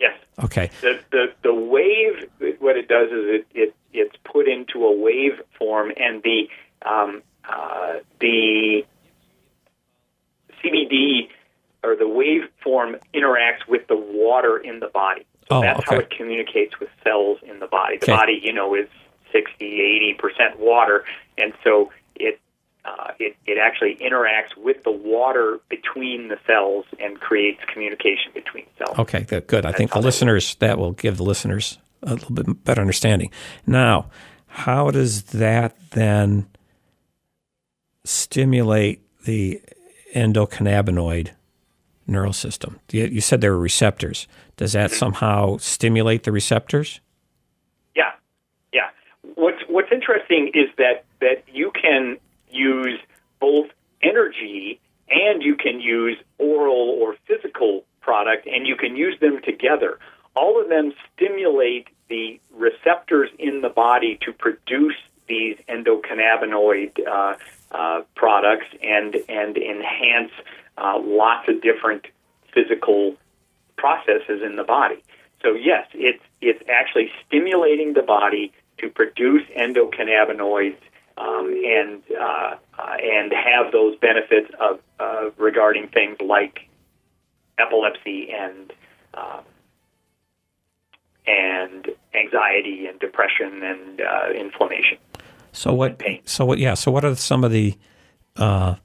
Yes. 0.00 0.18
Okay, 0.42 0.70
the 0.80 1.00
the 1.10 1.26
the 1.42 1.54
wave 1.54 2.28
what 2.60 2.76
it 2.76 2.88
does 2.88 3.08
is 3.08 3.24
it, 3.26 3.46
it 3.54 3.74
it's 3.92 4.16
put 4.24 4.48
into 4.48 4.84
a 4.84 4.92
wave 4.96 5.40
form 5.58 5.92
and 5.96 6.22
the 6.22 6.48
um, 6.84 7.22
uh, 7.48 7.94
the 8.20 8.84
CBD 10.62 11.28
or 11.84 11.94
the 11.96 12.04
waveform 12.04 12.98
interacts 13.14 13.68
with 13.68 13.86
the 13.88 13.96
water 13.96 14.56
in 14.58 14.80
the 14.80 14.88
body. 14.88 15.26
So 15.48 15.56
Oh, 15.58 15.60
that's 15.60 15.84
how 15.88 15.98
it 15.98 16.10
communicates 16.10 16.80
with 16.80 16.88
cells 17.04 17.38
in 17.42 17.58
the 17.58 17.66
body. 17.66 17.98
The 17.98 18.06
Okay. 18.06 18.12
body, 18.16 18.40
you 18.42 18.52
know, 18.52 18.74
is 18.74 18.88
60, 19.30 19.64
80 19.64 20.14
percent 20.18 20.58
water, 20.58 21.04
and 21.38 21.52
so 21.62 21.90
it. 22.16 22.40
Uh, 22.86 23.12
it, 23.18 23.34
it 23.46 23.56
actually 23.56 23.96
interacts 23.96 24.54
with 24.62 24.84
the 24.84 24.90
water 24.90 25.58
between 25.70 26.28
the 26.28 26.36
cells 26.46 26.84
and 27.00 27.18
creates 27.18 27.58
communication 27.72 28.30
between 28.34 28.66
cells. 28.76 28.98
Okay, 28.98 29.22
good. 29.22 29.46
good. 29.46 29.64
I 29.64 29.72
think 29.72 29.92
the 29.92 30.00
listeners 30.02 30.54
that 30.56 30.76
will 30.76 30.92
give 30.92 31.16
the 31.16 31.22
listeners 31.22 31.78
a 32.02 32.12
little 32.12 32.32
bit 32.34 32.62
better 32.62 32.82
understanding. 32.82 33.30
Now, 33.66 34.10
how 34.48 34.90
does 34.90 35.22
that 35.22 35.74
then 35.92 36.46
stimulate 38.04 39.00
the 39.24 39.62
endocannabinoid 40.14 41.30
neural 42.06 42.32
system? 42.32 42.80
You, 42.90 43.20
said 43.20 43.40
there 43.40 43.52
were 43.52 43.58
receptors. 43.58 44.26
Does 44.56 44.72
that 44.72 44.90
somehow 44.90 45.56
stimulate 45.58 46.24
the 46.24 46.32
receptors? 46.32 47.00
Yeah, 47.94 48.12
yeah. 48.72 48.90
What's 49.34 49.62
What's 49.68 49.92
interesting 49.92 50.50
is 50.54 50.68
that 50.78 51.04
that 51.20 51.44
you 51.52 51.70
can 51.70 52.18
use 52.50 52.98
both 53.40 53.68
energy 54.02 54.80
and 55.08 55.42
you 55.42 55.56
can 55.56 55.80
use 55.80 56.16
oral 56.38 56.96
or 57.00 57.16
physical 57.26 57.84
product, 58.00 58.46
and 58.46 58.66
you 58.66 58.76
can 58.76 58.96
use 58.96 59.18
them 59.20 59.40
together. 59.42 59.98
All 60.36 60.60
of 60.60 60.68
them 60.68 60.92
stimulate 61.14 61.88
the 62.08 62.40
receptors 62.52 63.30
in 63.38 63.62
the 63.62 63.68
body 63.68 64.18
to 64.22 64.32
produce 64.32 64.96
these 65.26 65.56
endocannabinoid 65.68 67.06
uh, 67.06 67.34
uh, 67.70 68.02
products 68.14 68.66
and 68.82 69.16
and 69.28 69.56
enhance 69.56 70.32
uh, 70.78 70.98
lots 71.02 71.48
of 71.48 71.62
different 71.62 72.06
physical 72.52 73.16
processes 73.76 74.42
in 74.44 74.56
the 74.56 74.64
body. 74.64 75.02
So 75.42 75.52
yes, 75.52 75.86
it's 75.92 76.22
it's 76.40 76.62
actually 76.70 77.10
stimulating 77.26 77.92
the 77.94 78.02
body 78.02 78.52
to 78.78 78.88
produce 78.88 79.42
endocannabinoids 79.58 80.76
um, 81.16 81.54
and 81.64 82.02
uh, 82.18 82.56
uh, 82.78 82.96
and 83.02 83.32
have 83.32 83.72
those 83.72 83.96
benefits 83.96 84.50
of 84.60 84.80
uh, 84.98 85.30
regarding 85.36 85.88
things 85.88 86.16
like 86.20 86.60
epilepsy 87.58 88.30
and 88.32 88.72
uh, 89.12 89.40
and 91.26 91.88
anxiety 92.14 92.86
and 92.86 92.98
depression 93.00 93.62
and 93.62 94.00
uh, 94.00 94.30
inflammation. 94.34 94.98
So 95.52 95.72
what? 95.72 95.98
pain. 95.98 96.20
So 96.24 96.44
what? 96.44 96.58
Yeah. 96.58 96.74
So 96.74 96.90
what 96.90 97.04
are 97.04 97.14
some 97.14 97.44
of 97.44 97.52
the 97.52 97.74
uh, 98.36 98.76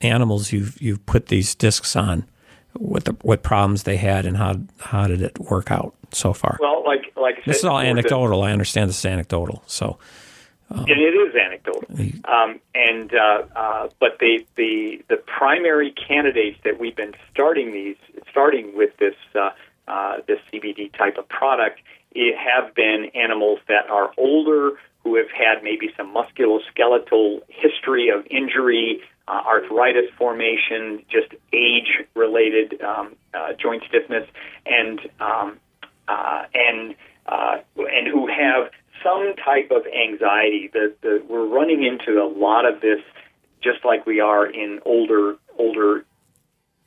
animals 0.00 0.52
you've 0.52 0.80
you've 0.80 1.04
put 1.06 1.26
these 1.26 1.54
discs 1.54 1.96
on? 1.96 2.26
What 2.74 3.04
the 3.04 3.12
what 3.22 3.42
problems 3.42 3.82
they 3.82 3.96
had 3.96 4.26
and 4.26 4.36
how 4.36 4.60
how 4.78 5.06
did 5.06 5.22
it 5.22 5.38
work 5.38 5.70
out 5.70 5.94
so 6.12 6.32
far? 6.32 6.58
Well, 6.60 6.84
like 6.84 7.12
like 7.16 7.34
I 7.34 7.38
said, 7.38 7.44
this 7.46 7.58
is 7.58 7.64
all 7.64 7.80
anecdotal. 7.80 8.42
I 8.42 8.52
understand 8.52 8.88
this 8.90 8.98
is 8.98 9.06
anecdotal. 9.06 9.62
So 9.66 9.98
and 10.70 10.88
it 11.00 11.14
is 11.14 11.34
anecdotal. 11.34 11.84
Um, 12.26 12.60
and 12.74 13.12
uh, 13.12 13.42
uh, 13.56 13.88
but 13.98 14.18
the 14.20 14.46
the 14.56 15.02
the 15.08 15.16
primary 15.16 15.92
candidates 15.92 16.58
that 16.64 16.78
we've 16.78 16.94
been 16.94 17.14
starting 17.32 17.72
these 17.72 17.96
starting 18.30 18.76
with 18.76 18.96
this 18.98 19.16
uh, 19.34 19.50
uh, 19.88 20.18
this 20.28 20.38
CBD 20.52 20.96
type 20.96 21.18
of 21.18 21.28
product 21.28 21.80
it 22.12 22.36
have 22.36 22.74
been 22.74 23.10
animals 23.14 23.58
that 23.68 23.88
are 23.90 24.12
older 24.16 24.72
who 25.02 25.16
have 25.16 25.30
had 25.30 25.62
maybe 25.62 25.90
some 25.96 26.14
musculoskeletal 26.14 27.40
history 27.48 28.10
of 28.10 28.26
injury, 28.30 29.00
uh, 29.30 29.42
arthritis 29.46 30.10
formation, 30.18 31.04
just 31.08 31.32
age 31.52 32.04
related 32.14 32.80
um, 32.82 33.14
uh, 33.32 33.52
joint 33.52 33.82
stiffness, 33.88 34.26
and 34.66 35.00
um, 35.20 35.58
uh, 36.08 36.42
and 36.52 36.96
uh, 37.26 37.58
and 37.76 38.08
who 38.08 38.26
have 38.26 38.70
some 39.04 39.34
type 39.36 39.70
of 39.70 39.82
anxiety. 39.86 40.68
The, 40.72 41.22
we're 41.28 41.46
running 41.46 41.84
into 41.84 42.20
a 42.20 42.26
lot 42.26 42.66
of 42.66 42.80
this, 42.80 43.00
just 43.62 43.84
like 43.84 44.04
we 44.04 44.20
are 44.20 44.46
in 44.46 44.80
older 44.84 45.36
older 45.56 46.04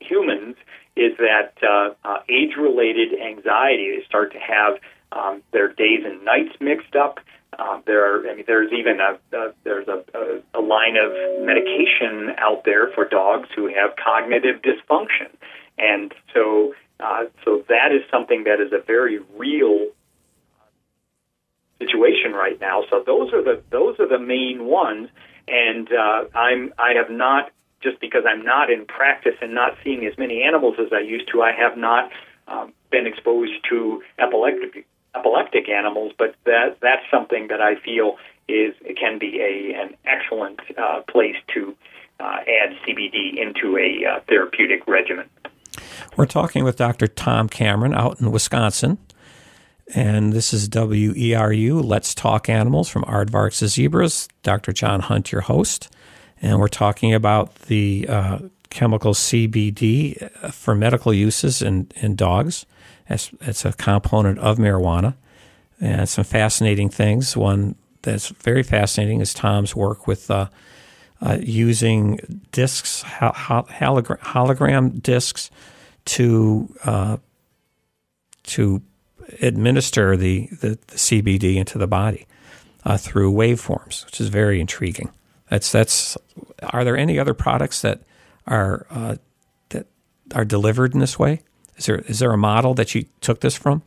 humans, 0.02 0.58
is 0.98 1.14
that 1.20 1.54
uh, 1.64 1.94
uh, 2.04 2.18
age-related 2.28 3.14
anxiety. 3.22 3.96
They 3.96 4.06
start 4.06 4.34
to 4.34 4.40
have 4.40 4.80
um, 5.14 5.42
their 5.54 5.70
days 5.72 6.02
and 6.04 6.26
nights 6.26 6.56
mixed 6.60 6.96
up. 6.96 7.20
Uh, 7.60 7.80
there 7.86 8.04
are, 8.06 8.30
I 8.30 8.36
mean, 8.36 8.46
there's 8.48 8.72
even 8.72 9.00
a, 9.00 9.38
a 9.38 9.54
there's 9.64 9.88
a, 9.88 10.04
a, 10.18 10.60
a 10.60 10.62
line 10.62 10.96
of 10.98 11.12
medication 11.46 12.36
out 12.38 12.64
there 12.66 12.92
for 12.94 13.06
dogs 13.08 13.50
who 13.56 13.68
have 13.68 13.96
cognitive 14.04 14.62
dysfunction, 14.62 15.30
and 15.78 16.14
so 16.34 16.74
uh, 17.00 17.26
so 17.44 17.64
that 17.70 17.92
is 17.92 18.02
something 18.12 18.46
that 18.46 18.62
is 18.62 18.72
a 18.72 18.84
very 18.86 19.20
real 19.38 19.88
situation 21.80 22.34
right 22.34 22.60
now. 22.60 22.84
So 22.90 23.04
those 23.06 23.34
are 23.34 23.44
the 23.44 23.62
those 23.70 24.00
are 24.00 24.08
the 24.08 24.20
main 24.20 24.66
ones, 24.66 25.10
and 25.48 25.88
uh, 25.92 26.26
I'm 26.36 26.74
I 26.78 26.94
have 26.94 27.10
not 27.10 27.52
just 27.82 28.00
because 28.00 28.24
I'm 28.28 28.46
not 28.46 28.70
in 28.70 28.86
practice 28.86 29.36
and 29.42 29.54
not 29.54 29.74
seeing 29.84 30.06
as 30.06 30.18
many 30.18 30.44
animals 30.44 30.76
as 30.80 30.94
I 30.94 31.02
used 31.02 31.30
to. 31.34 31.42
I 31.42 31.52
have 31.52 31.78
not 31.78 32.12
um, 32.48 32.74
been 32.92 33.06
exposed 33.06 33.54
to 33.70 34.02
epileptic 34.18 34.86
epileptic 35.16 35.70
animals, 35.70 36.14
but 36.18 36.36
that 36.46 36.78
that's 36.82 37.04
something 37.12 37.48
that 37.48 37.62
I 37.62 37.76
feel 37.76 38.18
is 38.48 38.74
can 39.00 39.20
be 39.20 39.40
a 39.40 39.82
an 39.82 39.96
excellent 40.06 40.60
uh, 40.78 41.02
place 41.10 41.36
to 41.54 41.76
uh, 42.20 42.38
add 42.42 42.76
CBD 42.86 43.38
into 43.38 43.78
a 43.78 44.06
uh, 44.06 44.20
therapeutic 44.28 44.88
regimen. 44.88 45.30
We're 46.16 46.26
talking 46.26 46.64
with 46.64 46.78
Dr. 46.78 47.08
Tom 47.08 47.50
Cameron 47.50 47.94
out 47.94 48.22
in 48.22 48.32
Wisconsin. 48.32 48.98
And 49.96 50.32
this 50.32 50.54
is 50.54 50.70
WERU, 50.70 51.84
Let's 51.84 52.16
Talk 52.16 52.48
Animals 52.48 52.88
from 52.90 53.04
Aardvarks 53.04 53.60
to 53.60 53.68
Zebras. 53.68 54.30
Dr. 54.42 54.72
John 54.72 55.02
Hunt, 55.02 55.32
your 55.32 55.42
host. 55.42 55.94
And 56.42 56.60
we're 56.60 56.68
talking 56.68 57.14
about 57.14 57.56
the 57.56 58.06
uh, 58.08 58.40
chemical 58.70 59.14
CBD 59.14 60.52
for 60.54 60.76
medical 60.76 61.14
uses 61.14 61.62
in, 61.62 61.90
in 61.96 62.16
dogs. 62.16 62.66
It's, 63.10 63.32
it's 63.42 63.66
a 63.66 63.74
component 63.74 64.40
of 64.40 64.58
marijuana. 64.58 65.16
And 65.82 66.08
some 66.08 66.24
fascinating 66.24 66.90
things. 66.90 67.36
One 67.36 67.76
that's 68.04 68.30
very 68.30 68.64
fascinating 68.64 69.22
is 69.22 69.34
Tom's 69.34 69.76
work 69.76 70.08
with 70.08 70.30
uh, 70.30 70.48
uh, 71.22 71.38
using 71.42 72.42
discs, 72.52 73.04
hologram, 73.04 74.20
hologram 74.20 75.02
discs, 75.02 75.50
to 76.06 76.74
uh, 76.84 77.18
to 78.44 78.82
administer 79.42 80.18
the, 80.18 80.50
the, 80.60 80.78
the, 80.88 80.96
CBD 80.96 81.56
into 81.56 81.78
the 81.78 81.88
body 81.88 82.28
uh, 82.84 82.98
through 82.98 83.32
waveforms, 83.32 84.06
which 84.06 84.20
is 84.20 84.28
very 84.28 84.60
intriguing. 84.60 85.10
That's 85.50 85.72
that's. 85.72 86.18
Are 86.72 86.84
there 86.84 86.98
any 86.98 87.20
other 87.20 87.34
products 87.34 87.82
that 87.82 88.02
are 88.48 88.86
uh, 88.90 89.16
that 89.70 89.88
are 90.34 90.46
delivered 90.46 90.94
in 90.94 91.00
this 91.00 91.18
way? 91.18 91.42
Is 91.78 91.86
there 91.86 92.00
is 92.00 92.20
there 92.20 92.32
a 92.32 92.38
model 92.38 92.74
that 92.76 92.94
you 92.96 93.06
took 93.22 93.42
this 93.42 93.56
from? 93.56 93.84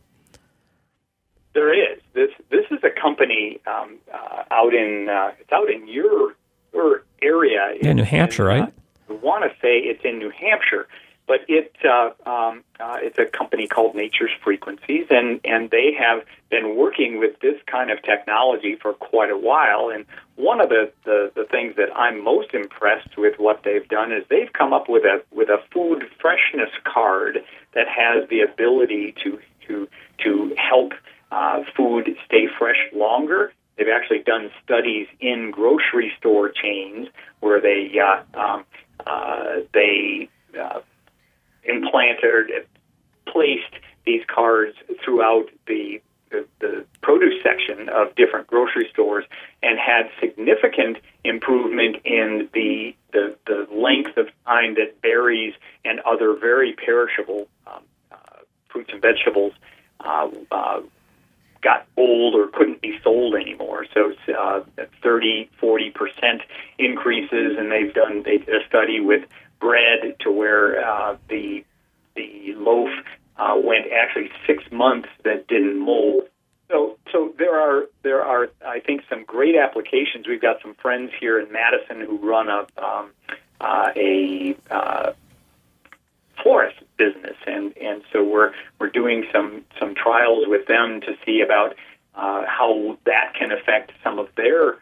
There 1.54 1.72
is. 1.72 2.00
This 2.14 2.30
this 2.50 2.64
is 2.70 2.78
a 2.82 2.90
company 2.90 3.60
um, 3.66 3.98
uh, 4.12 4.42
out 4.50 4.74
in 4.74 5.08
uh, 5.08 5.32
it's 5.38 5.52
out 5.52 5.70
in 5.70 5.86
your 5.88 6.34
your 6.72 7.04
area. 7.22 7.74
Yeah, 7.80 7.90
in, 7.90 7.96
New 7.96 8.04
Hampshire, 8.04 8.50
in, 8.50 8.60
right? 8.60 8.72
I 9.08 9.12
want 9.12 9.44
to 9.44 9.50
say 9.60 9.78
it's 9.78 10.04
in 10.04 10.18
New 10.18 10.30
Hampshire 10.30 10.88
but 11.26 11.40
it 11.48 11.74
uh, 11.84 12.10
um, 12.28 12.62
uh, 12.78 12.98
it's 13.02 13.18
a 13.18 13.26
company 13.26 13.66
called 13.66 13.94
Nature's 13.94 14.30
Frequencies, 14.42 15.06
and 15.10 15.40
and 15.44 15.70
they 15.70 15.92
have 15.98 16.24
been 16.50 16.76
working 16.76 17.18
with 17.18 17.38
this 17.40 17.60
kind 17.66 17.90
of 17.90 18.00
technology 18.02 18.76
for 18.80 18.92
quite 18.92 19.30
a 19.30 19.36
while. 19.36 19.90
And 19.92 20.04
one 20.36 20.60
of 20.60 20.68
the, 20.68 20.92
the 21.04 21.32
the 21.34 21.44
things 21.44 21.74
that 21.76 21.88
I'm 21.96 22.22
most 22.22 22.54
impressed 22.54 23.16
with 23.16 23.38
what 23.38 23.62
they've 23.64 23.86
done 23.88 24.12
is 24.12 24.24
they've 24.30 24.52
come 24.52 24.72
up 24.72 24.88
with 24.88 25.04
a 25.04 25.22
with 25.32 25.48
a 25.48 25.58
food 25.72 26.04
freshness 26.20 26.70
card 26.84 27.38
that 27.76 27.86
has 27.88 28.28
the 28.28 28.40
ability 28.40 29.14
to 29.22 29.38
to 29.68 29.88
to 30.24 30.56
help 30.56 30.92
uh, 31.30 31.62
food 31.76 32.16
stay 32.24 32.48
fresh 32.58 32.80
longer. 32.92 33.52
They've 33.76 33.94
actually 33.94 34.20
done 34.20 34.50
studies 34.64 35.06
in 35.20 35.50
grocery 35.50 36.10
store 36.18 36.50
chains 36.50 37.08
where 37.40 37.60
they 37.60 37.92
uh, 38.00 38.22
um, 38.34 38.64
uh, 39.06 39.60
they 39.72 40.28
uh, 40.58 40.80
implanted 41.64 42.66
placed 43.26 43.74
these 44.06 44.22
cards 44.32 44.74
throughout 45.04 45.50
the, 45.66 46.00
the, 46.60 46.66
the 46.66 46.84
produce 47.02 47.42
section 47.42 47.88
of 47.88 48.14
different 48.14 48.46
grocery 48.46 48.88
stores 48.92 49.24
and 49.62 49.78
had 49.78 50.10
significant 50.20 50.98
improvement 51.24 51.96
in 52.04 52.48
the, 52.52 52.94
the, 53.12 53.36
the 53.46 53.66
length 53.72 54.16
of 54.16 54.28
time 54.44 54.74
that 54.74 55.00
berries 55.02 55.54
and 55.84 56.00
other 56.00 56.34
very 56.34 56.72
perishable 56.72 57.48
um, 57.66 57.82
uh, 58.12 58.16
fruits 58.68 58.90
and 58.92 59.02
vegetables 59.02 59.52
uh, 60.00 60.28
uh, 60.50 60.80
got 61.62 61.86
old 61.96 62.34
or 62.34 62.48
couldn't 62.48 62.80
be 62.80 62.98
sold 63.02 63.34
anymore. 63.34 63.86
So 63.92 64.12
uh, 64.38 64.60
30, 65.02 65.50
40 65.58 65.90
percent 65.90 66.42
increases, 66.78 67.56
and 67.58 67.72
they've 67.72 67.92
done 67.92 68.22
they 68.22 68.38
did 68.38 68.62
a 68.62 68.66
study 68.68 69.00
with 69.00 69.24
bread 69.58 70.16
to 70.20 70.30
where 70.30 70.86
uh, 70.86 71.16
the 71.28 71.64
the 72.14 72.54
loaf 72.56 72.90
uh, 73.38 73.54
went 73.56 73.86
actually 73.92 74.30
six 74.46 74.64
months 74.72 75.08
that 75.24 75.46
didn't 75.48 75.78
mold. 75.78 76.24
So, 76.68 76.98
so 77.12 77.32
there 77.38 77.58
are 77.60 77.86
there 78.02 78.24
are 78.24 78.48
I 78.66 78.80
think 78.80 79.02
some 79.08 79.24
great 79.24 79.56
applications. 79.56 80.26
We've 80.26 80.42
got 80.42 80.60
some 80.62 80.74
friends 80.74 81.12
here 81.18 81.38
in 81.38 81.52
Madison 81.52 82.00
who 82.00 82.18
run 82.18 82.48
a 82.48 82.66
um, 82.82 83.10
uh, 83.60 83.92
a 83.94 84.56
uh, 84.70 85.12
florist 86.42 86.78
business, 86.96 87.36
and 87.46 87.76
and 87.78 88.02
so 88.12 88.24
we're 88.24 88.52
we're 88.80 88.90
doing 88.90 89.26
some 89.32 89.64
some 89.78 89.94
trials 89.94 90.44
with 90.48 90.66
them 90.66 91.00
to 91.02 91.16
see 91.24 91.40
about 91.40 91.76
uh, 92.16 92.44
how 92.46 92.98
that 93.04 93.34
can 93.38 93.52
affect 93.52 93.92
some 94.02 94.18
of 94.18 94.28
their 94.36 94.78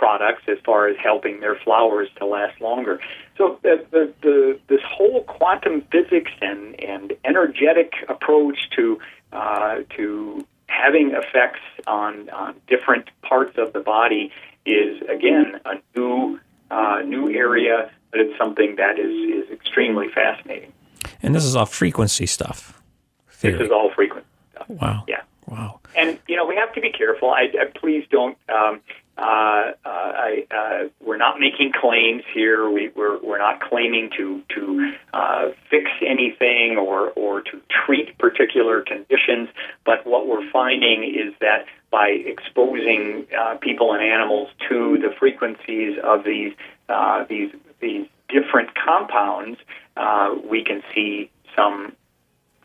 products 0.00 0.42
as 0.48 0.56
far 0.64 0.88
as 0.88 0.96
helping 0.96 1.40
their 1.40 1.56
flowers 1.56 2.08
to 2.18 2.24
last 2.24 2.58
longer. 2.60 2.98
So 3.36 3.58
the, 3.62 3.84
the, 3.90 4.12
the, 4.22 4.58
this 4.68 4.80
whole 4.82 5.24
quantum 5.24 5.82
physics 5.92 6.32
and, 6.40 6.62
and 6.82 7.12
energetic 7.22 7.92
approach 8.08 8.58
to 8.76 8.98
uh, 9.32 9.76
to 9.96 10.46
having 10.66 11.12
effects 11.22 11.60
on, 11.86 12.30
on 12.30 12.54
different 12.66 13.06
parts 13.22 13.58
of 13.58 13.72
the 13.74 13.80
body 13.80 14.32
is 14.64 15.02
again 15.16 15.60
a 15.66 15.74
new 15.94 16.40
uh, 16.70 17.02
new 17.04 17.28
area, 17.46 17.90
but 18.10 18.20
it's 18.20 18.36
something 18.38 18.76
that 18.76 18.98
is, 18.98 19.14
is 19.44 19.50
extremely 19.52 20.08
fascinating. 20.08 20.72
And 21.22 21.34
this 21.34 21.44
is 21.44 21.54
all 21.54 21.66
frequency 21.66 22.26
stuff. 22.26 22.80
Theory. 23.28 23.58
This 23.58 23.66
is 23.66 23.70
all 23.70 23.90
frequency 23.94 24.26
stuff. 24.52 24.68
Wow. 24.68 25.04
Yeah. 25.06 25.22
Wow. 25.50 25.80
And 25.96 26.18
you 26.28 26.36
know 26.36 26.46
we 26.46 26.56
have 26.56 26.72
to 26.74 26.80
be 26.80 26.90
careful. 26.90 27.30
I, 27.30 27.48
I 27.60 27.64
please 27.74 28.06
don't 28.10 28.38
um, 28.48 28.80
uh, 29.20 29.72
uh, 29.84 29.88
I, 29.88 30.46
uh, 30.50 30.88
we're 31.04 31.18
not 31.18 31.38
making 31.38 31.72
claims 31.78 32.22
here. 32.32 32.70
We, 32.70 32.88
we're, 32.94 33.20
we're 33.20 33.38
not 33.38 33.60
claiming 33.60 34.10
to 34.16 34.42
to 34.54 34.94
uh, 35.12 35.48
fix 35.70 35.90
anything 36.06 36.78
or 36.78 37.10
or 37.10 37.42
to 37.42 37.60
treat 37.84 38.16
particular 38.16 38.80
conditions. 38.80 39.50
But 39.84 40.06
what 40.06 40.26
we're 40.26 40.50
finding 40.50 41.04
is 41.04 41.34
that 41.40 41.66
by 41.90 42.08
exposing 42.08 43.26
uh, 43.38 43.56
people 43.56 43.92
and 43.92 44.02
animals 44.02 44.48
to 44.70 44.96
the 44.98 45.14
frequencies 45.18 45.98
of 46.02 46.24
these 46.24 46.54
uh, 46.88 47.24
these 47.28 47.50
these 47.80 48.06
different 48.30 48.70
compounds, 48.74 49.58
uh, 49.98 50.34
we 50.48 50.64
can 50.64 50.82
see 50.94 51.30
some 51.54 51.94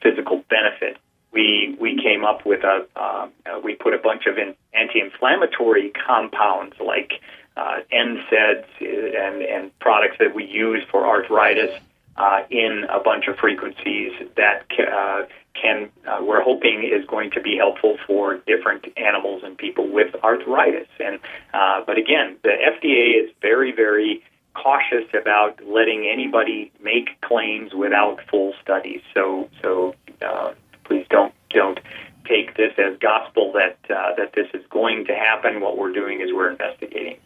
physical 0.01 0.43
benefit 0.49 0.97
we 1.35 1.75
we 1.79 2.01
came 2.01 2.23
up 2.23 2.45
with 2.45 2.63
a 2.63 2.87
uh, 2.95 3.27
we 3.63 3.75
put 3.75 3.93
a 3.93 3.99
bunch 3.99 4.25
of 4.25 4.37
in, 4.37 4.55
anti-inflammatory 4.73 5.91
compounds 6.07 6.75
like 6.79 7.11
uh, 7.57 7.79
NSAIDs 7.93 8.65
and 8.81 9.43
and 9.43 9.79
products 9.79 10.15
that 10.19 10.33
we 10.33 10.45
use 10.45 10.83
for 10.89 11.05
arthritis 11.05 11.71
uh, 12.17 12.43
in 12.49 12.85
a 12.89 12.99
bunch 12.99 13.27
of 13.27 13.35
frequencies 13.37 14.13
that 14.37 14.65
uh, 14.79 15.23
can 15.61 15.89
uh, 16.07 16.19
we're 16.21 16.41
hoping 16.41 16.83
is 16.83 17.05
going 17.05 17.31
to 17.31 17.41
be 17.41 17.57
helpful 17.57 17.97
for 18.07 18.37
different 18.47 18.85
animals 18.97 19.43
and 19.43 19.57
people 19.57 19.87
with 19.87 20.15
arthritis. 20.23 20.87
And 20.99 21.19
uh, 21.53 21.81
but 21.85 21.97
again, 21.97 22.37
the 22.43 22.49
FDA 22.49 23.23
is 23.23 23.29
very 23.41 23.73
very 23.73 24.23
cautious 24.53 25.07
about 25.13 25.59
letting 25.65 26.09
anybody 26.09 26.71
make 26.81 27.19
claims 27.19 27.73
without 27.73 28.19
full 28.29 28.53
studies. 28.61 29.01
So 29.13 29.49
so 29.61 29.95
uh, 30.21 30.53
please 30.85 31.05
don't 31.09 31.33
don't 31.49 31.79
take 32.27 32.55
this 32.55 32.73
as 32.77 32.97
gospel 32.99 33.51
that 33.53 33.77
uh, 33.89 34.15
that 34.17 34.33
this 34.33 34.47
is 34.53 34.65
going 34.69 35.05
to 35.05 35.15
happen. 35.15 35.61
What 35.61 35.77
we're 35.77 35.93
doing 35.93 36.21
is 36.21 36.33
we're 36.33 36.51
investigating. 36.51 37.17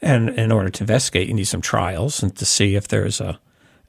And 0.00 0.30
in 0.30 0.50
order 0.50 0.68
to 0.68 0.82
investigate, 0.82 1.28
you 1.28 1.34
need 1.34 1.44
some 1.44 1.60
trials 1.60 2.22
and 2.22 2.34
to 2.36 2.44
see 2.44 2.74
if 2.74 2.88
there's 2.88 3.20
a 3.20 3.38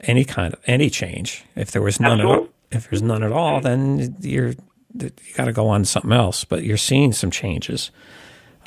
any 0.01 0.26
kind 0.26 0.53
of 0.53 0.59
any 0.66 0.89
change. 0.89 1.43
If 1.55 1.72
there 1.72 1.82
was 1.82 1.99
none 1.99 2.20
Absolutely. 2.20 2.34
at 2.34 2.39
all, 2.39 2.53
if 2.72 2.89
there's 2.89 3.01
none 3.01 3.24
at 3.24 3.32
all, 3.32 3.61
then 3.61 4.16
you're 4.22 4.53
you 4.95 5.11
got 5.36 5.45
to 5.45 5.53
go 5.53 5.70
on 5.70 5.82
to 5.82 5.86
something 5.86 6.11
else. 6.11 6.43
But 6.43 6.64
you're 6.64 6.78
seeing 6.78 7.14
some 7.14 7.32
changes. 7.32 7.91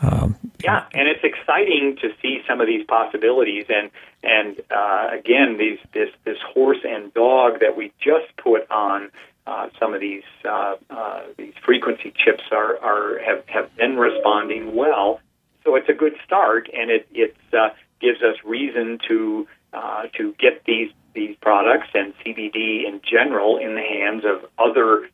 Um, 0.01 0.36
yeah, 0.62 0.84
and 0.92 1.09
it's 1.09 1.24
exciting 1.24 1.97
to 2.03 2.11
see 2.20 2.42
some 2.47 2.61
of 2.61 2.66
these 2.66 2.84
possibilities. 2.86 3.66
And 3.68 3.90
and 4.22 4.61
uh, 4.70 5.11
again, 5.12 5.57
these 5.59 5.78
this 5.92 6.11
this 6.24 6.38
horse 6.53 6.84
and 6.84 7.14
dog 7.14 7.61
that 7.61 7.76
we 7.76 7.92
just 8.01 8.36
put 8.36 8.70
on 8.70 9.11
uh, 9.47 9.68
some 9.78 9.94
of 9.94 10.01
these 10.01 10.24
uh, 10.44 10.76
uh, 10.90 11.22
these 11.36 11.55
frequency 11.64 12.12
chips 12.24 12.44
are, 12.51 12.78
are 12.78 13.18
have, 13.20 13.44
have 13.47 13.76
been 13.76 13.97
responding 13.97 14.74
well. 14.74 15.20
So 15.64 15.76
it's 15.76 15.88
a 15.88 15.94
good 15.94 16.14
start, 16.24 16.68
and 16.72 16.90
it 16.90 17.09
it 17.12 17.36
uh, 17.53 17.70
gives 18.01 18.22
us 18.22 18.36
reason 18.44 18.99
to 19.09 19.47
uh, 19.72 20.05
to 20.16 20.34
get 20.38 20.64
these 20.64 20.90
these 21.14 21.36
products 21.40 21.88
and 21.94 22.12
CBD 22.18 22.86
in 22.86 23.01
general 23.09 23.57
in 23.57 23.74
the 23.74 23.82
hands 23.82 24.24
of 24.24 24.49
other 24.59 25.09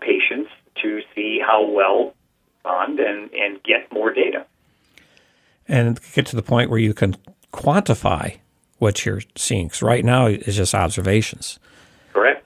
patients 0.00 0.50
to 0.82 1.00
see 1.14 1.40
how 1.44 1.68
well 1.68 2.14
respond 2.62 3.00
and 3.00 3.30
and 3.32 3.62
get 3.62 3.92
more 3.92 4.12
data. 4.12 4.46
And 5.68 6.00
get 6.14 6.26
to 6.26 6.36
the 6.36 6.42
point 6.42 6.70
where 6.70 6.78
you 6.78 6.94
can 6.94 7.16
quantify 7.52 8.38
what 8.78 9.04
you're 9.06 9.22
seeing. 9.36 9.66
Because 9.66 9.82
right 9.82 10.04
now 10.04 10.26
it's 10.26 10.56
just 10.56 10.74
observations. 10.74 11.58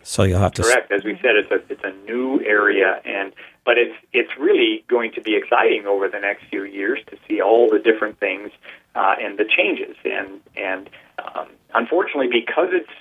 So 0.08 0.22
you'll 0.22 0.38
have 0.38 0.52
to 0.52 0.62
correct. 0.62 0.92
As 0.92 1.02
we 1.02 1.18
said, 1.20 1.34
it's 1.34 1.50
a 1.50 1.60
it's 1.68 1.82
a 1.82 1.90
new 2.06 2.40
area, 2.42 3.00
and 3.04 3.32
but 3.64 3.76
it's 3.76 3.96
it's 4.12 4.30
really 4.38 4.84
going 4.86 5.10
to 5.14 5.20
be 5.20 5.34
exciting 5.34 5.84
over 5.84 6.08
the 6.08 6.20
next 6.20 6.44
few 6.44 6.62
years 6.62 7.00
to 7.08 7.18
see 7.26 7.40
all 7.40 7.68
the 7.68 7.80
different 7.80 8.20
things 8.20 8.52
uh, 8.94 9.16
and 9.20 9.36
the 9.36 9.44
changes. 9.44 9.96
And 10.04 10.40
and 10.56 10.88
um, 11.18 11.48
unfortunately, 11.74 12.28
because 12.30 12.68
it's 12.70 12.92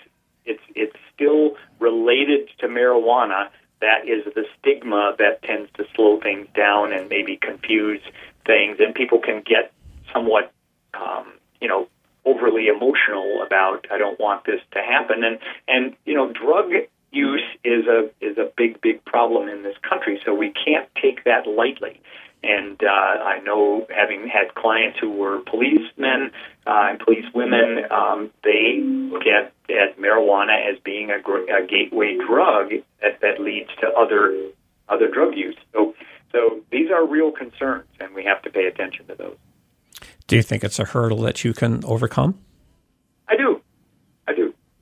it's 0.46 0.64
it's 0.74 0.96
still 1.14 1.58
related 1.80 2.50
to 2.58 2.68
marijuana, 2.68 3.50
that 3.82 4.08
is 4.08 4.26
the 4.34 4.46
stigma 4.58 5.16
that 5.20 5.44
tends 5.44 5.70
to 5.74 5.86
slow 5.94 6.20
things 6.20 6.48
down 6.56 6.92
and 6.92 7.08
maybe 7.08 7.38
confuse 7.38 8.02
things, 8.48 8.78
and 8.80 8.96
people 8.96 9.20
can 9.20 9.44
get 9.46 9.72
somewhat 10.12 10.52
um, 10.96 11.34
you 11.62 11.68
know 11.68 11.88
overly 12.26 12.66
emotional 12.66 13.44
about 13.46 13.86
I 13.92 14.00
don't 14.00 14.20
want 14.20 14.46
this 14.46 14.60
to 14.72 14.82
happen 14.82 15.24
and 15.24 15.38
and 15.68 15.96
you 16.04 16.16
know 16.16 16.34
drug 16.34 16.72
use 17.16 17.44
is 17.64 17.86
a 17.88 18.10
is 18.22 18.38
a 18.38 18.52
big 18.58 18.82
big 18.82 19.04
problem 19.06 19.48
in 19.50 19.64
this 19.64 19.76
country 19.88 20.20
so 20.26 20.34
we 20.34 20.52
can't 20.52 20.88
take 21.02 21.24
that 21.24 21.48
lightly 21.48 22.02
and 22.44 22.84
uh, 22.84 22.88
I 22.88 23.40
know 23.40 23.88
having 23.90 24.28
had 24.28 24.54
clients 24.54 25.00
who 25.00 25.12
were 25.12 25.40
policemen 25.40 26.32
uh, 26.68 26.90
and 26.90 27.00
police 27.00 27.26
women 27.34 27.86
um, 27.90 28.32
they 28.44 28.82
look 28.82 29.24
at, 29.26 29.54
at 29.70 29.98
marijuana 29.98 30.72
as 30.72 30.80
being 30.84 31.10
a, 31.10 31.20
gr- 31.20 31.50
a 31.50 31.66
gateway 31.66 32.18
drug 32.18 32.70
that, 33.02 33.22
that 33.22 33.40
leads 33.40 33.70
to 33.82 33.88
other 33.88 34.50
other 34.90 35.10
drug 35.10 35.36
use 35.36 35.58
so 35.74 35.96
so 36.32 36.62
these 36.72 36.92
are 36.92 37.08
real 37.08 37.32
concerns 37.32 37.88
and 38.00 38.14
we 38.14 38.24
have 38.24 38.42
to 38.44 38.50
pay 38.50 38.66
attention 38.66 39.08
to 39.08 39.16
those 39.16 39.38
do 40.28 40.36
you 40.36 40.42
think 40.42 40.64
it's 40.64 40.80
a 40.80 40.86
hurdle 40.86 41.22
that 41.22 41.44
you 41.44 41.54
can 41.54 41.84
overcome? 41.86 42.40
I 43.28 43.36
do. 43.36 43.62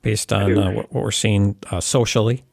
Based 0.04 0.32
on. 0.32 0.56
Uh, 0.56 0.70
what 0.70 0.92
we're 0.92 1.10
seeing 1.10 1.56
uh, 1.70 1.80
socially. 1.80 2.44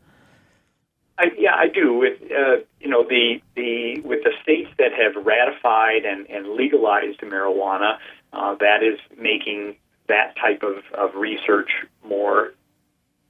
I, 1.20 1.26
yeah, 1.38 1.54
I 1.54 1.68
do. 1.68 1.94
With 1.94 2.20
uh, 2.24 2.64
you 2.80 2.90
know 2.90 3.04
the 3.08 3.42
the 3.56 4.00
with 4.02 4.24
the 4.24 4.32
states 4.42 4.72
that 4.80 4.92
have 4.94 5.24
ratified 5.24 6.06
and, 6.06 6.28
and 6.30 6.56
legalized 6.56 7.20
marijuana, 7.20 7.98
uh, 8.34 8.56
that 8.56 8.82
is 8.82 9.00
making 9.16 9.76
that 10.08 10.36
type 10.36 10.64
of, 10.64 10.84
of 10.98 11.16
research 11.16 11.70
more 12.08 12.54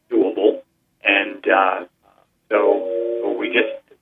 doable. 0.10 0.62
And 1.04 1.46
uh, 1.48 1.86
so 2.50 3.36
we 3.40 3.48
just, 3.48 3.98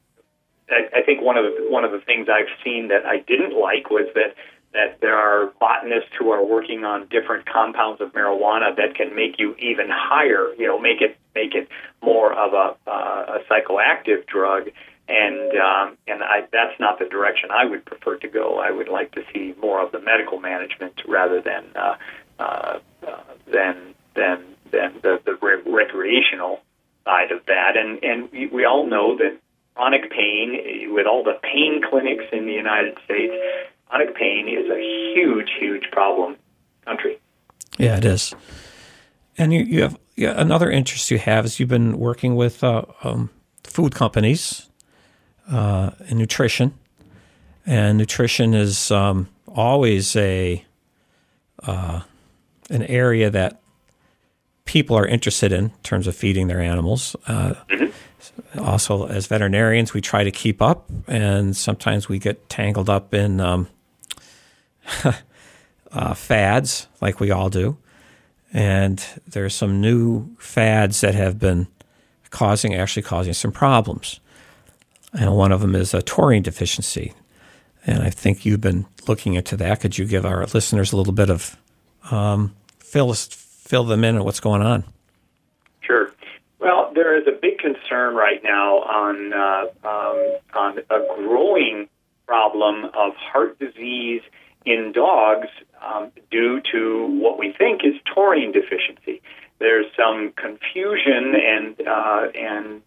I, 0.69 0.99
I 0.99 1.01
think 1.03 1.21
one 1.21 1.37
of 1.37 1.45
the 1.45 1.65
one 1.69 1.83
of 1.83 1.91
the 1.91 1.99
things 1.99 2.27
I've 2.29 2.51
seen 2.63 2.89
that 2.89 3.05
I 3.05 3.19
didn't 3.19 3.59
like 3.59 3.89
was 3.89 4.07
that 4.15 4.35
that 4.73 4.99
there 5.01 5.15
are 5.15 5.51
botanists 5.59 6.11
who 6.17 6.29
are 6.29 6.45
working 6.45 6.85
on 6.85 7.07
different 7.07 7.45
compounds 7.45 8.01
of 8.01 8.13
marijuana 8.13 8.75
that 8.75 8.95
can 8.95 9.15
make 9.15 9.39
you 9.39 9.55
even 9.55 9.87
higher, 9.89 10.53
you 10.57 10.67
know, 10.67 10.79
make 10.79 11.01
it 11.01 11.17
make 11.33 11.55
it 11.55 11.67
more 12.03 12.31
of 12.33 12.53
a, 12.53 12.89
uh, 12.89 13.37
a 13.37 13.39
psychoactive 13.49 14.25
drug. 14.27 14.69
And 15.07 15.57
um, 15.57 15.97
and 16.07 16.21
I, 16.21 16.41
that's 16.51 16.79
not 16.79 16.99
the 16.99 17.05
direction 17.05 17.49
I 17.51 17.65
would 17.65 17.83
prefer 17.83 18.17
to 18.17 18.27
go. 18.27 18.59
I 18.59 18.69
would 18.69 18.89
like 18.89 19.11
to 19.13 19.23
see 19.33 19.55
more 19.59 19.83
of 19.83 19.91
the 19.91 19.99
medical 19.99 20.39
management 20.39 21.01
rather 21.07 21.41
than 21.41 21.65
uh, 21.75 21.95
uh, 22.37 22.79
than 23.51 23.95
than 24.13 24.43
than 24.71 24.93
the, 25.01 25.19
the 25.25 25.35
re- 25.41 25.63
recreational 25.65 26.59
side 27.05 27.31
of 27.31 27.43
that. 27.47 27.75
And 27.75 28.03
and 28.03 28.31
we, 28.31 28.45
we 28.47 28.65
all 28.65 28.85
know 28.85 29.17
that 29.17 29.39
chronic 29.73 30.11
pain, 30.11 30.93
with 30.93 31.07
all 31.07 31.23
the 31.23 31.39
pain 31.41 31.81
clinics 31.89 32.25
in 32.31 32.45
the 32.45 32.53
United 32.53 32.97
States, 33.05 33.33
chronic 33.89 34.15
pain 34.15 34.47
is 34.47 34.69
a 34.69 34.79
huge, 35.13 35.49
huge 35.59 35.83
problem 35.91 36.37
country. 36.85 37.19
Yeah, 37.77 37.97
it 37.97 38.05
is. 38.05 38.33
And 39.37 39.53
you, 39.53 39.61
you 39.61 39.81
have 39.81 39.97
yeah, 40.15 40.33
another 40.35 40.69
interest 40.69 41.11
you 41.11 41.17
have 41.17 41.45
is 41.45 41.59
you've 41.59 41.69
been 41.69 41.97
working 41.97 42.35
with 42.35 42.63
uh, 42.63 42.83
um, 43.03 43.29
food 43.63 43.95
companies 43.95 44.67
uh, 45.49 45.91
in 46.07 46.17
nutrition, 46.17 46.73
and 47.65 47.97
nutrition 47.97 48.53
is 48.53 48.91
um, 48.91 49.29
always 49.47 50.15
a 50.15 50.63
uh, 51.63 52.01
an 52.69 52.83
area 52.83 53.29
that 53.29 53.61
people 54.65 54.95
are 54.97 55.07
interested 55.07 55.51
in, 55.51 55.65
in 55.65 55.71
terms 55.83 56.05
of 56.05 56.15
feeding 56.15 56.47
their 56.47 56.59
animals. 56.59 57.15
Uh, 57.25 57.53
mm-hmm. 57.69 58.59
Also, 58.59 59.07
as 59.07 59.27
veterinarians, 59.27 59.93
we 59.93 60.01
try 60.01 60.23
to 60.23 60.31
keep 60.31 60.61
up, 60.61 60.89
and 61.07 61.55
sometimes 61.55 62.09
we 62.09 62.19
get 62.19 62.49
tangled 62.49 62.89
up 62.89 63.13
in 63.13 63.39
um, 63.39 63.67
uh, 65.91 66.13
fads, 66.13 66.87
like 67.01 67.19
we 67.19 67.31
all 67.31 67.49
do. 67.49 67.77
And 68.51 69.03
there's 69.27 69.53
some 69.53 69.79
new 69.79 70.35
fads 70.37 71.01
that 71.01 71.15
have 71.15 71.37
been 71.37 71.67
causing, 72.29 72.73
actually 72.73 73.03
causing 73.03 73.33
some 73.33 73.51
problems. 73.51 74.19
And 75.13 75.35
one 75.35 75.51
of 75.51 75.61
them 75.61 75.75
is 75.75 75.93
a 75.93 76.01
taurine 76.01 76.43
deficiency. 76.43 77.13
And 77.85 78.03
I 78.03 78.09
think 78.09 78.45
you've 78.45 78.61
been 78.61 78.85
looking 79.07 79.35
into 79.35 79.57
that. 79.57 79.79
Could 79.79 79.97
you 79.97 80.05
give 80.05 80.25
our 80.25 80.45
listeners 80.47 80.91
a 80.91 80.97
little 80.97 81.13
bit 81.13 81.29
of 81.29 81.57
um, 82.11 82.55
fill 82.79 83.13
fill 83.13 83.83
them 83.83 84.03
in 84.03 84.17
on 84.17 84.23
what's 84.23 84.39
going 84.39 84.61
on? 84.61 84.83
Sure. 85.81 86.11
Well, 86.59 86.91
there 86.93 87.19
is 87.19 87.27
a 87.27 87.31
big 87.31 87.59
concern 87.59 88.15
right 88.15 88.43
now 88.43 88.79
on 88.79 89.33
uh, 89.33 89.87
um, 89.87 90.37
on 90.53 90.77
a 90.89 91.15
growing 91.15 91.87
problem 92.27 92.85
of 92.85 93.15
heart 93.15 93.57
disease 93.59 94.21
in 94.65 94.91
dogs 94.91 95.47
um, 95.81 96.11
due 96.29 96.61
to 96.71 97.07
what 97.21 97.39
we 97.39 97.53
think 97.57 97.81
is 97.83 97.95
taurine 98.13 98.51
deficiency. 98.51 99.21
There's 99.59 99.85
some 99.97 100.33
confusion, 100.35 101.33
and 101.35 101.87
uh, 101.87 102.27
and 102.35 102.81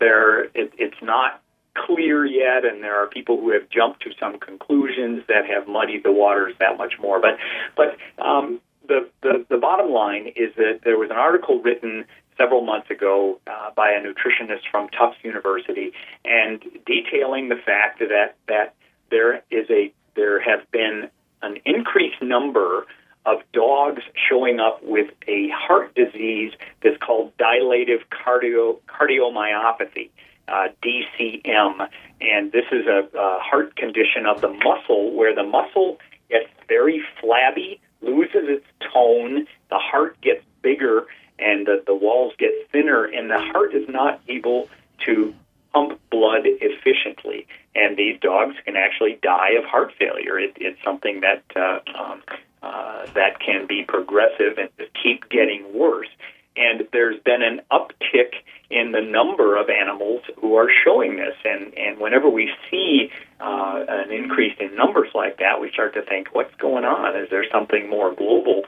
there 0.00 0.44
it, 0.44 0.72
it's 0.78 1.02
not 1.02 1.42
clear 1.74 2.24
yet, 2.24 2.64
and 2.64 2.82
there 2.82 2.96
are 2.96 3.06
people 3.06 3.40
who 3.40 3.50
have 3.52 3.68
jumped 3.70 4.02
to 4.02 4.10
some 4.18 4.38
conclusions 4.38 5.22
that 5.28 5.46
have 5.46 5.68
muddied 5.68 6.02
the 6.02 6.12
waters 6.12 6.54
that 6.58 6.76
much 6.76 6.94
more. 7.00 7.20
But 7.20 7.38
but 7.76 7.96
um, 8.22 8.60
the, 8.86 9.08
the 9.22 9.44
the 9.48 9.58
bottom 9.58 9.92
line 9.92 10.32
is 10.34 10.54
that 10.56 10.80
there 10.84 10.98
was 10.98 11.10
an 11.10 11.16
article 11.16 11.60
written 11.60 12.04
several 12.36 12.64
months 12.64 12.90
ago 12.90 13.40
uh, 13.46 13.70
by 13.74 13.90
a 13.90 14.00
nutritionist 14.00 14.62
from 14.70 14.88
Tufts 14.88 15.18
University, 15.22 15.92
and 16.24 16.62
detailing 16.86 17.48
the 17.48 17.56
fact 17.56 18.00
that 18.00 18.34
that 18.48 18.74
there 19.10 19.42
is 19.50 19.68
a 19.70 19.92
there 20.18 20.40
have 20.40 20.68
been 20.72 21.08
an 21.42 21.58
increased 21.64 22.20
number 22.20 22.86
of 23.24 23.38
dogs 23.52 24.02
showing 24.28 24.58
up 24.58 24.82
with 24.82 25.10
a 25.28 25.48
heart 25.50 25.94
disease 25.94 26.52
that's 26.82 26.96
called 26.98 27.32
dilative 27.38 28.02
cardio, 28.10 28.78
cardiomyopathy, 28.88 30.10
uh, 30.48 30.68
DCM. 30.82 31.88
And 32.20 32.50
this 32.50 32.64
is 32.72 32.86
a, 32.86 33.08
a 33.16 33.38
heart 33.38 33.76
condition 33.76 34.26
of 34.26 34.40
the 34.40 34.48
muscle 34.48 35.12
where 35.14 35.34
the 35.34 35.44
muscle 35.44 35.98
gets 36.28 36.48
very 36.66 37.00
flabby, 37.20 37.80
loses 38.02 38.48
its 38.48 38.66
tone, 38.92 39.46
the 39.70 39.78
heart 39.78 40.20
gets 40.20 40.44
bigger, 40.62 41.06
and 41.38 41.66
the, 41.66 41.82
the 41.86 41.94
walls 41.94 42.32
get 42.38 42.50
thinner, 42.72 43.04
and 43.04 43.30
the 43.30 43.38
heart 43.38 43.72
is 43.72 43.88
not 43.88 44.20
able 44.28 44.68
to 45.06 45.32
pump 45.72 46.00
blood 46.10 46.42
efficiently. 46.44 47.46
And 47.74 47.96
these 47.96 48.17
dogs 48.28 48.56
can 48.66 48.76
actually 48.76 49.18
die 49.22 49.52
of 49.58 49.64
heart 49.64 49.92
failure. 49.98 50.38
It, 50.38 50.52
it's 50.56 50.78
something 50.84 51.22
that 51.22 51.42
uh, 51.56 51.80
um, 51.98 52.22
uh, 52.62 53.06
that 53.14 53.40
can 53.40 53.66
be 53.66 53.84
progressive 53.88 54.58
and 54.58 54.68
keep 55.02 55.28
getting 55.30 55.64
worse. 55.72 56.08
And 56.56 56.86
there's 56.92 57.18
been 57.22 57.42
an 57.42 57.60
uptick 57.70 58.32
in 58.68 58.92
the 58.92 59.00
number 59.00 59.56
of 59.56 59.70
animals 59.70 60.22
who 60.40 60.56
are 60.56 60.68
showing 60.84 61.16
this. 61.16 61.36
And, 61.44 61.72
and 61.78 61.98
whenever 61.98 62.28
we 62.28 62.50
see 62.68 63.10
uh, 63.40 63.84
an 63.88 64.10
increase 64.12 64.56
in 64.58 64.74
numbers 64.74 65.08
like 65.14 65.38
that, 65.38 65.60
we 65.60 65.70
start 65.70 65.94
to 65.94 66.02
think, 66.02 66.34
what's 66.34 66.54
going 66.56 66.84
on? 66.84 67.16
Is 67.16 67.30
there 67.30 67.46
something 67.50 67.88
more 67.88 68.12
global 68.12 68.64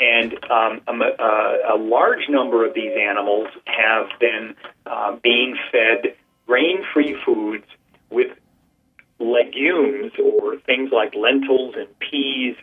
and 0.00 0.32
um, 0.44 0.80
a, 0.86 1.74
a, 1.74 1.76
large 1.76 2.28
number 2.28 2.64
of 2.64 2.72
these 2.72 2.92
animals 2.96 3.48
have 3.64 4.06
been 4.20 4.54
uh, 4.86 5.16
being 5.24 5.56
fed 5.72 6.14
grain-free 6.46 7.16
foods 7.26 7.64
with 8.10 8.30
legumes 9.18 10.12
or 10.22 10.58
things 10.58 10.90
like 10.92 11.14
lentils 11.14 11.74
and 11.76 11.88
peas 11.98 12.56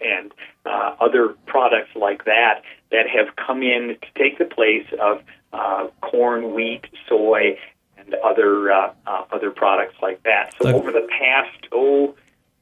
and 0.00 0.32
uh, 0.64 0.94
other 1.00 1.34
products 1.46 1.90
like 1.94 2.24
that 2.24 2.62
that 2.90 3.06
have 3.08 3.36
come 3.36 3.62
in 3.62 3.96
to 4.00 4.18
take 4.18 4.38
the 4.38 4.44
place 4.44 4.86
of 5.00 5.22
uh, 5.52 5.88
corn, 6.00 6.54
wheat, 6.54 6.86
soy, 7.08 7.58
and 7.98 8.14
other 8.24 8.72
uh, 8.72 8.92
uh, 9.06 9.24
other 9.32 9.50
products 9.50 9.96
like 10.00 10.22
that. 10.22 10.54
So 10.60 10.74
over 10.74 10.90
the 10.90 11.06
past 11.18 11.68
oh 11.72 12.14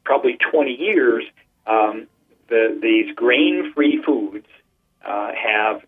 probably 0.05 0.39
20 0.51 0.73
years, 0.73 1.25
um, 1.67 2.07
the, 2.49 2.79
these 2.81 3.15
grain-free 3.15 4.03
foods 4.07 4.47
uh, 5.07 5.33
have 5.35 5.83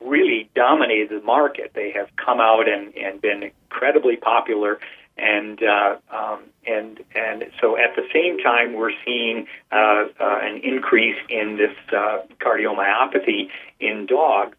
really 0.00 0.48
dominated 0.54 1.10
the 1.10 1.26
market. 1.26 1.72
They 1.74 1.90
have 1.90 2.08
come 2.14 2.38
out 2.40 2.68
and, 2.68 2.96
and 2.96 3.20
been 3.20 3.42
incredibly 3.42 4.16
popular. 4.16 4.78
And 5.18 5.62
uh, 5.62 5.96
um, 6.14 6.42
and 6.66 7.00
and 7.14 7.44
so 7.60 7.78
at 7.78 7.96
the 7.96 8.06
same 8.12 8.38
time, 8.38 8.74
we're 8.74 8.92
seeing 9.04 9.46
uh, 9.72 10.04
uh, 10.20 10.38
an 10.42 10.60
increase 10.62 11.16
in 11.30 11.56
this 11.56 11.74
uh, 11.90 12.18
cardiomyopathy 12.38 13.48
in 13.80 14.04
dogs. 14.06 14.56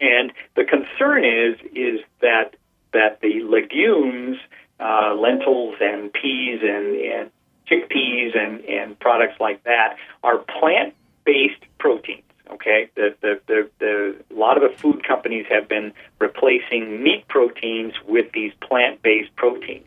And 0.00 0.32
the 0.56 0.64
concern 0.64 1.24
is 1.24 1.56
is 1.72 2.00
that 2.20 2.56
that 2.92 3.20
the 3.20 3.42
legumes, 3.42 4.38
uh, 4.80 5.14
lentils 5.14 5.76
and 5.80 6.12
peas 6.12 6.60
and, 6.62 6.96
and 6.96 7.30
chickpeas 7.70 8.36
and, 8.36 8.60
and 8.64 8.98
products 8.98 9.38
like 9.40 9.62
that 9.64 9.96
are 10.22 10.38
plant 10.38 10.94
based 11.24 11.62
proteins. 11.78 12.23
Okay, 12.50 12.90
the, 12.94 13.14
the, 13.22 13.40
the, 13.46 13.70
the, 13.78 14.16
a 14.30 14.38
lot 14.38 14.62
of 14.62 14.70
the 14.70 14.76
food 14.78 15.06
companies 15.06 15.46
have 15.48 15.66
been 15.66 15.92
replacing 16.18 17.02
meat 17.02 17.26
proteins 17.28 17.94
with 18.06 18.32
these 18.32 18.52
plant 18.60 19.02
based 19.02 19.34
proteins. 19.36 19.86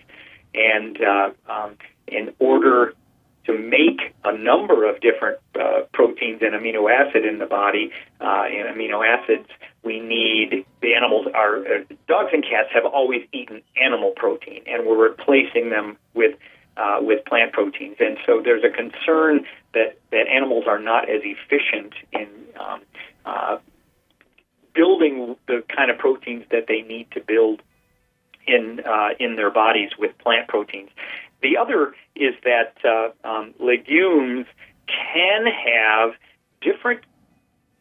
And 0.56 1.00
uh, 1.02 1.30
um, 1.48 1.78
in 2.08 2.34
order 2.40 2.94
to 3.46 3.58
make 3.58 4.14
a 4.26 4.38
number 4.38 4.90
of 4.90 5.00
different 5.02 5.38
uh, 5.60 5.82
proteins 5.94 6.42
and 6.42 6.54
amino 6.54 6.92
acid 6.92 7.26
in 7.26 7.40
the 7.40 7.46
body, 7.46 7.92
uh, 8.20 8.44
and 8.46 8.76
amino 8.76 9.06
acids, 9.08 9.48
we 9.84 10.00
need 10.00 10.66
the 10.82 10.96
animals. 10.96 11.28
Our 11.34 11.60
uh, 11.60 11.84
dogs 12.08 12.30
and 12.34 12.44
cats 12.44 12.70
have 12.74 12.86
always 12.86 13.26
eaten 13.32 13.62
animal 13.82 14.12
protein, 14.16 14.64
and 14.68 14.86
we're 14.86 15.02
replacing 15.02 15.70
them 15.70 15.98
with 16.14 16.36
uh, 16.78 16.98
with 17.02 17.26
plant 17.26 17.54
proteins. 17.54 17.98
And 18.00 18.18
so 18.26 18.42
there's 18.44 18.64
a 18.64 18.70
concern 18.70 19.46
that, 19.74 19.98
that 20.12 20.28
animals 20.28 20.66
are 20.68 20.80
not 20.80 21.10
as 21.10 21.22
efficient 21.24 21.94
in 22.12 22.28
um, 22.60 22.82
uh, 23.26 23.58
building 24.74 25.36
the 25.48 25.64
kind 25.76 25.90
of 25.90 25.98
proteins 25.98 26.46
that 26.52 26.66
they 26.68 26.82
need 26.82 27.10
to 27.12 27.22
build 27.22 27.62
in 28.46 28.82
uh, 28.86 29.10
in 29.20 29.36
their 29.36 29.52
bodies 29.52 29.92
with 30.00 30.18
plant 30.20 30.48
proteins. 30.48 30.90
The 31.42 31.58
other 31.58 31.94
is 32.16 32.34
that 32.44 32.76
uh, 32.86 33.28
um, 33.28 33.54
legumes 33.60 34.46
can 34.88 35.46
have 35.46 36.12
different 36.62 37.02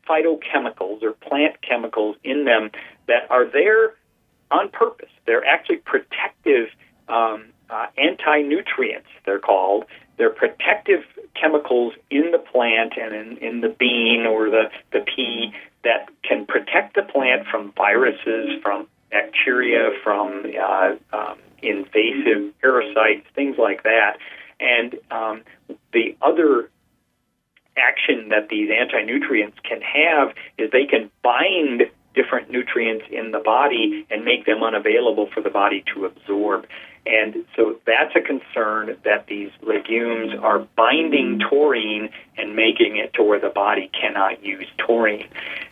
phytochemicals 0.08 1.02
or 1.02 1.12
plant 1.12 1.60
chemicals 1.62 2.16
in 2.24 2.44
them 2.44 2.70
that 3.06 3.30
are 3.30 3.46
there 3.46 3.94
on 4.50 4.68
purpose. 4.70 5.08
They're 5.26 5.44
actually 5.44 5.78
protective 5.78 6.68
um, 7.08 7.46
uh, 7.70 7.86
anti 7.96 8.42
nutrients, 8.42 9.08
they're 9.24 9.38
called. 9.38 9.84
They're 10.16 10.30
protective 10.30 11.04
chemicals 11.34 11.92
in 12.10 12.30
the 12.30 12.38
plant 12.38 12.94
and 13.00 13.14
in, 13.14 13.36
in 13.38 13.60
the 13.60 13.68
bean 13.68 14.24
or 14.26 14.48
the, 14.48 14.70
the 14.92 15.00
pea 15.00 15.52
that 15.84 16.08
can 16.22 16.46
protect 16.46 16.94
the 16.94 17.02
plant 17.02 17.46
from 17.50 17.72
viruses, 17.76 18.60
from 18.62 18.88
bacteria, 19.10 19.90
from 20.02 20.46
uh, 20.58 20.96
um, 21.12 21.38
invasive 21.62 22.58
parasites, 22.60 23.26
things 23.34 23.56
like 23.58 23.82
that. 23.82 24.16
And 24.58 24.96
um, 25.10 25.42
the 25.92 26.16
other 26.22 26.70
action 27.76 28.30
that 28.30 28.48
these 28.48 28.70
anti 28.70 29.02
nutrients 29.02 29.58
can 29.62 29.80
have 29.82 30.34
is 30.58 30.70
they 30.70 30.86
can 30.86 31.10
bind 31.22 31.82
different 32.14 32.50
nutrients 32.50 33.04
in 33.10 33.30
the 33.30 33.38
body 33.38 34.06
and 34.10 34.24
make 34.24 34.46
them 34.46 34.62
unavailable 34.62 35.28
for 35.32 35.42
the 35.42 35.50
body 35.50 35.84
to 35.94 36.06
absorb. 36.06 36.66
And 37.06 37.44
so 37.54 37.76
that's 37.86 38.14
a 38.16 38.20
concern 38.20 38.96
that 39.04 39.26
these 39.28 39.50
legumes 39.62 40.32
are 40.42 40.66
binding 40.76 41.38
taurine 41.38 42.10
and 42.36 42.56
making 42.56 42.96
it 42.96 43.14
to 43.14 43.22
where 43.22 43.38
the 43.40 43.50
body 43.50 43.90
cannot 43.98 44.44
use 44.44 44.66
taurine. 44.76 45.28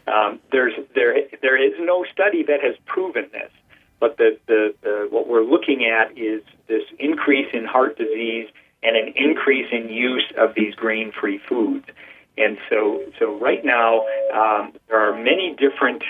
Um, 0.07 0.39
there's 0.53 0.75
there 0.95 1.17
there 1.43 1.61
is 1.61 1.75
no 1.81 2.05
study 2.13 2.45
that 2.45 2.61
has 2.63 2.77
proven 2.87 3.29
this, 3.33 3.51
but 3.99 4.17
the, 4.17 4.39
the, 4.47 4.75
the 4.83 5.09
what 5.11 5.27
we're 5.27 5.43
looking 5.43 5.85
at 5.87 6.17
is 6.17 6.43
this 6.69 6.85
increase 6.99 7.49
in 7.53 7.65
heart 7.65 7.99
disease 7.99 8.49
and 8.83 8.97
an 8.97 9.13
increase 9.17 9.67
in 9.73 9.89
use 9.89 10.31
of 10.39 10.55
these 10.55 10.75
grain-free 10.75 11.41
foods. 11.49 11.87
And 12.39 12.59
so 12.71 13.03
so 13.19 13.37
right 13.39 13.65
now 13.65 14.07
um, 14.33 14.73
there 14.89 15.01
are 15.01 15.17
many 15.17 15.57
different 15.59 16.05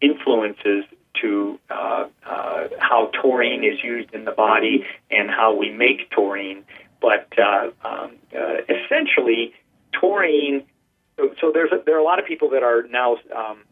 influences 0.00 0.84
to 1.20 1.58
uh, 1.70 2.06
uh, 2.24 2.68
how 2.78 3.10
taurine 3.20 3.64
is 3.64 3.82
used 3.82 4.12
in 4.14 4.24
the 4.24 4.32
body 4.32 4.84
and 5.10 5.30
how 5.30 5.54
we 5.54 5.70
make 5.70 6.10
taurine. 6.10 6.64
But 7.00 7.28
uh, 7.38 7.70
um, 7.84 8.12
uh, 8.36 8.58
essentially, 8.68 9.54
taurine. 9.92 10.64
So 11.40 11.50
there's 11.52 11.72
a, 11.72 11.82
there 11.84 11.96
are 11.96 12.00
a 12.00 12.04
lot 12.04 12.18
of 12.18 12.26
people 12.26 12.50
that 12.50 12.62
are 12.62 12.82
now 12.84 13.16
um, 13.36 13.64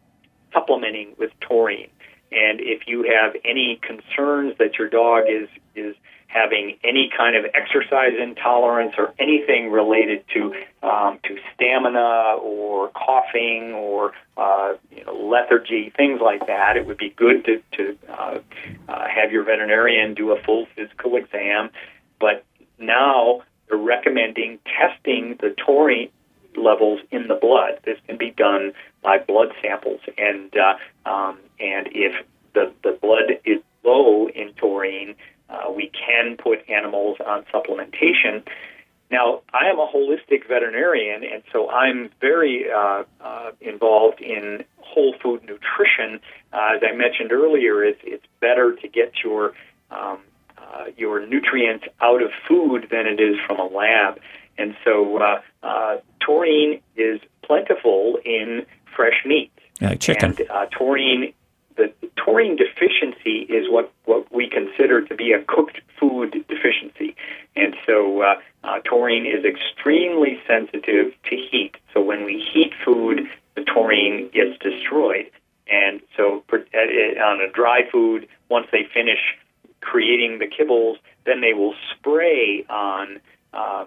supplementing 0.52 1.14
with 1.18 1.30
taurine, 1.40 1.90
and 2.32 2.60
if 2.60 2.86
you 2.86 3.04
have 3.04 3.34
any 3.44 3.80
concerns 3.82 4.54
that 4.58 4.78
your 4.78 4.88
dog 4.88 5.24
is 5.28 5.48
is 5.74 5.94
having 6.28 6.76
any 6.84 7.10
kind 7.14 7.34
of 7.36 7.44
exercise 7.54 8.12
intolerance 8.20 8.94
or 8.98 9.12
anything 9.18 9.70
related 9.70 10.24
to 10.34 10.54
um, 10.82 11.18
to 11.24 11.36
stamina 11.54 12.36
or 12.40 12.88
coughing 12.90 13.72
or 13.72 14.12
uh, 14.36 14.74
you 14.94 15.04
know, 15.04 15.14
lethargy, 15.14 15.92
things 15.96 16.20
like 16.22 16.46
that, 16.46 16.76
it 16.76 16.86
would 16.86 16.98
be 16.98 17.10
good 17.10 17.44
to, 17.44 17.62
to 17.72 17.98
uh, 18.08 18.38
uh, 18.88 19.08
have 19.08 19.32
your 19.32 19.42
veterinarian 19.42 20.14
do 20.14 20.30
a 20.32 20.40
full 20.42 20.66
physical 20.76 21.16
exam. 21.16 21.70
But 22.20 22.44
now 22.78 23.42
they're 23.68 23.78
recommending 23.78 24.58
testing 24.78 25.36
the 25.40 25.54
taurine 25.66 26.10
levels 26.56 27.00
in 27.10 27.28
the 27.28 27.34
blood. 27.34 27.80
This 27.84 27.98
can 28.06 28.18
be 28.18 28.30
done 28.30 28.72
by 29.02 29.18
blood 29.18 29.48
samples, 29.62 30.00
and 30.16 30.52
uh, 30.56 31.08
um, 31.08 31.38
and 31.58 31.88
if 31.92 32.12
the 32.54 32.72
the 32.82 32.98
blood 33.00 33.40
is 33.44 33.60
low 33.84 34.28
in 34.28 34.52
taurine, 34.54 35.14
uh, 35.48 35.70
we 35.74 35.90
can 35.90 36.36
put 36.36 36.68
animals 36.68 37.18
on 37.24 37.44
supplementation. 37.52 38.42
Now, 39.10 39.40
I 39.54 39.68
am 39.68 39.78
a 39.78 39.86
holistic 39.86 40.46
veterinarian, 40.46 41.24
and 41.24 41.42
so 41.52 41.70
I'm 41.70 42.10
very 42.20 42.66
uh, 42.70 43.04
uh, 43.20 43.50
involved 43.60 44.20
in 44.20 44.64
whole 44.80 45.14
food 45.22 45.42
nutrition. 45.42 46.20
Uh, 46.52 46.76
as 46.76 46.82
I 46.82 46.94
mentioned 46.94 47.32
earlier, 47.32 47.82
it's, 47.82 48.00
it's 48.04 48.26
better 48.40 48.76
to 48.76 48.88
get 48.88 49.12
your 49.24 49.54
um, 49.90 50.18
uh, 50.58 50.86
your 50.98 51.26
nutrients 51.26 51.86
out 52.02 52.22
of 52.22 52.30
food 52.46 52.88
than 52.90 53.06
it 53.06 53.20
is 53.20 53.36
from 53.46 53.58
a 53.58 53.64
lab. 53.64 54.20
And 54.58 54.76
so, 54.84 55.16
uh, 55.16 55.40
uh, 55.62 55.96
taurine 56.20 56.80
is 56.96 57.20
plentiful 57.42 58.18
in 58.24 58.66
fresh 58.94 59.24
meat. 59.24 59.50
Like 59.80 60.00
chicken. 60.00 60.36
And 60.50 60.70
taurine 60.70 61.32
the 61.78 61.92
taurine 62.16 62.56
deficiency 62.56 63.46
is 63.48 63.70
what, 63.70 63.90
what 64.04 64.30
we 64.32 64.50
consider 64.50 65.00
to 65.00 65.14
be 65.14 65.32
a 65.32 65.42
cooked 65.44 65.80
food 65.98 66.32
deficiency. 66.48 67.16
And 67.56 67.74
so 67.86 68.22
uh, 68.22 68.34
uh, 68.64 68.80
taurine 68.80 69.24
is 69.24 69.44
extremely 69.44 70.38
sensitive 70.46 71.12
to 71.30 71.36
heat. 71.36 71.76
So 71.94 72.02
when 72.02 72.24
we 72.24 72.44
heat 72.52 72.72
food, 72.84 73.20
the 73.54 73.62
taurine 73.62 74.28
gets 74.34 74.58
destroyed. 74.58 75.30
And 75.70 76.00
so 76.16 76.44
uh, 76.52 76.56
uh, 76.56 77.22
on 77.22 77.40
a 77.40 77.50
dry 77.50 77.88
food, 77.90 78.28
once 78.48 78.66
they 78.72 78.86
finish 78.92 79.20
creating 79.80 80.40
the 80.40 80.46
kibbles, 80.46 80.96
then 81.24 81.40
they 81.40 81.54
will 81.54 81.74
spray 81.94 82.66
on 82.68 83.20
um, 83.54 83.86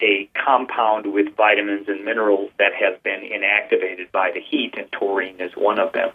a 0.00 0.28
compound 0.44 1.12
with 1.12 1.34
vitamins 1.36 1.88
and 1.88 2.04
minerals 2.04 2.50
that 2.58 2.72
has 2.74 2.98
been 3.02 3.20
inactivated 3.20 4.10
by 4.12 4.30
the 4.32 4.40
heat, 4.40 4.74
and 4.76 4.90
taurine 4.92 5.40
is 5.40 5.52
one 5.56 5.78
of 5.78 5.92
them. 5.92 6.10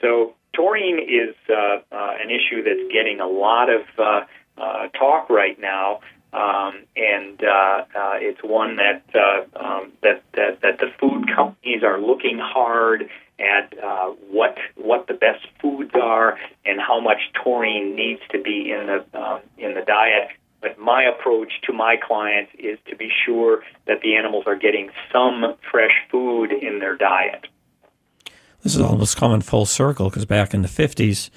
So 0.00 0.34
taurine 0.52 0.98
is 0.98 1.34
uh, 1.48 1.80
uh, 1.92 2.14
an 2.20 2.30
issue 2.30 2.62
that's 2.62 2.92
getting 2.92 3.20
a 3.20 3.26
lot 3.26 3.68
of 3.70 3.82
uh, 3.98 4.20
uh, 4.58 4.88
talk 4.88 5.30
right 5.30 5.58
now, 5.60 6.00
um, 6.32 6.84
and 6.96 7.42
uh, 7.42 7.84
uh, 7.94 8.14
it's 8.14 8.42
one 8.42 8.76
that, 8.76 9.02
uh, 9.14 9.58
um, 9.58 9.92
that 10.02 10.22
that 10.34 10.60
that 10.62 10.78
the 10.78 10.92
food 10.98 11.28
companies 11.34 11.82
are 11.82 12.00
looking 12.00 12.38
hard 12.38 13.08
at 13.40 13.72
uh, 13.82 14.10
what 14.30 14.58
what 14.76 15.06
the 15.06 15.14
best 15.14 15.46
foods 15.60 15.90
are 15.94 16.38
and 16.64 16.80
how 16.80 17.00
much 17.00 17.18
taurine 17.42 17.96
needs 17.96 18.20
to 18.30 18.40
be 18.40 18.70
in 18.70 18.86
the 18.86 19.04
um, 19.20 19.40
in 19.58 19.74
the 19.74 19.82
diet 19.82 20.28
but 20.60 20.78
my 20.78 21.02
approach 21.02 21.52
to 21.66 21.72
my 21.72 21.96
clients 21.96 22.52
is 22.58 22.78
to 22.88 22.96
be 22.96 23.10
sure 23.24 23.62
that 23.86 24.00
the 24.02 24.16
animals 24.16 24.44
are 24.46 24.56
getting 24.56 24.90
some 25.12 25.54
fresh 25.70 25.94
food 26.10 26.52
in 26.52 26.78
their 26.78 26.96
diet. 26.96 27.46
This 28.62 28.74
is 28.74 28.80
almost 28.80 29.16
coming 29.16 29.40
full 29.40 29.66
circle 29.66 30.10
because 30.10 30.26
back 30.26 30.52
in 30.52 30.62
the 30.62 30.68
50s, 30.68 31.30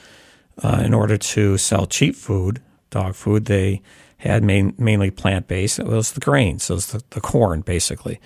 uh, 0.61 0.81
in 0.83 0.93
order 0.93 1.17
to 1.17 1.57
sell 1.57 1.85
cheap 1.85 2.15
food, 2.15 2.61
dog 2.89 3.15
food, 3.15 3.45
they 3.45 3.81
had 4.17 4.43
main, 4.43 4.73
mainly 4.77 5.09
plant 5.09 5.47
based. 5.47 5.79
It 5.79 5.85
was 5.85 6.11
the 6.11 6.19
grains, 6.19 6.63
so 6.63 6.73
it 6.73 6.75
was 6.75 6.87
the, 6.87 7.03
the 7.11 7.21
corn, 7.21 7.61
basically. 7.61 8.19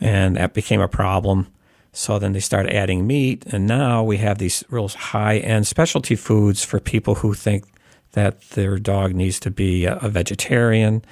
And 0.00 0.36
that 0.36 0.54
became 0.54 0.80
a 0.80 0.88
problem 0.88 1.48
So 1.92 2.18
then 2.18 2.32
they 2.32 2.40
started 2.40 2.74
adding 2.74 3.06
meat, 3.06 3.44
and 3.46 3.66
now 3.66 4.04
we 4.04 4.18
have 4.18 4.38
these 4.38 4.62
real 4.70 4.88
high 4.88 5.38
end 5.38 5.66
specialty 5.66 6.14
foods 6.14 6.64
for 6.64 6.78
people 6.78 7.16
who 7.16 7.34
think 7.34 7.64
that 8.12 8.40
their 8.50 8.78
dog 8.78 9.14
needs 9.14 9.38
to 9.40 9.50
be 9.50 9.84
a, 9.84 10.08
vegetarian, 10.08 11.04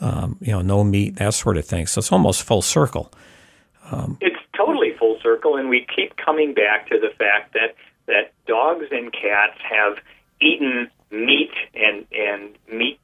um, 0.00 0.36
you 0.40 0.52
know, 0.52 0.62
no 0.62 0.82
meat, 0.82 1.16
that 1.16 1.34
sort 1.34 1.56
of 1.56 1.64
thing. 1.64 1.86
So 1.86 2.00
it's 2.00 2.12
almost 2.12 2.42
full 2.42 2.62
circle. 2.62 3.12
Um, 3.90 4.18
it's 4.20 4.40
totally 4.56 4.92
full 4.98 5.18
circle, 5.22 5.56
and 5.56 5.68
we 5.68 5.86
keep 5.94 6.16
coming 6.16 6.54
back 6.54 6.88
to 6.90 6.98
the 6.98 7.10
fact 7.16 7.54
that 7.54 7.74
that 8.06 8.32
dogs 8.46 8.86
and 8.90 9.12
cats 9.12 9.58
have 9.62 9.98
eaten 10.40 10.90
meat 11.10 11.52
and 11.74 12.06
and 12.12 12.56
meat 12.72 12.98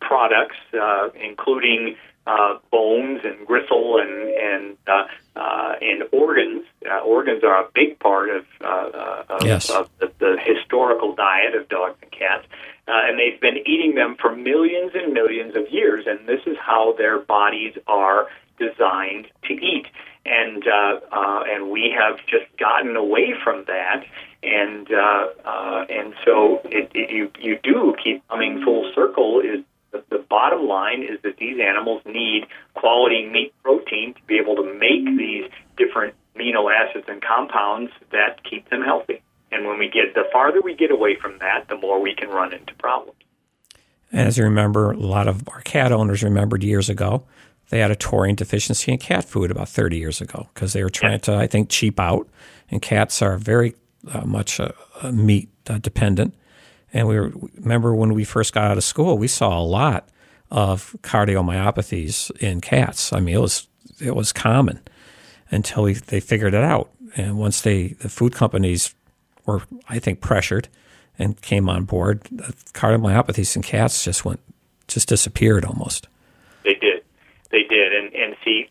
products, 0.00 0.56
uh, 0.74 1.08
including 1.14 1.96
uh, 2.26 2.58
bones 2.70 3.20
and 3.24 3.46
gristle 3.46 3.98
and 3.98 4.28
and 4.28 4.76
uh, 4.86 5.04
uh, 5.36 5.74
and 5.80 6.02
organs. 6.12 6.64
Uh, 6.90 6.98
organs 7.00 7.44
are 7.44 7.64
a 7.64 7.68
big 7.74 7.98
part 7.98 8.30
of, 8.30 8.44
uh, 8.62 8.66
uh, 8.66 9.24
of, 9.28 9.44
yes. 9.44 9.70
of 9.70 9.88
the, 9.98 10.10
the 10.18 10.36
historical 10.44 11.14
diet 11.14 11.54
of 11.54 11.68
dogs 11.68 11.96
and 12.02 12.10
cats, 12.10 12.46
uh, 12.88 12.92
and 13.06 13.18
they've 13.18 13.40
been 13.40 13.58
eating 13.66 13.94
them 13.94 14.16
for 14.20 14.34
millions 14.34 14.92
and 14.94 15.12
millions 15.12 15.56
of 15.56 15.68
years. 15.70 16.06
And 16.06 16.26
this 16.26 16.40
is 16.46 16.56
how 16.60 16.94
their 16.96 17.18
bodies 17.18 17.74
are 17.86 18.28
designed 18.58 19.26
to 19.44 19.52
eat. 19.54 19.86
And 20.24 20.66
uh, 20.66 21.00
uh, 21.12 21.44
and 21.46 21.70
we 21.70 21.94
have 21.96 22.18
just 22.26 22.46
gotten 22.58 22.96
away 22.96 23.34
from 23.44 23.64
that, 23.68 24.04
and 24.42 24.88
uh, 24.92 25.28
uh, 25.44 25.86
and 25.88 26.14
so 26.24 26.60
it, 26.64 26.90
it, 26.94 27.10
you 27.10 27.30
you 27.38 27.60
do 27.62 27.94
keep 28.02 28.26
coming 28.26 28.60
full 28.64 28.90
circle. 28.92 29.38
Is 29.38 29.64
the, 29.92 30.02
the 30.10 30.18
bottom 30.18 30.66
line 30.66 31.04
is 31.04 31.20
that 31.22 31.36
these 31.36 31.60
animals 31.60 32.02
need 32.06 32.46
quality 32.74 33.24
meat 33.26 33.54
protein 33.62 34.14
to 34.14 34.22
be 34.26 34.38
able 34.38 34.56
to 34.56 34.64
make 34.64 35.04
these 35.16 35.48
different 35.76 36.14
amino 36.34 36.74
acids 36.74 37.06
and 37.08 37.22
compounds 37.22 37.92
that 38.10 38.42
keep 38.42 38.68
them 38.68 38.82
healthy. 38.82 39.22
And 39.56 39.66
when 39.66 39.78
we 39.78 39.88
get 39.88 40.14
the 40.14 40.24
farther 40.32 40.60
we 40.60 40.74
get 40.74 40.90
away 40.90 41.16
from 41.16 41.38
that, 41.38 41.68
the 41.68 41.78
more 41.78 42.00
we 42.00 42.14
can 42.14 42.28
run 42.28 42.52
into 42.52 42.74
problems. 42.74 43.18
And 44.12 44.28
as 44.28 44.36
you 44.36 44.44
remember, 44.44 44.92
a 44.92 44.98
lot 44.98 45.28
of 45.28 45.48
our 45.48 45.62
cat 45.62 45.92
owners 45.92 46.22
remembered 46.22 46.62
years 46.62 46.90
ago, 46.90 47.24
they 47.70 47.78
had 47.78 47.90
a 47.90 47.96
taurine 47.96 48.34
deficiency 48.34 48.92
in 48.92 48.98
cat 48.98 49.24
food 49.24 49.50
about 49.50 49.68
30 49.68 49.96
years 49.96 50.20
ago 50.20 50.48
because 50.52 50.74
they 50.74 50.82
were 50.82 50.90
trying 50.90 51.20
to, 51.20 51.34
I 51.34 51.46
think, 51.46 51.70
cheap 51.70 51.98
out. 51.98 52.28
And 52.70 52.82
cats 52.82 53.22
are 53.22 53.38
very 53.38 53.74
uh, 54.12 54.26
much 54.26 54.60
uh, 54.60 54.72
meat 55.10 55.48
uh, 55.68 55.78
dependent. 55.78 56.34
And 56.92 57.08
we 57.08 57.18
were, 57.18 57.32
remember 57.56 57.94
when 57.94 58.12
we 58.12 58.24
first 58.24 58.52
got 58.52 58.70
out 58.70 58.76
of 58.76 58.84
school, 58.84 59.16
we 59.18 59.26
saw 59.26 59.58
a 59.58 59.64
lot 59.64 60.08
of 60.50 60.94
cardiomyopathies 61.02 62.30
in 62.42 62.60
cats. 62.60 63.12
I 63.12 63.20
mean, 63.20 63.34
it 63.34 63.40
was 63.40 63.68
it 64.00 64.14
was 64.14 64.32
common 64.32 64.80
until 65.50 65.84
we, 65.84 65.94
they 65.94 66.20
figured 66.20 66.54
it 66.54 66.62
out. 66.62 66.90
And 67.16 67.38
once 67.38 67.62
they 67.62 67.88
the 67.88 68.08
food 68.08 68.34
companies 68.34 68.94
were, 69.46 69.62
I 69.88 69.98
think, 69.98 70.20
pressured 70.20 70.68
and 71.18 71.40
came 71.40 71.68
on 71.68 71.84
board, 71.84 72.22
the 72.30 72.52
cardiomyopathies 72.74 73.56
in 73.56 73.62
cats 73.62 74.04
just 74.04 74.24
went 74.24 74.40
just 74.88 75.08
disappeared 75.08 75.64
almost. 75.64 76.08
They 76.64 76.74
did, 76.74 77.02
they 77.50 77.62
did, 77.62 77.92
and 77.92 78.14
and 78.14 78.36
see. 78.44 78.68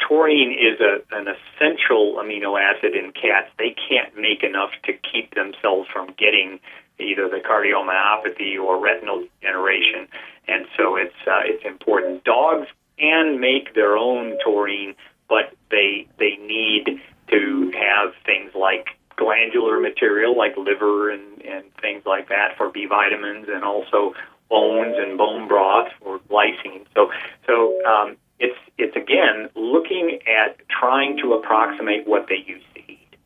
Taurine 0.00 0.50
is 0.50 0.80
a, 0.80 1.02
an 1.16 1.28
essential 1.28 2.16
amino 2.16 2.60
acid 2.60 2.96
in 2.96 3.12
cats. 3.12 3.48
They 3.58 3.76
can't 3.88 4.16
make 4.16 4.42
enough 4.42 4.70
to 4.84 4.92
keep 4.92 5.34
themselves 5.36 5.88
from 5.92 6.14
getting 6.18 6.58
either 6.98 7.28
the 7.28 7.38
cardiomyopathy 7.38 8.60
or 8.60 8.82
retinal 8.82 9.24
degeneration, 9.40 10.08
and 10.48 10.66
so 10.76 10.96
it's 10.96 11.14
uh, 11.26 11.42
it's 11.44 11.64
important. 11.64 12.24
Dogs 12.24 12.66
can 12.98 13.40
make 13.40 13.74
their 13.74 13.96
own 13.96 14.36
taurine, 14.44 14.94
but 15.28 15.54
they 15.70 16.08
they 16.18 16.36
need 16.44 17.00
to 17.30 17.72
have 17.78 18.12
things 18.26 18.50
like 18.54 18.88
glandular 19.20 19.78
material 19.78 20.36
like 20.36 20.56
liver 20.56 21.10
and, 21.10 21.42
and 21.42 21.64
things 21.80 22.02
like 22.06 22.28
that 22.30 22.56
for 22.56 22.70
B 22.70 22.86
vitamins, 22.86 23.46
and 23.48 23.62
also 23.62 24.14
bones 24.48 24.96
and 24.98 25.16
bone 25.16 25.46
broth 25.46 25.88
for 26.02 26.18
glycine. 26.30 26.84
So 26.94 27.10
so 27.46 27.84
um, 27.84 28.16
it's 28.38 28.58
it's 28.78 28.96
again 28.96 29.50
looking 29.54 30.18
at 30.26 30.56
trying 30.68 31.18
to 31.18 31.34
approximate 31.34 32.08
what 32.08 32.26
they 32.28 32.42
used 32.46 32.66
to 32.74 32.80
eat. 32.80 33.16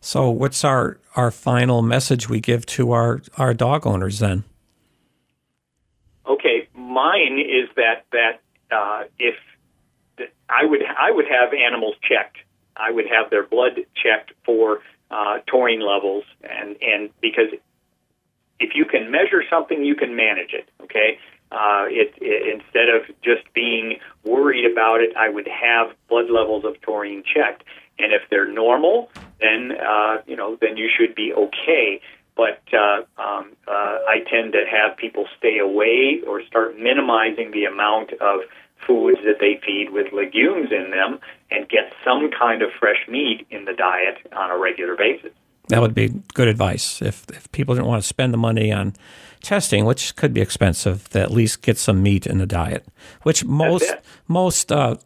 So, 0.00 0.30
what's 0.30 0.62
our, 0.62 0.98
our 1.16 1.32
final 1.32 1.82
message 1.82 2.28
we 2.28 2.38
give 2.38 2.64
to 2.66 2.92
our, 2.92 3.22
our 3.38 3.52
dog 3.52 3.88
owners 3.88 4.20
then? 4.20 4.44
Okay, 6.28 6.68
mine 6.76 7.40
is 7.40 7.68
that 7.74 8.04
that 8.12 8.40
uh, 8.70 9.04
if 9.18 9.34
I 10.48 10.64
would 10.64 10.82
I 10.84 11.10
would 11.10 11.26
have 11.26 11.52
animals 11.52 11.96
checked, 12.08 12.38
I 12.78 12.90
would 12.90 13.06
have 13.06 13.30
their 13.30 13.46
blood 13.46 13.78
checked 13.94 14.32
for 14.44 14.80
uh, 15.10 15.38
taurine 15.46 15.80
levels, 15.80 16.24
and 16.42 16.76
and 16.80 17.10
because 17.20 17.52
if 18.58 18.74
you 18.74 18.84
can 18.84 19.10
measure 19.10 19.42
something, 19.48 19.84
you 19.84 19.94
can 19.94 20.16
manage 20.16 20.52
it. 20.52 20.68
Okay, 20.82 21.18
uh, 21.52 21.84
it, 21.88 22.14
it 22.20 22.60
instead 22.60 22.88
of 22.88 23.02
just 23.22 23.52
being 23.54 23.98
worried 24.24 24.70
about 24.70 25.00
it, 25.00 25.16
I 25.16 25.28
would 25.28 25.48
have 25.48 25.94
blood 26.08 26.30
levels 26.30 26.64
of 26.64 26.80
taurine 26.80 27.22
checked, 27.22 27.64
and 27.98 28.12
if 28.12 28.22
they're 28.30 28.50
normal, 28.50 29.10
then 29.40 29.72
uh, 29.72 30.22
you 30.26 30.36
know 30.36 30.56
then 30.60 30.76
you 30.76 30.90
should 30.96 31.14
be 31.14 31.32
okay. 31.32 32.00
But 32.36 32.60
uh, 32.72 33.02
um, 33.16 33.52
uh, 33.66 33.98
I 34.06 34.18
tend 34.30 34.52
to 34.52 34.64
have 34.70 34.98
people 34.98 35.26
stay 35.38 35.58
away 35.58 36.20
or 36.26 36.44
start 36.44 36.78
minimizing 36.78 37.50
the 37.50 37.64
amount 37.64 38.12
of 38.14 38.40
foods 38.86 39.18
that 39.24 39.38
they 39.40 39.60
feed 39.64 39.90
with 39.90 40.12
legumes 40.12 40.70
in 40.70 40.90
them, 40.90 41.20
and 41.50 41.68
get 41.68 41.92
some 42.04 42.30
kind 42.30 42.62
of 42.62 42.70
fresh 42.78 43.06
meat 43.08 43.46
in 43.50 43.64
the 43.64 43.72
diet 43.72 44.18
on 44.32 44.50
a 44.50 44.58
regular 44.58 44.96
basis. 44.96 45.32
That 45.68 45.80
would 45.80 45.94
be 45.94 46.08
good 46.34 46.48
advice 46.48 47.02
if 47.02 47.26
if 47.30 47.50
people 47.52 47.74
didn't 47.74 47.88
want 47.88 48.02
to 48.02 48.08
spend 48.08 48.32
the 48.32 48.38
money 48.38 48.72
on 48.72 48.94
testing, 49.42 49.84
which 49.84 50.14
could 50.16 50.32
be 50.32 50.40
expensive, 50.40 51.08
to 51.10 51.20
at 51.20 51.30
least 51.30 51.62
get 51.62 51.78
some 51.78 52.02
meat 52.02 52.26
in 52.26 52.38
the 52.38 52.46
diet, 52.46 52.86
which 53.22 53.44
most 53.44 53.92
most 54.28 54.70
uh, 54.70 54.96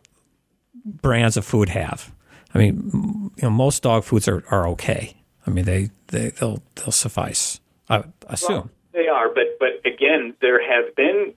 brands 0.85 1.37
of 1.37 1.45
food 1.45 1.71
have. 1.71 2.13
I 2.55 2.59
mean, 2.59 3.31
you 3.37 3.43
know, 3.43 3.51
most 3.51 3.83
dog 3.83 4.05
foods 4.05 4.27
are, 4.29 4.45
are 4.51 4.67
okay. 4.69 5.17
I 5.47 5.51
mean, 5.51 5.65
they, 5.65 5.91
they 6.09 6.31
they'll 6.31 6.63
they'll 6.75 6.93
suffice. 6.93 7.61
I 7.89 8.05
assume 8.29 8.53
well, 8.53 8.71
they 8.93 9.09
are, 9.09 9.29
but 9.29 9.59
but 9.59 9.81
again, 9.85 10.35
there 10.41 10.61
have 10.63 10.95
been 10.95 11.35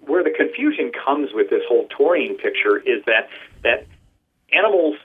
where 0.00 0.22
the 0.22 0.30
confusion 0.30 0.92
comes 0.92 1.30
with 1.32 1.50
this 1.50 1.62
whole 1.68 1.86
taurine 1.88 2.36
picture 2.36 2.78
is 2.78 3.04
that 3.06 3.28
that 3.62 3.86
animals 4.52 4.96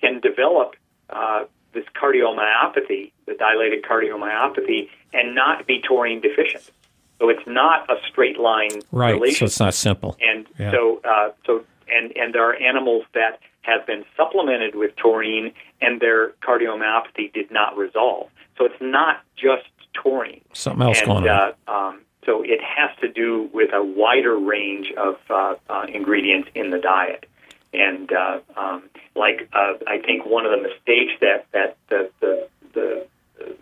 can 0.00 0.20
develop 0.20 0.74
uh, 1.10 1.44
this 1.72 1.84
cardiomyopathy, 2.00 3.12
the 3.26 3.34
dilated 3.38 3.82
cardiomyopathy, 3.84 4.88
and 5.12 5.34
not 5.34 5.66
be 5.66 5.80
taurine 5.80 6.20
deficient. 6.20 6.70
So 7.18 7.28
it's 7.28 7.46
not 7.46 7.88
a 7.90 7.94
straight 8.08 8.38
line 8.38 8.80
right. 8.90 9.14
Relation. 9.14 9.38
So 9.38 9.44
it's 9.46 9.60
not 9.60 9.74
simple. 9.74 10.16
And 10.20 10.46
yeah. 10.58 10.72
so 10.72 11.00
uh, 11.04 11.30
so 11.46 11.64
and 11.88 12.16
and 12.16 12.34
there 12.34 12.48
are 12.48 12.56
animals 12.56 13.04
that 13.14 13.38
have 13.62 13.86
been 13.86 14.04
supplemented 14.16 14.74
with 14.74 14.94
taurine 14.96 15.52
and 15.80 16.00
their 16.00 16.30
cardiomyopathy 16.42 17.32
did 17.32 17.50
not 17.50 17.76
resolve. 17.76 18.28
So 18.58 18.64
it's 18.64 18.80
not 18.80 19.20
just 19.36 19.68
taurine. 19.94 20.42
Something 20.52 20.82
else 20.82 20.98
and, 20.98 21.06
going 21.06 21.28
on. 21.28 21.52
Uh, 21.68 21.70
um, 21.70 22.00
so 22.24 22.42
it 22.42 22.60
has 22.62 22.90
to 23.00 23.08
do 23.08 23.50
with 23.52 23.70
a 23.72 23.82
wider 23.82 24.36
range 24.36 24.92
of 24.96 25.16
uh, 25.28 25.54
uh, 25.68 25.86
ingredients 25.88 26.48
in 26.54 26.70
the 26.70 26.78
diet. 26.78 27.26
And 27.74 28.12
uh, 28.12 28.40
um, 28.56 28.84
like 29.16 29.48
uh, 29.52 29.74
I 29.86 29.98
think 29.98 30.26
one 30.26 30.44
of 30.44 30.52
the 30.52 30.62
mistakes 30.68 31.12
that 31.20 31.46
that 31.52 31.76
the, 31.88 32.10
the, 32.20 32.48
the 32.74 33.06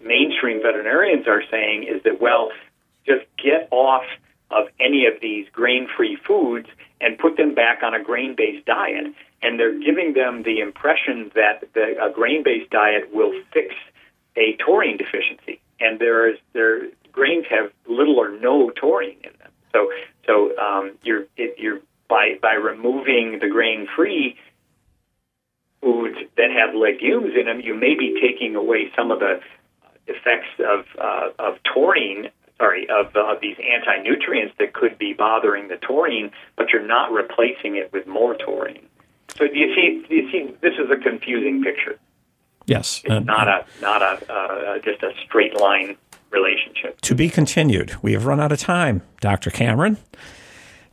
mainstream 0.02 0.60
veterinarians 0.62 1.26
are 1.28 1.42
saying 1.50 1.84
is 1.84 2.02
that 2.02 2.20
well, 2.20 2.50
just 3.06 3.24
get 3.42 3.68
off 3.70 4.04
of 4.50 4.66
any 4.80 5.06
of 5.06 5.20
these 5.22 5.46
grain-free 5.52 6.16
foods 6.26 6.68
and 7.00 7.16
put 7.18 7.36
them 7.36 7.54
back 7.54 7.82
on 7.84 7.94
a 7.94 8.02
grain-based 8.02 8.66
diet 8.66 9.14
and 9.42 9.58
they're 9.58 9.78
giving 9.78 10.12
them 10.12 10.42
the 10.42 10.60
impression 10.60 11.30
that 11.34 11.64
the, 11.72 12.02
a 12.02 12.10
grain-based 12.12 12.70
diet 12.70 13.12
will 13.12 13.32
fix 13.52 13.74
a 14.36 14.56
taurine 14.56 14.96
deficiency, 14.96 15.60
and 15.80 15.98
there 15.98 16.28
is 16.30 16.38
there 16.52 16.86
grains 17.12 17.46
have 17.50 17.70
little 17.86 18.18
or 18.18 18.30
no 18.30 18.70
taurine 18.70 19.18
in 19.22 19.32
them. 19.38 19.50
So 19.72 19.90
so 20.26 20.56
um, 20.58 20.92
you're 21.02 21.26
it, 21.36 21.56
you're 21.58 21.80
by 22.08 22.38
by 22.40 22.54
removing 22.54 23.38
the 23.40 23.48
grain-free 23.48 24.36
foods 25.80 26.18
that 26.36 26.50
have 26.50 26.74
legumes 26.74 27.32
in 27.38 27.46
them, 27.46 27.60
you 27.60 27.74
may 27.74 27.94
be 27.94 28.18
taking 28.20 28.54
away 28.54 28.90
some 28.94 29.10
of 29.10 29.20
the 29.20 29.40
effects 30.06 30.48
of 30.58 30.84
uh, 30.98 31.30
of 31.38 31.62
taurine 31.62 32.30
sorry, 32.60 32.86
of, 32.90 33.16
uh, 33.16 33.32
of 33.32 33.40
these 33.40 33.56
anti 33.58 34.02
nutrients 34.02 34.54
that 34.58 34.74
could 34.74 34.98
be 34.98 35.14
bothering 35.14 35.68
the 35.68 35.76
taurine, 35.76 36.30
but 36.56 36.68
you're 36.70 36.86
not 36.86 37.10
replacing 37.10 37.76
it 37.76 37.90
with 37.92 38.06
more 38.06 38.36
taurine. 38.36 38.86
So 39.36 39.48
do 39.48 39.58
you 39.58 39.74
see? 39.74 40.04
Do 40.08 40.14
you 40.14 40.30
see? 40.30 40.54
This 40.60 40.74
is 40.74 40.90
a 40.90 40.96
confusing 40.96 41.62
picture. 41.62 41.98
Yes, 42.66 43.00
it's 43.04 43.26
not 43.26 43.48
a 43.48 43.64
not 43.80 44.02
a 44.02 44.32
uh, 44.32 44.78
just 44.80 45.02
a 45.02 45.12
straight 45.24 45.58
line 45.58 45.96
relationship. 46.30 47.00
To 47.02 47.14
be 47.14 47.28
continued. 47.28 47.96
We 48.02 48.12
have 48.12 48.26
run 48.26 48.40
out 48.40 48.52
of 48.52 48.58
time, 48.58 49.02
Dr. 49.20 49.50
Cameron. 49.50 49.98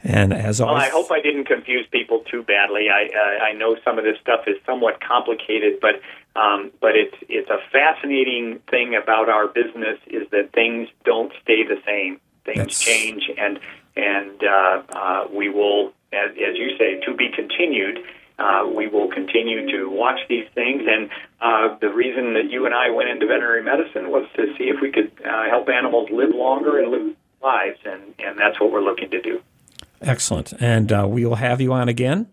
And 0.04 0.32
as 0.32 0.60
well, 0.60 0.70
always, 0.70 0.84
I 0.86 0.90
hope 0.90 1.12
I 1.12 1.22
didn't 1.22 1.46
confuse 1.46 1.86
people 1.92 2.24
too 2.32 2.44
badly. 2.44 2.88
I 2.90 3.08
uh, 3.08 3.44
I 3.46 3.54
know 3.54 3.76
some 3.84 3.98
of 3.98 4.06
this 4.06 4.18
stuff 4.22 4.42
is 4.46 4.56
somewhat 4.66 5.02
complicated, 5.02 5.80
but 5.82 5.96
um, 6.40 6.72
but 6.80 6.96
it's 6.96 7.16
it's 7.28 7.50
a 7.50 7.58
fascinating 7.72 8.60
thing 8.70 8.96
about 8.96 9.28
our 9.28 9.48
business 9.48 9.98
is 10.06 10.30
that 10.32 10.54
things 10.54 10.88
don't 11.04 11.34
stay 11.42 11.64
the 11.64 11.82
same. 11.86 12.20
Things 12.46 12.58
That's- 12.58 12.80
change, 12.80 13.30
and 13.38 13.60
and 13.98 14.44
uh, 14.44 14.84
uh, 14.90 15.28
we 15.34 15.50
will, 15.50 15.94
as, 16.14 16.30
as 16.32 16.56
you 16.56 16.78
say, 16.78 17.00
to 17.06 17.16
be 17.16 17.30
continued. 17.36 18.00
Uh, 18.40 18.70
we 18.76 18.88
will 18.88 19.10
continue 19.10 19.66
to 19.72 19.90
watch 19.90 20.20
these 20.30 20.48
things, 20.54 20.84
and 20.88 21.10
uh, 21.42 21.76
the 21.82 21.90
reason 21.90 22.36
that 22.36 22.52
you 22.52 22.66
and 22.66 22.76
I 22.76 22.92
went 22.92 23.10
into 23.10 23.26
veterinary 23.26 23.64
medicine 23.64 24.12
was 24.12 24.28
to 24.36 24.54
see 24.58 24.66
if 24.66 24.80
we 24.80 24.92
could 24.92 25.12
uh, 25.26 25.50
help 25.50 25.70
animals 25.70 26.10
live 26.12 26.30
longer 26.36 26.80
and 26.80 26.92
live 26.92 27.16
lives, 27.42 27.80
and, 27.84 28.14
and 28.20 28.38
that's 28.38 28.60
what 28.60 28.72
we're 28.72 28.84
looking 28.84 29.10
to 29.10 29.22
do. 29.22 29.42
Excellent. 30.02 30.54
And 30.60 30.92
uh, 30.92 31.08
we 31.10 31.26
will 31.26 31.36
have 31.36 31.60
you 31.62 31.74
on 31.74 31.90
again. 31.90 32.28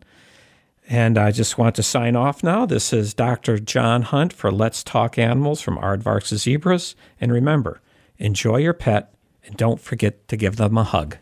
And 0.86 1.16
I 1.16 1.30
just 1.30 1.56
want 1.56 1.76
to 1.76 1.82
sign 1.82 2.14
off 2.14 2.42
now. 2.42 2.66
This 2.66 2.92
is 2.92 3.14
Dr. 3.14 3.58
John 3.58 4.02
Hunt 4.02 4.34
for 4.34 4.52
Let's 4.52 4.84
Talk 4.84 5.18
Animals 5.18 5.62
from 5.62 5.78
Aardvarks 5.78 6.34
Zebras. 6.36 6.94
And 7.18 7.32
remember, 7.32 7.80
enjoy 8.18 8.58
your 8.58 8.74
pet 8.74 9.14
and 9.46 9.56
don't 9.56 9.80
forget 9.80 10.28
to 10.28 10.36
give 10.36 10.56
them 10.56 10.76
a 10.76 10.84
hug. 10.84 11.16